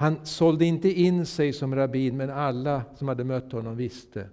Han 0.02 0.26
sålde 0.26 0.66
inte 0.66 0.90
in 0.90 1.26
sig 1.26 1.54
som 1.54 1.76
rabbin 1.76 2.18
men 2.18 2.30
alla 2.30 2.84
som 2.96 3.08
hade 3.08 3.24
mött 3.24 3.52
honom 3.52 3.78
visste 3.78 4.30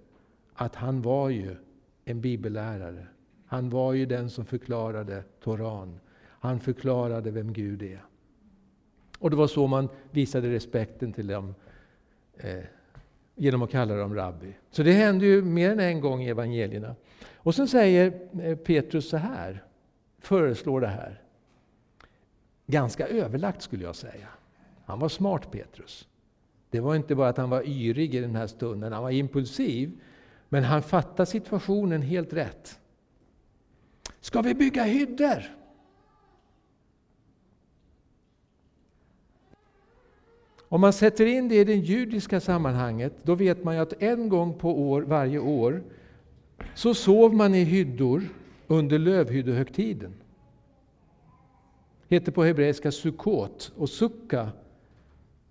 att 0.54 0.74
han 0.74 1.02
var 1.02 1.28
ju 1.28 1.56
en 2.04 2.20
bibellärare. 2.20 3.06
Han 3.46 3.70
var 3.70 3.92
ju 3.92 4.06
den 4.06 4.30
som 4.30 4.44
förklarade 4.44 5.22
Toran. 5.42 6.00
Han 6.20 6.60
förklarade 6.60 7.30
vem 7.30 7.52
Gud 7.52 7.82
är. 7.82 8.02
Och 9.18 9.30
det 9.30 9.36
var 9.36 9.46
så 9.46 9.66
man 9.66 9.88
visade 10.10 10.50
respekten 10.50 11.12
till 11.12 11.26
dem 11.26 11.54
eh, 12.36 12.64
genom 13.34 13.62
att 13.62 13.70
kalla 13.70 13.94
dem 13.94 14.14
rabbi. 14.14 14.54
Så 14.70 14.82
det 14.82 14.92
hände 14.92 15.26
ju 15.26 15.42
mer 15.42 15.70
än 15.70 15.80
en 15.80 16.00
gång 16.00 16.22
i 16.22 16.28
evangelierna. 16.28 16.94
Och 17.36 17.54
sen 17.54 17.68
säger 17.68 18.28
eh, 18.42 18.56
Petrus 18.56 19.08
så 19.08 19.16
här, 19.16 19.64
föreslår 20.18 20.80
det 20.80 20.86
här. 20.86 21.22
Ganska 22.66 23.08
överlagt 23.08 23.62
skulle 23.62 23.84
jag 23.84 23.96
säga. 23.96 24.28
Han 24.88 24.98
var 24.98 25.08
smart 25.08 25.50
Petrus. 25.50 26.08
Det 26.70 26.80
var 26.80 26.96
inte 26.96 27.14
bara 27.14 27.28
att 27.28 27.36
han 27.36 27.50
var 27.50 27.62
yrig 27.62 28.14
i 28.14 28.20
den 28.20 28.36
här 28.36 28.46
stunden, 28.46 28.92
han 28.92 29.02
var 29.02 29.10
impulsiv. 29.10 30.00
Men 30.48 30.64
han 30.64 30.82
fattade 30.82 31.26
situationen 31.26 32.02
helt 32.02 32.32
rätt. 32.32 32.78
Ska 34.20 34.42
vi 34.42 34.54
bygga 34.54 34.84
hyddor? 34.84 35.42
Om 40.68 40.80
man 40.80 40.92
sätter 40.92 41.26
in 41.26 41.48
det 41.48 41.54
i 41.54 41.64
det 41.64 41.74
judiska 41.74 42.40
sammanhanget, 42.40 43.12
då 43.22 43.34
vet 43.34 43.64
man 43.64 43.74
ju 43.74 43.80
att 43.80 44.02
en 44.02 44.28
gång 44.28 44.54
på 44.54 44.90
år, 44.90 45.02
varje 45.02 45.38
år, 45.38 45.82
så 46.74 46.94
sov 46.94 47.34
man 47.34 47.54
i 47.54 47.64
hyddor 47.64 48.22
under 48.66 48.98
lövhyddehögtiden. 48.98 50.14
heter 52.08 52.32
på 52.32 52.44
hebreiska 52.44 52.92
sukkot, 52.92 53.72
och 53.76 53.88
sukka, 53.88 54.52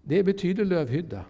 det 0.08 0.24
betyder 0.24 0.66
lövhydda. 0.66 1.26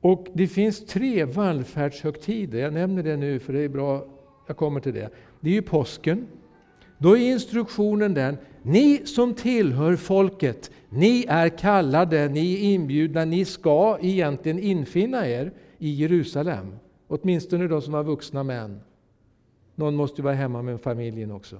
Och 0.00 0.26
det 0.32 0.46
finns 0.46 0.86
tre 0.86 1.24
vallfärdshögtider, 1.24 2.58
jag 2.58 2.72
nämner 2.72 3.02
det 3.02 3.16
nu 3.16 3.38
för 3.38 3.52
det 3.52 3.60
är 3.60 3.68
bra, 3.68 4.06
jag 4.46 4.56
kommer 4.56 4.80
till 4.80 4.94
det. 4.94 5.10
Det 5.40 5.50
är 5.50 5.54
ju 5.54 5.62
påsken, 5.62 6.26
då 6.98 7.16
är 7.16 7.32
instruktionen 7.32 8.14
den, 8.14 8.36
ni 8.62 9.06
som 9.06 9.34
tillhör 9.34 9.96
folket, 9.96 10.70
ni 10.88 11.24
är 11.28 11.48
kallade, 11.48 12.28
ni 12.28 12.54
är 12.54 12.74
inbjudna, 12.74 13.24
ni 13.24 13.44
ska 13.44 13.98
egentligen 14.00 14.58
infinna 14.58 15.28
er 15.28 15.52
i 15.78 15.90
Jerusalem. 15.90 16.76
Åtminstone 17.08 17.68
de 17.68 17.82
som 17.82 17.94
har 17.94 18.04
vuxna 18.04 18.42
män. 18.42 18.80
Någon 19.74 19.94
måste 19.94 20.20
ju 20.20 20.22
vara 20.22 20.34
hemma 20.34 20.62
med 20.62 20.80
familjen 20.80 21.30
också. 21.30 21.56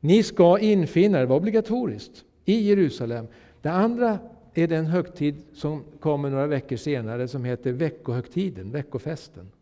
Ni 0.00 0.22
ska 0.22 0.58
infinna 0.58 1.18
er, 1.18 1.20
det 1.20 1.26
var 1.26 1.36
obligatoriskt, 1.36 2.24
i 2.44 2.68
Jerusalem. 2.68 3.26
Det 3.62 3.70
andra 3.70 4.18
är 4.54 4.68
den 4.68 4.86
högtid 4.86 5.42
som 5.52 5.84
kommer 6.00 6.30
några 6.30 6.46
veckor 6.46 6.76
senare 6.76 7.28
som 7.28 7.44
heter 7.44 7.72
veckohögtiden, 7.72 8.70
veckofesten. 8.70 9.52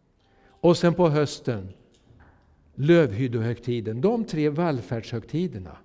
Och 0.49 0.77
sen 0.77 0.95
på 0.95 1.09
hösten 1.09 1.69
lövhyddohögtiden, 2.75 4.01
de 4.01 4.25
tre 4.25 4.49
vallfärdshögtiderna. 4.49 5.77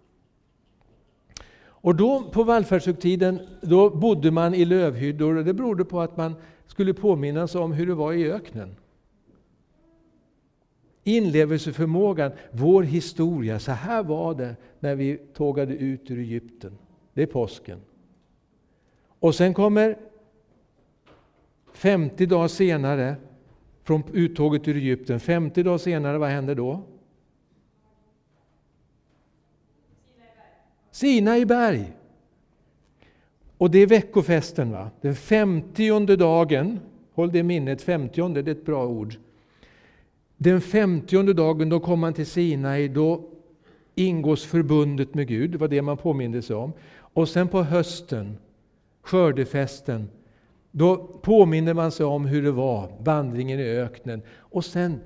Och 1.66 1.96
då 1.96 2.24
på 2.24 2.44
vallfärdshögtiden 2.44 3.40
då 3.62 3.90
bodde 3.90 4.32
man 4.32 4.54
i 4.54 4.66
lövhyddor 4.66 5.36
och 5.36 5.46
det 5.46 5.54
berodde 5.54 5.86
på 5.86 6.02
att 6.02 6.18
man 6.18 6.36
skulle 6.68 6.94
påminnas 6.94 7.56
om 7.56 7.72
hur 7.72 7.88
det 7.88 7.94
var 7.94 8.14
i 8.14 8.32
öknen. 8.32 8.76
Inlevelseförmågan, 11.04 12.32
vår 12.52 12.84
historia, 12.84 13.60
så 13.60 13.72
här 13.72 14.04
var 14.04 14.36
det 14.36 14.56
när 14.80 14.96
vi 14.96 15.18
tågade 15.34 15.74
ut 15.74 16.12
ur 16.12 16.20
Egypten. 16.20 16.78
Det 17.14 17.22
är 17.22 17.28
påsken. 17.28 17.80
Och 19.20 19.36
sen 19.36 19.54
kommer 19.54 19.98
50 21.74 22.26
dagar 22.26 22.48
senare 22.48 23.16
från 23.84 24.04
uttåget 24.14 24.68
ur 24.68 24.76
Egypten. 24.76 25.20
50 25.20 25.64
dagar 25.64 25.78
senare, 25.78 26.18
vad 26.18 26.30
händer 26.30 26.56
då? 26.56 26.82
Sinai 30.92 31.46
berg. 31.46 31.92
Och 33.58 33.72
det 33.72 33.80
är 33.80 33.88
veckofesten, 33.88 34.72
va? 34.72 34.90
den 35.02 35.16
femtionde 35.16 36.16
dagen. 36.16 36.80
Håll 37.14 37.32
det 37.32 37.40
i 37.40 37.44
minnet, 37.44 37.82
femtionde, 37.82 38.42
det 38.42 38.52
är 38.52 38.56
ett 38.56 38.66
bra 38.66 38.88
ord. 38.88 39.16
Den 40.38 40.62
femtionde 40.62 41.34
dagen, 41.34 41.70
då 41.70 41.80
kom 41.80 42.00
man 42.00 42.14
till 42.14 42.26
Sinai, 42.26 42.88
då 42.88 43.30
ingås 43.96 44.46
förbundet 44.46 45.14
med 45.14 45.28
Gud, 45.28 45.52
det 45.52 45.58
var 45.58 45.68
det 45.68 45.82
man 45.82 45.98
påminde 45.98 46.42
sig 46.42 46.56
om. 46.56 46.74
Och 46.98 47.30
sen 47.30 47.48
på 47.48 47.64
hösten, 47.64 48.38
skördefesten, 49.06 50.10
då 50.72 50.98
påminner 51.08 51.74
man 51.74 51.92
sig 51.92 52.06
om 52.06 52.26
hur 52.26 52.44
det 52.44 52.52
var, 52.52 52.92
vandringen 53.00 53.60
i 53.60 53.64
öknen. 53.64 54.22
Och 54.30 54.66
sen 54.66 55.00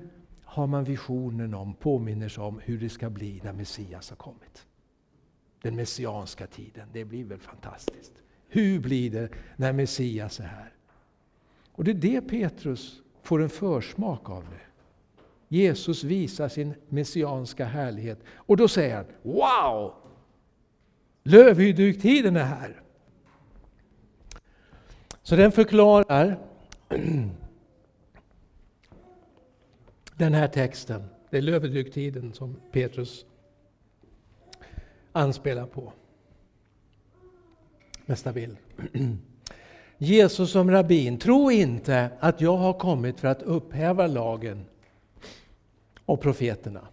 har 0.44 0.66
man 0.66 0.84
visionen 0.84 1.54
om, 1.54 1.74
påminner 1.74 2.28
sig 2.28 2.44
om 2.44 2.60
hur 2.64 2.80
det 2.80 2.88
ska 2.88 3.10
bli 3.10 3.40
när 3.44 3.52
Messias 3.52 4.10
har 4.10 4.16
kommit. 4.16 4.66
Den 5.62 5.76
messianska 5.76 6.46
tiden, 6.46 6.88
det 6.92 7.04
blir 7.04 7.24
väl 7.24 7.38
fantastiskt. 7.38 8.12
Hur 8.48 8.80
blir 8.80 9.10
det 9.10 9.28
när 9.56 9.72
Messias 9.72 10.40
är 10.40 10.44
här? 10.44 10.72
Och 11.72 11.84
det 11.84 11.90
är 11.90 11.94
det 11.94 12.20
Petrus 12.20 13.02
får 13.22 13.42
en 13.42 13.50
försmak 13.50 14.30
av 14.30 14.44
nu. 14.44 14.60
Jesus 15.48 16.04
visar 16.04 16.48
sin 16.48 16.74
messianska 16.88 17.64
härlighet. 17.64 18.18
Och 18.34 18.56
då 18.56 18.68
säger 18.68 18.96
han, 18.96 19.06
Wow! 19.22 19.94
Lövhydduktiden 21.22 22.36
är 22.36 22.44
här. 22.44 22.82
Så 25.30 25.36
den 25.36 25.52
förklarar 25.52 26.38
den 30.16 30.34
här 30.34 30.48
texten. 30.48 31.04
Det 31.30 31.38
är 31.38 31.42
lövhydduktiden 31.42 32.32
som 32.32 32.56
Petrus 32.72 33.24
anspelar 35.12 35.66
på. 35.66 35.92
Nästa 38.06 38.32
bild. 38.32 38.56
Jesus 39.98 40.50
som 40.50 40.70
rabbin, 40.70 41.18
tro 41.18 41.50
inte 41.50 42.10
att 42.20 42.40
jag 42.40 42.56
har 42.56 42.72
kommit 42.72 43.20
för 43.20 43.28
att 43.28 43.42
upphäva 43.42 44.06
lagen 44.06 44.64
och 46.06 46.20
profeterna. 46.20 46.88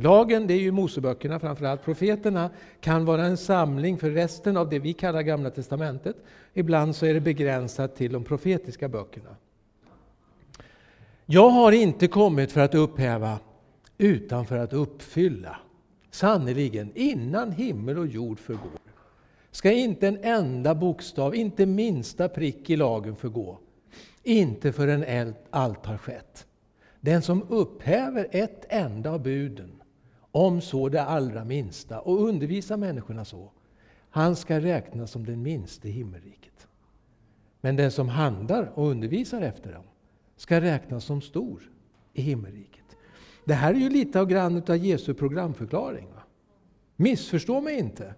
Lagen, 0.00 0.46
det 0.46 0.54
är 0.54 0.58
ju 0.58 0.72
Moseböckerna 0.72 1.38
framförallt. 1.38 1.84
Profeterna 1.84 2.50
kan 2.80 3.04
vara 3.04 3.24
en 3.24 3.36
samling 3.36 3.98
för 3.98 4.10
resten 4.10 4.56
av 4.56 4.68
det 4.68 4.78
vi 4.78 4.92
kallar 4.92 5.22
Gamla 5.22 5.50
Testamentet. 5.50 6.16
Ibland 6.54 6.96
så 6.96 7.06
är 7.06 7.14
det 7.14 7.20
begränsat 7.20 7.96
till 7.96 8.12
de 8.12 8.24
profetiska 8.24 8.88
böckerna. 8.88 9.36
Jag 11.26 11.48
har 11.48 11.72
inte 11.72 12.06
kommit 12.06 12.52
för 12.52 12.60
att 12.60 12.74
upphäva, 12.74 13.38
utan 13.98 14.46
för 14.46 14.56
att 14.56 14.72
uppfylla. 14.72 15.56
Sannerligen, 16.10 16.92
innan 16.94 17.52
himmel 17.52 17.98
och 17.98 18.06
jord 18.06 18.38
förgår 18.38 18.78
ska 19.50 19.72
inte 19.72 20.08
en 20.08 20.18
enda 20.22 20.74
bokstav, 20.74 21.34
inte 21.34 21.66
minsta 21.66 22.28
prick 22.28 22.70
i 22.70 22.76
lagen 22.76 23.16
förgå. 23.16 23.58
Inte 24.22 24.72
förrän 24.72 25.34
allt 25.50 25.86
har 25.86 25.96
skett. 25.96 26.46
Den 27.00 27.22
som 27.22 27.42
upphäver 27.48 28.28
ett 28.30 28.66
enda 28.68 29.10
av 29.10 29.22
buden, 29.22 29.77
om 30.32 30.60
så 30.60 30.88
det 30.88 31.02
allra 31.02 31.44
minsta, 31.44 32.00
och 32.00 32.22
undervisa 32.28 32.76
människorna 32.76 33.24
så, 33.24 33.50
han 34.10 34.36
ska 34.36 34.60
räknas 34.60 35.10
som 35.10 35.26
den 35.26 35.42
minste 35.42 35.88
i 35.88 35.90
himmelriket. 35.90 36.68
Men 37.60 37.76
den 37.76 37.90
som 37.90 38.08
handlar 38.08 38.72
och 38.74 38.88
undervisar 38.88 39.42
efter 39.42 39.72
dem 39.72 39.84
ska 40.36 40.60
räknas 40.60 41.04
som 41.04 41.20
stor 41.20 41.70
i 42.12 42.22
himmelriket. 42.22 42.84
Det 43.44 43.54
här 43.54 43.74
är 43.74 43.78
ju 43.78 43.88
lite 43.88 44.20
av 44.20 44.26
grann 44.26 44.62
av 44.68 44.76
Jesu 44.76 45.14
programförklaring. 45.14 46.06
Va? 46.14 46.22
Missförstå 46.96 47.60
mig 47.60 47.78
inte. 47.78 48.14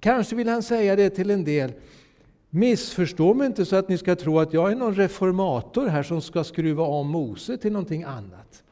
Kanske 0.00 0.36
vill 0.36 0.48
han 0.48 0.62
säga 0.62 0.96
det 0.96 1.10
till 1.10 1.30
en 1.30 1.44
del. 1.44 1.72
Missförstå 2.50 3.34
mig 3.34 3.46
inte 3.46 3.64
så 3.64 3.76
att 3.76 3.88
ni 3.88 3.98
ska 3.98 4.16
tro 4.16 4.38
att 4.38 4.52
jag 4.52 4.72
är 4.72 4.76
någon 4.76 4.94
reformator 4.94 5.86
här 5.86 6.02
som 6.02 6.22
ska 6.22 6.44
skruva 6.44 6.82
om 6.82 7.08
Mose 7.08 7.56
till 7.56 7.72
någonting 7.72 8.02
annat. 8.02 8.64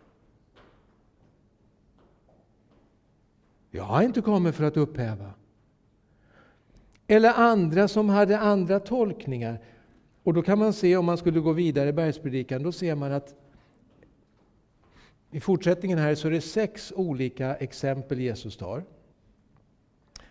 Jag 3.71 3.85
har 3.85 4.03
inte 4.03 4.21
kommit 4.21 4.55
för 4.55 4.65
att 4.65 4.77
upphäva. 4.77 5.31
Eller 7.07 7.33
andra 7.33 7.89
som 7.89 8.09
hade 8.09 8.39
andra 8.39 8.81
tolkningar. 8.81 9.59
Och 10.23 10.35
då 10.35 10.43
kan 10.43 10.59
man 10.59 10.73
se, 10.73 10.97
om 10.97 11.05
man 11.05 11.19
skulle 11.19 11.41
gå 11.41 11.53
vidare 11.53 11.89
i 11.89 11.93
bergspredikan, 11.93 12.63
då 12.63 12.73
ser 12.73 12.95
man 12.95 13.13
att 13.13 13.35
i 15.31 15.41
fortsättningen 15.41 15.99
här 15.99 16.15
så 16.15 16.29
är 16.29 16.33
det 16.33 16.41
sex 16.41 16.93
olika 16.97 17.55
exempel 17.55 18.21
Jesus 18.21 18.57
tar 18.57 18.85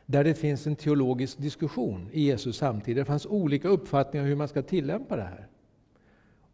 där 0.10 0.24
det 0.24 0.34
finns 0.34 0.68
en 0.68 0.76
teologisk 0.76 1.38
diskussion 1.38 2.10
i 2.12 2.22
Jesus 2.22 2.58
samtid. 2.58 2.96
Det 2.96 3.06
fanns 3.06 3.26
olika 3.26 3.68
uppfattningar 3.68 4.24
om 4.24 4.30
hur 4.30 4.36
man 4.36 4.48
ska 4.48 4.62
tillämpa 4.62 5.16
det 5.16 5.24
här. 5.24 5.48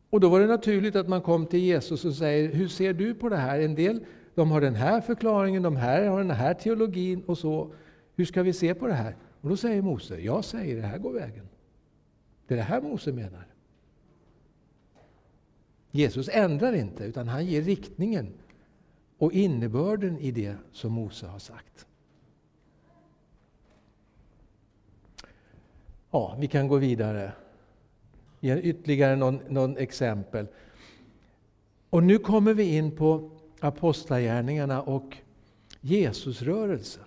Och 0.10 0.20
då 0.20 0.30
var 0.30 0.40
det 0.40 0.48
naturligt 0.48 0.96
att 0.96 1.08
man 1.08 1.22
kom 1.22 1.46
till 1.46 1.60
Jesus 1.60 2.06
och 2.06 2.14
säger, 2.14 2.54
hur 2.54 2.68
ser 2.68 2.94
du 2.94 3.14
på 3.16 3.30
det 3.30 3.38
här? 3.38 3.60
En 3.60 3.76
del 3.76 4.06
de 4.36 4.52
har 4.52 4.62
den 4.62 4.76
här 4.76 5.02
förklaringen, 5.02 5.64
de 5.64 5.76
här 5.76 6.08
har 6.08 6.18
den 6.18 6.32
här 6.32 6.54
teologin 6.54 7.24
och 7.24 7.38
så. 7.38 7.74
Hur 8.16 8.26
ska 8.26 8.44
vi 8.44 8.54
se 8.54 8.74
på 8.74 8.88
det 8.88 8.94
här? 8.94 9.16
Och 9.42 9.50
då 9.50 9.58
säger 9.58 9.82
Mose, 9.82 10.20
jag 10.20 10.46
säger 10.46 10.76
det 10.76 10.88
här 10.88 10.98
går 10.98 11.14
vägen. 11.14 11.48
Det 12.48 12.54
är 12.54 12.58
det 12.58 12.64
här 12.64 12.82
Mose 12.82 13.12
menar. 13.12 13.48
Jesus 15.92 16.30
ändrar 16.32 16.74
inte, 16.74 17.04
utan 17.04 17.28
han 17.28 17.46
ger 17.46 17.62
riktningen 17.62 18.34
och 19.18 19.34
innebörden 19.34 20.20
i 20.20 20.32
det 20.32 20.56
som 20.72 20.94
Mose 20.94 21.28
har 21.28 21.40
sagt. 21.40 21.88
Ja, 26.12 26.38
vi 26.40 26.48
kan 26.48 26.68
gå 26.68 26.78
vidare. 26.78 27.34
Ge 28.40 28.58
ytterligare 28.58 29.16
någon, 29.16 29.40
någon 29.50 29.78
exempel. 29.78 30.48
Och 31.90 32.04
nu 32.04 32.18
kommer 32.18 32.54
vi 32.54 32.78
in 32.78 32.96
på 32.96 33.32
Apostlagärningarna 33.64 34.82
och 34.82 35.18
Jesusrörelsen. 35.82 37.03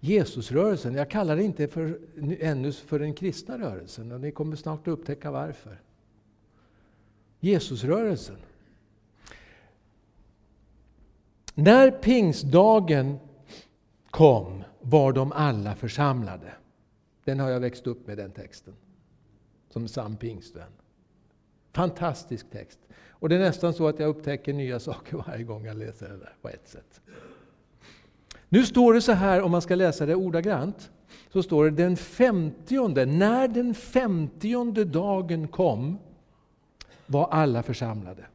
Jesusrörelsen, 0.00 0.94
jag 0.94 1.10
kallar 1.10 1.36
det 1.36 1.42
inte 1.42 1.68
för, 1.68 2.00
ännu 2.40 2.72
för 2.72 2.98
den 2.98 3.14
kristna 3.14 3.58
rörelsen 3.58 4.12
och 4.12 4.20
ni 4.20 4.30
kommer 4.30 4.56
snart 4.56 4.80
att 4.80 4.92
upptäcka 4.92 5.30
varför. 5.30 5.80
Jesusrörelsen. 7.40 8.36
När 11.54 11.90
pingstdagen 11.90 13.18
kom 14.10 14.64
var 14.80 15.12
de 15.12 15.32
alla 15.32 15.74
församlade. 15.74 16.52
Den 17.24 17.40
har 17.40 17.50
jag 17.50 17.60
växt 17.60 17.86
upp 17.86 18.06
med, 18.06 18.18
den 18.18 18.30
texten. 18.30 18.74
Som 19.70 19.88
sann 19.88 20.16
pingstvän. 20.16 20.72
Fantastisk 21.72 22.50
text. 22.50 22.78
Och 23.18 23.28
det 23.28 23.34
är 23.34 23.38
nästan 23.38 23.74
så 23.74 23.88
att 23.88 23.98
jag 23.98 24.08
upptäcker 24.08 24.52
nya 24.52 24.80
saker 24.80 25.16
varje 25.16 25.44
gång 25.44 25.66
jag 25.66 25.76
läser 25.76 26.08
det 26.08 26.16
där, 26.16 26.34
på 26.42 26.48
ett 26.48 26.68
sätt. 26.68 27.00
Nu 28.48 28.66
står 28.66 28.94
det 28.94 29.02
så 29.02 29.12
här, 29.12 29.42
om 29.42 29.50
man 29.50 29.62
ska 29.62 29.74
läsa 29.74 30.06
det 30.06 30.14
ordagrant, 30.14 30.90
så 31.32 31.42
står 31.42 31.64
det 31.64 31.70
den 31.70 31.96
femtionde, 31.96 33.06
när 33.06 33.48
den 33.48 33.74
femtionde 33.74 34.84
dagen 34.84 35.48
kom, 35.48 35.98
var 37.06 37.28
alla 37.28 37.62
församlade. 37.62 38.26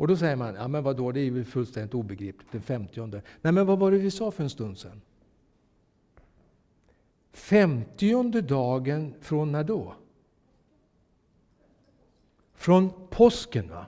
Och 0.00 0.08
då 0.08 0.16
säger 0.16 0.36
man, 0.36 0.54
ja 0.54 0.68
men 0.68 0.82
vadå, 0.82 1.12
det 1.12 1.20
är 1.20 1.24
ju 1.24 1.44
fullständigt 1.44 1.94
obegripligt, 1.94 2.52
den 2.52 2.62
femtionde. 2.62 3.22
Nej 3.42 3.52
men 3.52 3.66
vad 3.66 3.78
var 3.78 3.90
det 3.90 3.98
vi 3.98 4.10
sa 4.10 4.30
för 4.30 4.42
en 4.42 4.50
stund 4.50 4.78
sedan? 4.78 5.00
Femtionde 7.32 8.40
dagen 8.40 9.14
från 9.20 9.52
när 9.52 9.64
då? 9.64 9.94
Från 12.60 12.90
påsken 13.10 13.68
va? 13.68 13.86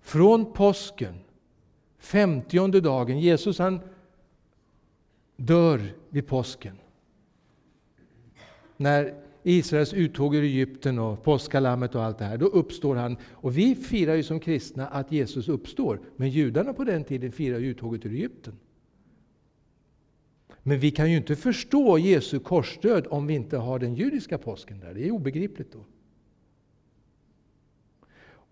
Från 0.00 0.52
påsken, 0.52 1.14
femtionde 1.98 2.80
dagen. 2.80 3.20
Jesus 3.20 3.58
han 3.58 3.80
dör 5.36 5.80
vid 6.08 6.26
påsken. 6.26 6.78
När 8.76 9.14
Israels 9.42 9.92
uttåg 9.92 10.34
ur 10.34 10.42
Egypten 10.42 10.98
och 10.98 11.22
påskalammet 11.22 11.94
och 11.94 12.02
allt 12.02 12.18
det 12.18 12.24
här, 12.24 12.38
då 12.38 12.46
uppstår 12.46 12.96
han. 12.96 13.16
Och 13.32 13.58
vi 13.58 13.74
firar 13.74 14.14
ju 14.14 14.22
som 14.22 14.40
kristna 14.40 14.88
att 14.88 15.12
Jesus 15.12 15.48
uppstår, 15.48 16.00
men 16.16 16.30
judarna 16.30 16.72
på 16.72 16.84
den 16.84 17.04
tiden 17.04 17.32
firar 17.32 17.58
ju 17.58 17.66
uttåget 17.66 18.06
ur 18.06 18.12
Egypten. 18.12 18.58
Men 20.62 20.78
vi 20.78 20.90
kan 20.90 21.10
ju 21.10 21.16
inte 21.16 21.36
förstå 21.36 21.98
Jesu 21.98 22.38
korsdöd 22.38 23.06
om 23.10 23.26
vi 23.26 23.34
inte 23.34 23.56
har 23.56 23.78
den 23.78 23.94
judiska 23.94 24.38
påsken 24.38 24.80
där. 24.80 24.94
Det 24.94 25.06
är 25.06 25.10
obegripligt 25.10 25.72
då. 25.72 25.84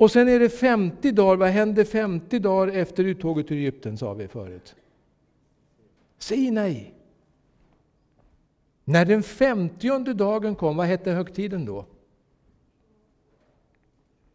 Och 0.03 0.11
sen 0.11 0.29
är 0.29 0.41
det 0.41 0.49
50 0.49 1.13
dagar, 1.13 1.37
vad 1.37 1.49
hände 1.49 1.85
50 1.85 2.39
dagar 2.39 2.73
efter 2.73 3.05
uttåget 3.05 3.51
ur 3.51 3.57
Egypten 3.57 3.99
sa 3.99 4.15
vi 4.15 4.29
förut? 4.29 4.75
Sinai. 6.19 6.93
När 8.85 9.05
den 9.05 9.23
femtionde 9.23 10.15
dagen 10.15 10.55
kom, 10.55 10.77
vad 10.77 10.87
hette 10.87 11.11
högtiden 11.11 11.65
då? 11.65 11.87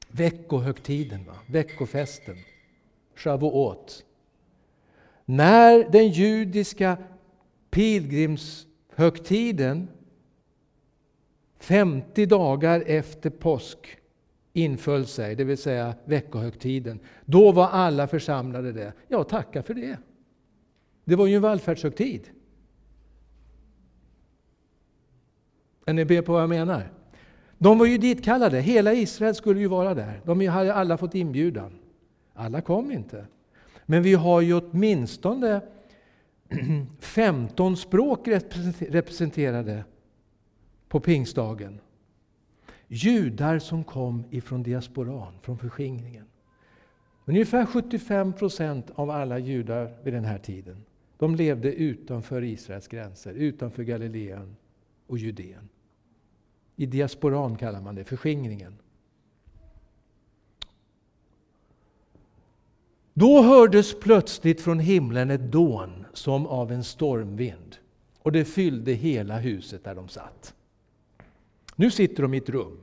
Veckohögtiden, 0.07 1.25
va? 1.25 1.35
veckofesten, 1.47 2.37
Shavuot. 3.15 4.05
När 5.25 5.89
den 5.89 6.07
judiska 6.07 6.97
pilgrimshögtiden, 7.69 9.87
50 11.59 12.25
dagar 12.25 12.83
efter 12.87 13.29
påsk, 13.29 13.97
inföll 14.57 15.05
sig, 15.05 15.35
det 15.35 15.43
vill 15.43 15.57
säga 15.57 15.95
veckohögtiden. 16.05 16.99
Då 17.25 17.51
var 17.51 17.67
alla 17.67 18.07
församlade 18.07 18.71
där. 18.71 18.93
Ja, 19.07 19.23
tacka 19.23 19.63
för 19.63 19.73
det. 19.73 19.97
Det 21.05 21.15
var 21.15 21.27
ju 21.27 21.35
en 21.35 21.41
vallfärdshögtid. 21.41 22.29
Är 25.85 25.93
ni 25.93 26.05
med 26.05 26.25
på 26.25 26.33
vad 26.33 26.41
jag 26.41 26.49
menar? 26.49 26.91
De 27.57 27.77
var 27.77 27.85
ju 27.85 27.97
ditkallade, 27.97 28.59
hela 28.59 28.93
Israel 28.93 29.35
skulle 29.35 29.59
ju 29.59 29.67
vara 29.67 29.93
där. 29.93 30.21
De 30.25 30.47
hade 30.47 30.73
alla 30.73 30.97
fått 30.97 31.15
inbjudan. 31.15 31.79
Alla 32.33 32.61
kom 32.61 32.91
inte. 32.91 33.25
Men 33.85 34.03
vi 34.03 34.13
har 34.13 34.41
ju 34.41 34.53
åtminstone 34.53 35.61
15 36.99 37.77
språk 37.77 38.27
representerade 38.79 39.83
på 40.87 40.99
pingstdagen. 40.99 41.79
Judar 42.87 43.59
som 43.59 43.83
kom 43.83 44.23
ifrån 44.29 44.63
diasporan, 44.63 45.33
från 45.41 45.57
förskingringen. 45.57 46.25
Ungefär 47.25 47.65
75 47.65 48.33
procent 48.33 48.91
av 48.95 49.09
alla 49.09 49.39
judar 49.39 49.97
vid 50.03 50.13
den 50.13 50.25
här 50.25 50.37
tiden 50.37 50.83
de 51.17 51.35
levde 51.35 51.73
utanför 51.73 52.43
Israels 52.43 52.87
gränser, 52.87 53.33
utanför 53.33 53.83
Galileen 53.83 54.55
och 55.07 55.17
Judeen. 55.17 55.69
I 56.75 56.85
diasporan 56.85 57.55
kallar 57.55 57.81
man 57.81 57.95
det, 57.95 58.03
förskingringen. 58.03 58.77
Då 63.13 63.41
hördes 63.41 63.99
plötsligt 63.99 64.61
från 64.61 64.79
himlen 64.79 65.31
ett 65.31 65.51
dån 65.51 66.05
som 66.13 66.47
av 66.47 66.71
en 66.71 66.83
stormvind. 66.83 67.75
Och 68.19 68.31
det 68.31 68.45
fyllde 68.45 68.93
hela 68.93 69.39
huset 69.39 69.83
där 69.83 69.95
de 69.95 70.07
satt. 70.07 70.55
Nu 71.79 71.91
sitter 71.91 72.23
de 72.23 72.33
i 72.33 72.37
ett 72.37 72.49
rum. 72.49 72.77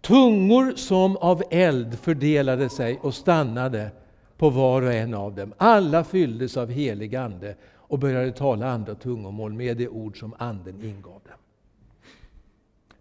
Tungor 0.00 0.72
som 0.76 1.16
av 1.16 1.42
eld 1.50 1.98
fördelade 1.98 2.68
sig 2.68 2.98
och 3.02 3.14
stannade 3.14 3.90
på 4.36 4.50
var 4.50 4.82
och 4.82 4.92
en 4.92 5.14
av 5.14 5.34
dem. 5.34 5.54
Alla 5.56 6.04
fylldes 6.04 6.56
av 6.56 6.70
helig 6.70 7.16
ande 7.16 7.56
och 7.74 7.98
började 7.98 8.32
tala 8.32 8.70
andra 8.70 8.94
tungomål 8.94 9.52
med 9.52 9.76
det 9.76 9.88
ord 9.88 10.20
som 10.20 10.34
anden 10.38 10.82
ingav 10.82 11.20
dem. 11.24 11.38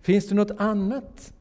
Finns 0.01 0.27
det 0.27 0.35
något 0.35 0.51
annat, 0.57 1.33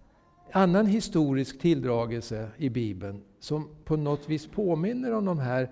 annan 0.52 0.86
historisk 0.86 1.60
tilldragelse 1.60 2.48
i 2.56 2.70
Bibeln 2.70 3.22
som 3.40 3.68
på 3.84 3.96
något 3.96 4.28
vis 4.28 4.46
påminner 4.46 5.12
om 5.12 5.24
de 5.24 5.38
här 5.38 5.68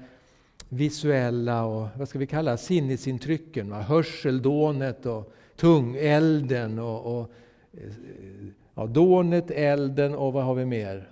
visuella 0.72 1.64
och 1.64 1.88
vad 1.98 2.08
ska 2.08 2.18
vi 2.18 2.26
kalla 2.26 2.56
sinnesintrycken? 2.56 3.70
Va? 3.70 3.80
Hörseldånet 3.80 5.06
och 5.06 5.32
tungelden 5.56 6.78
och, 6.78 7.20
och 7.20 7.30
eh, 7.72 7.92
ja, 8.74 8.86
dånet, 8.86 9.50
elden 9.50 10.14
och 10.14 10.32
vad 10.32 10.44
har 10.44 10.54
vi 10.54 10.64
mer? 10.64 11.10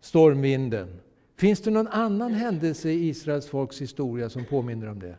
Stormvinden. 0.00 1.00
Finns 1.36 1.60
det 1.60 1.70
någon 1.70 1.88
annan 1.88 2.32
händelse 2.32 2.90
i 2.90 3.08
Israels 3.08 3.46
folks 3.46 3.80
historia 3.80 4.28
som 4.30 4.44
påminner 4.44 4.86
om 4.86 4.98
det? 4.98 5.16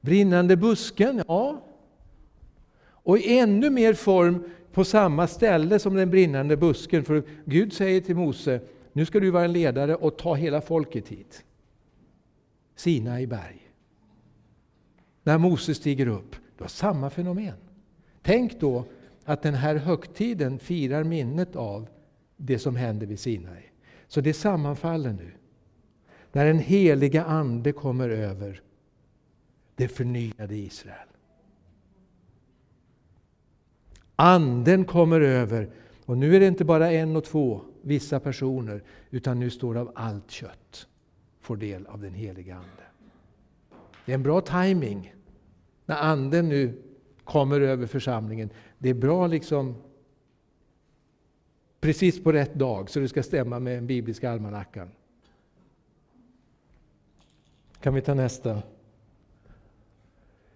Brinnande 0.00 0.56
busken, 0.56 1.22
ja. 1.28 1.62
Och 2.84 3.18
i 3.18 3.38
ännu 3.38 3.70
mer 3.70 3.94
form 3.94 4.44
på 4.72 4.84
samma 4.84 5.26
ställe 5.26 5.78
som 5.78 5.94
den 5.94 6.10
brinnande 6.10 6.56
busken. 6.56 7.04
För 7.04 7.22
Gud 7.44 7.72
säger 7.72 8.00
till 8.00 8.16
Mose, 8.16 8.60
nu 8.92 9.06
ska 9.06 9.20
du 9.20 9.30
vara 9.30 9.44
en 9.44 9.52
ledare 9.52 9.94
och 9.94 10.18
ta 10.18 10.34
hela 10.34 10.60
folket 10.60 11.08
hit. 11.08 11.44
Sina 12.76 13.20
i 13.20 13.26
berg. 13.26 13.68
När 15.22 15.38
Mose 15.38 15.74
stiger 15.74 16.06
upp, 16.06 16.32
det 16.32 16.60
var 16.60 16.68
samma 16.68 17.10
fenomen. 17.10 17.56
Tänk 18.22 18.60
då 18.60 18.84
att 19.24 19.42
den 19.42 19.54
här 19.54 19.76
högtiden 19.76 20.58
firar 20.58 21.04
minnet 21.04 21.56
av 21.56 21.88
det 22.36 22.58
som 22.58 22.76
hände 22.76 23.06
vid 23.06 23.20
Sinai. 23.20 23.62
Så 24.08 24.20
det 24.20 24.34
sammanfaller 24.34 25.12
nu. 25.12 25.32
När 26.32 26.46
den 26.46 26.58
heliga 26.58 27.24
Ande 27.24 27.72
kommer 27.72 28.08
över 28.08 28.62
det 29.74 29.88
förnyade 29.88 30.56
Israel. 30.56 31.11
Anden 34.22 34.84
kommer 34.84 35.20
över. 35.20 35.70
Och 36.06 36.18
nu 36.18 36.36
är 36.36 36.40
det 36.40 36.46
inte 36.46 36.64
bara 36.64 36.92
en 36.92 37.16
och 37.16 37.24
två, 37.24 37.60
vissa 37.82 38.20
personer, 38.20 38.82
utan 39.10 39.38
nu 39.38 39.50
står 39.50 39.74
det 39.74 39.80
av 39.80 39.92
allt 39.94 40.30
kött 40.30 40.88
får 41.40 41.56
del 41.56 41.86
av 41.86 42.00
den 42.00 42.14
heliga 42.14 42.54
Ande. 42.54 42.82
Det 44.04 44.12
är 44.12 44.14
en 44.14 44.22
bra 44.22 44.40
timing 44.40 45.14
när 45.86 45.96
Anden 45.96 46.48
nu 46.48 46.82
kommer 47.24 47.60
över 47.60 47.86
församlingen. 47.86 48.50
Det 48.78 48.88
är 48.88 48.94
bra 48.94 49.26
liksom 49.26 49.74
precis 51.80 52.22
på 52.22 52.32
rätt 52.32 52.54
dag, 52.54 52.90
så 52.90 53.00
det 53.00 53.08
ska 53.08 53.22
stämma 53.22 53.58
med 53.60 53.76
den 53.76 53.86
bibliska 53.86 54.30
almanackan. 54.30 54.90
Kan 57.80 57.94
vi 57.94 58.00
ta 58.00 58.14
nästa? 58.14 58.62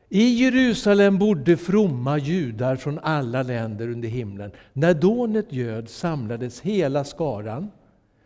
I 0.09 0.45
Jerusalem 0.45 1.19
bodde 1.19 1.57
fromma 1.57 2.19
judar 2.19 2.77
från 2.77 2.99
alla 2.99 3.43
länder 3.43 3.89
under 3.89 4.09
himlen. 4.09 4.51
När 4.73 4.95
dånet 4.95 5.53
göd 5.53 5.89
samlades 5.89 6.61
hela 6.61 7.05
skaran 7.05 7.71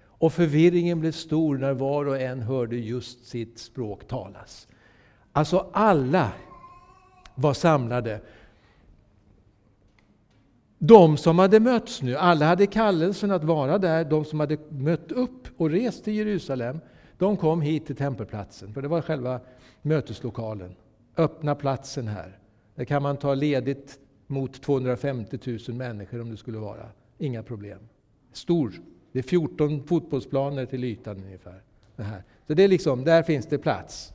och 0.03 0.33
förvirringen 0.33 1.01
blev 1.01 1.12
stor 1.12 1.59
när 1.59 1.72
var 1.72 2.05
och 2.05 2.20
en 2.20 2.43
hörde 2.43 2.76
just 2.76 3.26
sitt 3.26 3.59
språk 3.59 4.09
talas. 4.09 4.68
Alltså 5.33 5.66
alla 5.72 6.33
var 7.35 7.55
samlade. 7.55 8.20
De 10.78 11.16
som 11.16 11.39
hade 11.39 11.61
mötts 11.61 12.03
nu, 12.03 12.16
alla 12.16 12.47
hade 12.47 12.66
kallelsen 12.66 13.31
att 13.31 13.45
vara 13.45 13.78
där, 13.78 14.05
de 14.05 14.24
som 14.24 14.41
hade 14.41 14.59
mött 14.68 15.12
upp 15.12 15.49
och 15.57 15.70
rest 15.70 16.05
till 16.05 16.14
Jerusalem, 16.14 16.81
de 17.18 17.37
kom 17.37 17.61
hit 17.61 17.87
till 17.87 17.97
tempelplatsen, 17.97 18.74
för 18.74 18.83
det 18.83 18.89
var 18.89 19.03
själva 19.03 19.41
möteslokalen 19.83 20.74
öppna 21.17 21.55
platsen 21.55 22.09
här. 22.09 22.39
Där 22.75 22.85
kan 22.85 23.03
man 23.03 23.17
ta 23.17 23.35
ledigt 23.35 23.99
mot 24.27 24.63
250 24.63 25.59
000 25.69 25.77
människor 25.77 26.21
om 26.21 26.31
det 26.31 26.37
skulle 26.37 26.59
vara. 26.59 26.87
Inga 27.19 27.43
problem. 27.43 27.79
Stor. 28.33 28.73
Det 29.13 29.19
är 29.19 29.23
14 29.23 29.87
fotbollsplaner 29.87 30.67
till 30.67 30.85
ytan 30.85 31.25
ungefär. 31.25 31.63
Det 31.97 32.03
här. 32.03 32.25
Så 32.47 32.55
det 32.55 32.65
är 32.65 32.69
liksom, 32.69 33.05
där 33.05 33.23
finns 33.23 33.47
det 33.47 33.59
plats. 33.59 34.13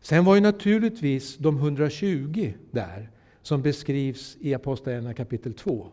Sen 0.00 0.24
var 0.24 0.34
ju 0.34 0.40
naturligtvis 0.40 1.36
de 1.36 1.56
120 1.56 2.52
där, 2.70 3.10
som 3.42 3.62
beskrivs 3.62 4.36
i 4.40 4.54
Apostlagärningarna 4.54 5.14
kapitel 5.14 5.54
2. 5.54 5.86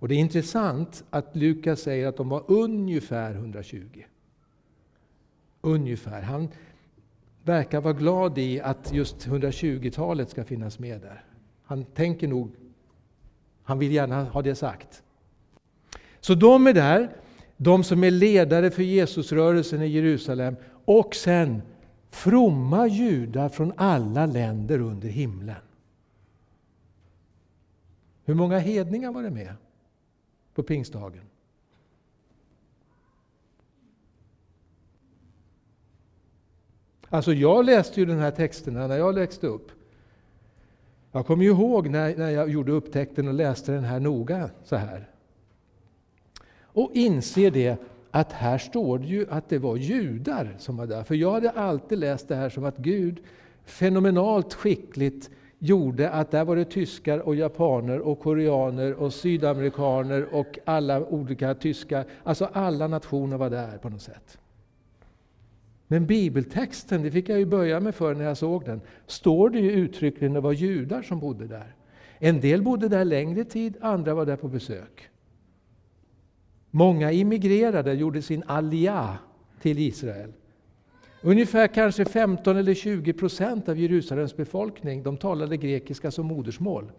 Och 0.00 0.08
det 0.08 0.14
är 0.14 0.18
intressant 0.18 1.04
att 1.10 1.36
Lukas 1.36 1.80
säger 1.80 2.06
att 2.06 2.16
de 2.16 2.28
var 2.28 2.44
ungefär 2.48 3.34
120. 3.34 4.04
Ungefär. 5.60 6.22
Han, 6.22 6.48
verkar 7.50 7.80
vara 7.80 7.94
glad 7.94 8.38
i 8.38 8.60
att 8.60 8.92
just 8.92 9.26
120-talet 9.26 10.30
ska 10.30 10.44
finnas 10.44 10.78
med 10.78 11.00
där. 11.00 11.24
Han 11.64 11.84
tänker 11.84 12.28
nog, 12.28 12.50
han 13.62 13.78
vill 13.78 13.92
gärna 13.92 14.24
ha 14.24 14.42
det 14.42 14.54
sagt. 14.54 15.02
Så 16.20 16.34
de 16.34 16.66
är 16.66 16.72
där, 16.72 17.16
de 17.56 17.84
som 17.84 18.04
är 18.04 18.10
ledare 18.10 18.70
för 18.70 18.82
Jesusrörelsen 18.82 19.82
i 19.82 19.86
Jerusalem 19.86 20.56
och 20.84 21.14
sen 21.14 21.62
fromma 22.10 22.86
judar 22.86 23.48
från 23.48 23.72
alla 23.76 24.26
länder 24.26 24.80
under 24.80 25.08
himlen. 25.08 25.62
Hur 28.24 28.34
många 28.34 28.58
hedningar 28.58 29.12
var 29.12 29.22
det 29.22 29.30
med 29.30 29.54
på 30.54 30.62
pingstdagen? 30.62 31.29
Alltså 37.10 37.32
jag 37.32 37.64
läste 37.64 38.00
ju 38.00 38.06
den 38.06 38.18
här 38.18 38.30
texterna 38.30 38.86
när 38.86 38.96
jag 38.96 39.12
växte 39.12 39.46
upp. 39.46 39.70
Jag 41.12 41.26
kommer 41.26 41.44
ihåg 41.44 41.88
när, 41.88 42.16
när 42.16 42.30
jag 42.30 42.50
gjorde 42.50 42.72
upptäckten 42.72 43.28
och 43.28 43.34
läste 43.34 43.72
den 43.72 43.84
här 43.84 44.00
noga 44.00 44.50
så 44.64 44.76
här. 44.76 45.08
Och 46.62 46.90
inser 46.94 47.50
det 47.50 47.76
att 48.10 48.32
här 48.32 48.58
står 48.58 48.98
det 48.98 49.06
ju 49.06 49.26
att 49.30 49.48
det 49.48 49.58
var 49.58 49.76
judar 49.76 50.56
som 50.58 50.76
var 50.76 50.86
där. 50.86 51.04
För 51.04 51.14
jag 51.14 51.32
hade 51.32 51.50
alltid 51.50 51.98
läst 51.98 52.28
det 52.28 52.34
här 52.34 52.48
som 52.48 52.64
att 52.64 52.76
Gud 52.76 53.20
fenomenalt 53.64 54.54
skickligt 54.54 55.30
gjorde 55.58 56.10
att 56.10 56.30
där 56.30 56.44
var 56.44 56.56
det 56.56 56.64
tyskar 56.64 57.18
och 57.18 57.34
japaner 57.34 58.00
och 58.00 58.20
koreaner 58.20 58.94
och 58.94 59.12
sydamerikaner 59.14 60.34
och 60.34 60.58
alla 60.64 61.00
olika 61.06 61.54
tyska, 61.54 62.04
alltså 62.24 62.48
alla 62.52 62.88
nationer 62.88 63.36
var 63.36 63.50
där 63.50 63.78
på 63.78 63.88
något 63.88 64.02
sätt. 64.02 64.39
Men 65.92 66.06
bibeltexten, 66.06 67.02
det 67.02 67.10
fick 67.10 67.28
jag 67.28 67.38
ju 67.38 67.44
böja 67.44 67.80
mig 67.80 67.92
för 67.92 68.14
när 68.14 68.24
jag 68.24 68.36
såg 68.36 68.64
den, 68.64 68.80
står 69.06 69.50
det 69.50 69.58
ju 69.58 69.70
uttryckligen 69.70 70.32
att 70.32 70.36
det 70.36 70.40
var 70.40 70.52
judar 70.52 71.02
som 71.02 71.20
bodde 71.20 71.46
där. 71.46 71.74
En 72.18 72.40
del 72.40 72.62
bodde 72.62 72.88
där 72.88 73.04
längre 73.04 73.44
tid, 73.44 73.76
andra 73.80 74.14
var 74.14 74.26
där 74.26 74.36
på 74.36 74.48
besök. 74.48 75.08
Många 76.70 77.12
immigrerade, 77.12 77.94
gjorde 77.94 78.22
sin 78.22 78.42
alia 78.46 79.18
till 79.62 79.78
Israel. 79.78 80.32
Ungefär 81.22 81.66
kanske 81.66 82.04
15 82.04 82.56
eller 82.56 82.74
20 82.74 83.12
procent 83.12 83.68
av 83.68 83.78
Jerusalems 83.78 84.36
befolkning 84.36 85.02
de 85.02 85.16
talade 85.16 85.56
grekiska 85.56 86.10
som 86.10 86.26
modersmål. 86.26 86.92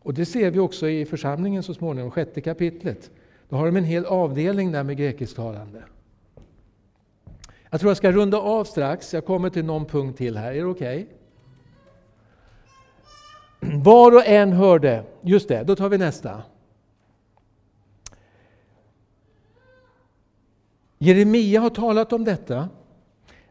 Och 0.00 0.14
det 0.14 0.26
ser 0.26 0.50
vi 0.50 0.58
också 0.58 0.88
i 0.88 1.04
församlingen 1.04 1.62
så 1.62 1.74
småningom, 1.74 2.10
sjätte 2.10 2.40
kapitlet. 2.40 3.10
Då 3.48 3.56
har 3.56 3.66
de 3.66 3.76
en 3.76 3.84
hel 3.84 4.04
avdelning 4.04 4.72
där 4.72 4.84
med 4.84 4.96
grekisktalande. 4.96 5.82
Jag 7.70 7.80
tror 7.80 7.90
jag 7.90 7.96
ska 7.96 8.12
runda 8.12 8.38
av 8.38 8.64
strax, 8.64 9.14
jag 9.14 9.24
kommer 9.24 9.50
till 9.50 9.64
någon 9.64 9.86
punkt 9.86 10.18
till 10.18 10.36
här, 10.36 10.52
är 10.52 10.54
det 10.54 10.64
okej? 10.64 11.08
Okay? 13.60 13.78
Var 13.78 14.14
och 14.14 14.26
en 14.26 14.52
hörde, 14.52 15.04
just 15.22 15.48
det, 15.48 15.62
då 15.62 15.76
tar 15.76 15.88
vi 15.88 15.98
nästa. 15.98 16.42
Jeremia 20.98 21.60
har 21.60 21.70
talat 21.70 22.12
om 22.12 22.24
detta. 22.24 22.68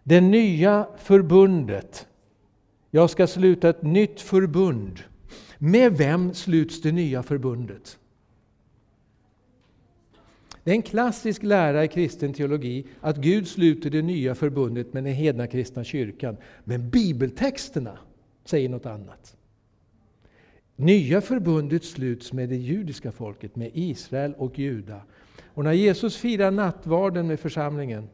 Det 0.03 0.22
nya 0.22 0.88
förbundet. 0.97 2.07
Jag 2.91 3.09
ska 3.09 3.28
sluta 3.28 3.70
ett 3.70 3.82
nytt 3.82 4.22
förbund. 4.22 4.99
Med 5.57 5.97
vem 5.97 6.34
sluts 6.34 6.82
det 6.82 6.91
nya 6.91 7.24
förbundet? 7.24 7.97
Det 10.68 10.72
är 10.72 10.76
en 10.76 10.82
klassisk 10.82 11.43
lära 11.43 11.84
i 11.84 11.88
kristen 11.88 12.34
teologi 12.34 12.88
att 13.01 13.18
Gud 13.18 13.47
sluter 13.47 13.89
det 13.89 14.01
nya 14.01 14.36
förbundet 14.36 14.93
med 14.93 15.03
den 15.03 15.13
hedna 15.13 15.47
kristna 15.47 15.84
kyrkan. 15.84 16.38
Men 16.63 16.89
bibeltexterna 16.89 17.97
säger 18.45 18.70
något 18.70 18.86
annat. 18.86 19.38
Nya 20.76 21.22
förbundet 21.22 21.84
sluts 21.84 22.34
med 22.34 22.49
det 22.49 22.55
judiska 22.55 23.11
folket, 23.11 23.55
med 23.55 23.72
Israel 23.74 24.34
och 24.38 24.59
Juda. 24.59 25.01
Och 25.45 25.63
när 25.63 25.74
Jesus 25.74 26.18
firar 26.18 26.51
nattvarden 26.51 27.28
med 27.28 27.39
församlingen, 27.39 28.09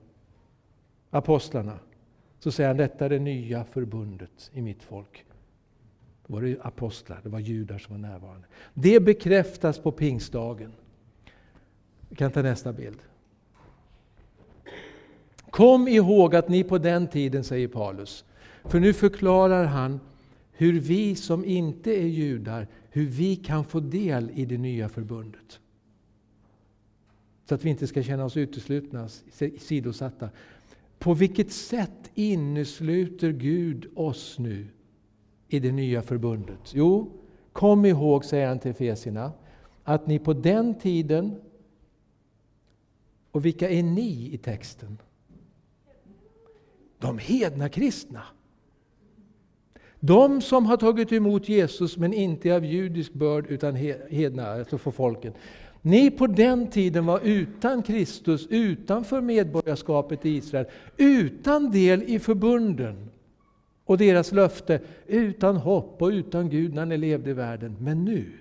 apostlarna, 1.10 1.80
så 2.40 2.52
säger 2.52 2.68
han 2.68 2.78
detta 2.78 3.06
är 3.06 3.10
det 3.10 3.20
nya 3.20 3.64
förbundet 3.64 4.52
i 4.54 4.62
mitt 4.62 4.84
folk. 4.84 5.26
Då 6.28 6.34
var 6.34 6.42
det 6.42 6.58
apostlar, 6.62 7.20
det 7.24 7.30
var 7.30 7.40
judar 7.40 7.78
som 7.78 8.02
var 8.02 8.10
närvarande. 8.10 8.48
Det 8.74 9.00
bekräftas 9.00 9.80
på 9.80 9.92
pingstdagen. 9.92 10.72
Vi 12.14 12.18
kan 12.18 12.32
ta 12.32 12.42
nästa 12.42 12.74
bild. 12.74 13.00
Kom 15.50 15.88
ihåg 15.88 16.36
att 16.36 16.50
ni 16.50 16.64
på 16.64 16.78
den 16.78 17.08
tiden, 17.08 17.44
säger 17.44 17.68
Paulus, 17.68 18.26
för 18.64 18.80
nu 18.80 18.94
förklarar 18.94 19.66
han 19.66 20.00
hur 20.52 20.80
vi 20.80 21.16
som 21.16 21.46
inte 21.46 21.92
är 21.92 22.08
judar, 22.08 22.68
hur 22.90 23.06
vi 23.06 23.36
kan 23.36 23.66
få 23.66 23.80
del 23.80 24.32
i 24.34 24.46
det 24.46 24.58
nya 24.58 24.90
förbundet. 24.90 25.60
Så 27.50 27.56
att 27.56 27.66
vi 27.66 27.70
inte 27.70 27.88
ska 27.88 28.04
känna 28.04 28.26
oss 28.26 28.38
uteslutna, 28.38 29.10
sidosatta. 29.60 30.30
På 31.00 31.14
vilket 31.14 31.52
sätt 31.52 32.12
innesluter 32.14 33.32
Gud 33.32 33.86
oss 33.96 34.40
nu 34.40 34.68
i 35.48 35.60
det 35.60 35.72
nya 35.72 36.02
förbundet? 36.02 36.74
Jo, 36.74 37.12
kom 37.54 37.86
ihåg, 37.86 38.26
säger 38.26 38.48
han 38.48 38.60
till 38.60 38.72
Efesierna, 38.72 39.32
att 39.84 40.08
ni 40.08 40.20
på 40.20 40.34
den 40.34 40.76
tiden, 40.80 41.36
och 43.34 43.46
vilka 43.46 43.70
är 43.70 43.84
ni 43.84 44.30
i 44.34 44.38
texten? 44.38 44.98
De 47.00 47.18
hedna 47.18 47.70
kristna. 47.70 48.24
De 50.00 50.42
som 50.42 50.66
har 50.66 50.78
tagit 50.78 51.12
emot 51.12 51.50
Jesus 51.50 51.98
men 51.98 52.14
inte 52.14 52.56
av 52.56 52.66
judisk 52.66 53.14
börd 53.14 53.48
utan 53.48 53.76
hedna, 54.10 54.48
alltså 54.48 54.78
för 54.78 54.92
folken. 54.92 55.34
Ni 55.82 56.12
på 56.12 56.28
den 56.28 56.70
tiden 56.70 57.06
var 57.06 57.20
utan 57.24 57.84
Kristus, 57.84 58.48
utanför 58.50 59.22
medborgarskapet 59.22 60.26
i 60.26 60.30
Israel, 60.30 60.66
utan 60.98 61.72
del 61.72 62.04
i 62.04 62.20
förbunden 62.20 63.10
och 63.86 63.98
deras 63.98 64.32
löfte, 64.32 64.80
utan 65.08 65.58
hopp 65.58 66.02
och 66.02 66.08
utan 66.08 66.50
Gud 66.50 66.74
när 66.74 66.86
ni 66.86 66.98
levde 66.98 67.30
i 67.30 67.34
världen. 67.34 67.76
Men 67.80 68.06
nu, 68.06 68.32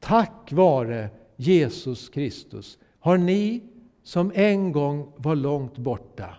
tack 0.00 0.52
vare 0.52 1.08
Jesus 1.36 2.08
Kristus, 2.08 2.78
har 3.06 3.18
ni 3.18 3.62
som 4.02 4.32
en 4.34 4.72
gång 4.72 5.12
var 5.16 5.36
långt 5.36 5.78
borta 5.78 6.34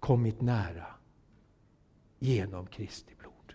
kommit 0.00 0.40
nära 0.40 0.86
genom 2.18 2.66
Kristi 2.66 3.14
blod. 3.18 3.54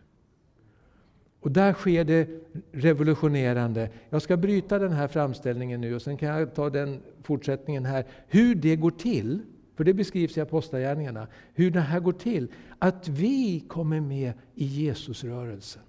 Och 1.39 1.51
där 1.51 1.73
sker 1.73 2.03
det 2.03 2.29
revolutionerande. 2.71 3.89
Jag 4.09 4.21
ska 4.21 4.37
bryta 4.37 4.79
den 4.79 4.91
här 4.91 5.07
framställningen 5.07 5.81
nu 5.81 5.95
och 5.95 6.01
sen 6.01 6.17
kan 6.17 6.29
jag 6.29 6.53
ta 6.55 6.69
den 6.69 7.01
fortsättningen 7.23 7.85
här. 7.85 8.05
Hur 8.27 8.55
det 8.55 8.75
går 8.75 8.91
till, 8.91 9.39
för 9.75 9.83
det 9.83 9.93
beskrivs 9.93 10.37
i 10.37 10.41
Apostlagärningarna, 10.41 11.27
hur 11.53 11.71
det 11.71 11.81
här 11.81 11.99
går 11.99 12.13
till. 12.13 12.47
Att 12.79 13.07
vi 13.07 13.59
kommer 13.59 13.99
med 13.99 14.33
i 14.55 14.65
Jesusrörelsen. 14.65 15.83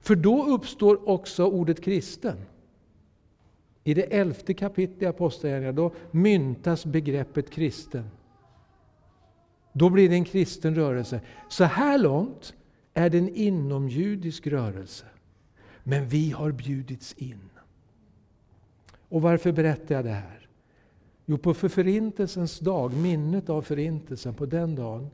För 0.00 0.14
då 0.16 0.46
uppstår 0.46 1.08
också 1.08 1.44
ordet 1.46 1.80
kristen. 1.80 2.36
I 3.84 3.94
det 3.94 4.02
elfte 4.02 4.54
kapitlet 4.54 5.02
i 5.02 5.06
Apostlagärningarna 5.06 5.76
då 5.76 5.92
myntas 6.10 6.86
begreppet 6.86 7.50
kristen. 7.50 8.10
Då 9.72 9.90
blir 9.90 10.08
det 10.08 10.14
en 10.14 10.24
kristen 10.24 10.74
rörelse. 10.74 11.20
Så 11.48 11.64
här 11.64 11.98
långt 11.98 12.54
är 12.94 13.10
det 13.10 13.18
en 13.18 13.34
inomjudisk 13.34 14.46
rörelse. 14.46 15.04
Men 15.84 16.08
vi 16.08 16.30
har 16.30 16.52
bjudits 16.52 17.12
in. 17.12 17.48
Och 19.08 19.22
varför 19.22 19.52
berättar 19.52 19.94
jag 19.94 20.04
det 20.04 20.10
här? 20.10 20.48
Jo, 21.26 21.38
på 21.38 21.54
för 21.54 21.68
förintelsens 21.68 22.58
dag, 22.58 22.92
minnet 22.96 23.50
av 23.50 23.62
förintelsen, 23.62 24.34
på 24.34 24.46
den 24.46 24.74
dagen, 24.74 25.10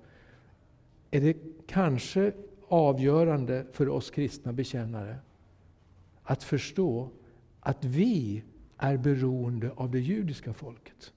är 1.10 1.20
det 1.20 1.36
kanske 1.66 2.32
avgörande 2.68 3.66
för 3.72 3.88
oss 3.88 4.10
kristna 4.10 4.52
bekännare 4.52 5.16
att 6.22 6.42
förstå 6.42 7.08
att 7.60 7.84
vi 7.84 8.42
är 8.78 8.96
beroende 8.96 9.70
av 9.76 9.90
det 9.90 10.00
judiska 10.00 10.52
folket. 10.52 11.12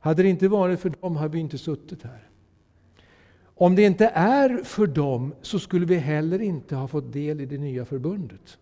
Hade 0.00 0.22
det 0.22 0.28
inte 0.28 0.48
varit 0.48 0.80
för 0.80 0.90
dem 0.90 1.16
hade 1.16 1.32
vi 1.32 1.38
inte 1.38 1.58
suttit 1.58 2.02
här. 2.02 2.28
Om 3.44 3.74
det 3.74 3.82
inte 3.82 4.06
är 4.14 4.64
för 4.64 4.86
dem 4.86 5.34
så 5.42 5.58
skulle 5.58 5.86
vi 5.86 5.96
heller 5.96 6.40
inte 6.40 6.76
ha 6.76 6.88
fått 6.88 7.12
del 7.12 7.40
i 7.40 7.46
det 7.46 7.58
nya 7.58 7.84
förbundet. 7.84 8.58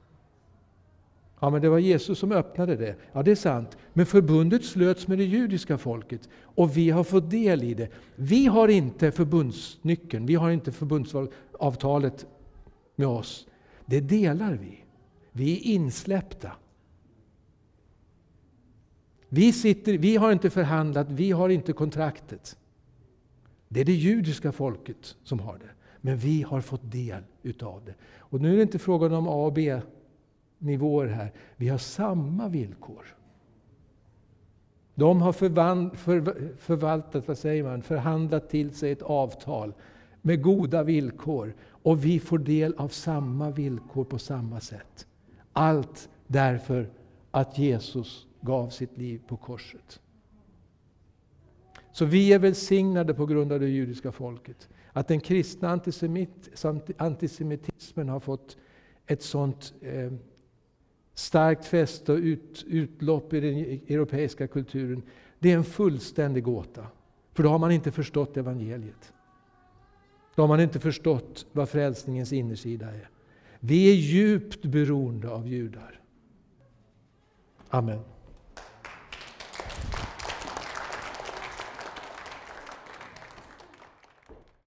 Ja, 1.40 1.50
men 1.50 1.62
det 1.62 1.68
var 1.68 1.78
Jesus 1.78 2.18
som 2.18 2.32
öppnade 2.32 2.76
det. 2.76 2.96
Ja, 3.12 3.22
det 3.22 3.30
är 3.30 3.34
sant. 3.34 3.76
Men 3.92 4.06
förbundet 4.06 4.64
slöts 4.64 5.08
med 5.08 5.18
det 5.18 5.24
judiska 5.24 5.78
folket 5.78 6.28
och 6.42 6.76
vi 6.76 6.90
har 6.90 7.04
fått 7.04 7.30
del 7.30 7.64
i 7.64 7.74
det. 7.74 7.88
Vi 8.14 8.46
har 8.46 8.68
inte 8.68 9.12
förbundsnyckeln, 9.12 10.26
vi 10.26 10.34
har 10.34 10.50
inte 10.50 10.72
förbundsavtalet 10.72 12.26
med 12.96 13.08
oss. 13.08 13.46
Det 13.86 14.00
delar 14.00 14.52
vi. 14.52 14.85
Vi 15.36 15.56
är 15.56 15.74
insläppta. 15.74 16.52
Vi, 19.28 19.52
sitter, 19.52 19.98
vi 19.98 20.16
har 20.16 20.32
inte 20.32 20.50
förhandlat, 20.50 21.10
vi 21.10 21.30
har 21.30 21.48
inte 21.48 21.72
kontraktet. 21.72 22.58
Det 23.68 23.80
är 23.80 23.84
det 23.84 23.92
judiska 23.92 24.52
folket 24.52 25.16
som 25.22 25.40
har 25.40 25.58
det. 25.58 25.70
Men 26.00 26.16
vi 26.16 26.42
har 26.42 26.60
fått 26.60 26.92
del 26.92 27.22
utav 27.42 27.84
det. 27.84 27.94
Och 28.18 28.40
nu 28.40 28.52
är 28.52 28.56
det 28.56 28.62
inte 28.62 28.78
frågan 28.78 29.12
om 29.12 29.28
A 29.28 29.46
och 29.46 29.52
B-nivåer 29.52 31.06
här. 31.06 31.32
Vi 31.56 31.68
har 31.68 31.78
samma 31.78 32.48
villkor. 32.48 33.16
De 34.94 35.22
har 35.22 35.32
förvand, 35.32 35.96
för, 35.96 36.52
förvaltat, 36.58 37.28
vad 37.28 37.38
säger 37.38 37.62
man, 37.62 37.82
förhandlat 37.82 38.50
till 38.50 38.74
sig 38.74 38.92
ett 38.92 39.02
avtal 39.02 39.74
med 40.22 40.42
goda 40.42 40.82
villkor. 40.82 41.54
Och 41.68 42.04
vi 42.04 42.20
får 42.20 42.38
del 42.38 42.74
av 42.74 42.88
samma 42.88 43.50
villkor 43.50 44.04
på 44.04 44.18
samma 44.18 44.60
sätt. 44.60 45.05
Allt 45.58 46.08
därför 46.26 46.90
att 47.30 47.58
Jesus 47.58 48.26
gav 48.40 48.68
sitt 48.70 48.98
liv 48.98 49.20
på 49.26 49.36
korset. 49.36 50.00
Så 51.92 52.04
vi 52.04 52.32
är 52.32 52.38
välsignade 52.38 53.14
på 53.14 53.26
grund 53.26 53.52
av 53.52 53.60
det 53.60 53.68
judiska 53.68 54.12
folket. 54.12 54.68
Att 54.92 55.08
den 55.08 55.20
kristna 55.20 55.68
antisemit, 55.68 56.64
antisemitismen 56.96 58.08
har 58.08 58.20
fått 58.20 58.56
ett 59.06 59.22
sånt 59.22 59.74
eh, 59.80 60.12
starkt 61.14 61.64
fäste 61.64 62.12
och 62.12 62.18
ut, 62.18 62.64
utlopp 62.68 63.32
i 63.32 63.40
den 63.40 63.54
europeiska 63.96 64.46
kulturen. 64.48 65.02
Det 65.38 65.52
är 65.52 65.56
en 65.56 65.64
fullständig 65.64 66.44
gåta. 66.44 66.86
För 67.32 67.42
då 67.42 67.48
har 67.48 67.58
man 67.58 67.72
inte 67.72 67.92
förstått 67.92 68.36
evangeliet. 68.36 69.12
Då 70.34 70.42
har 70.42 70.48
man 70.48 70.60
inte 70.60 70.80
förstått 70.80 71.46
vad 71.52 71.68
frälsningens 71.68 72.32
innersida 72.32 72.86
är. 72.86 73.10
Vi 73.68 73.90
är 73.90 73.94
djupt 73.94 74.64
beroende 74.64 75.30
av 75.30 75.48
judar. 75.48 76.00
Amen. 77.68 78.00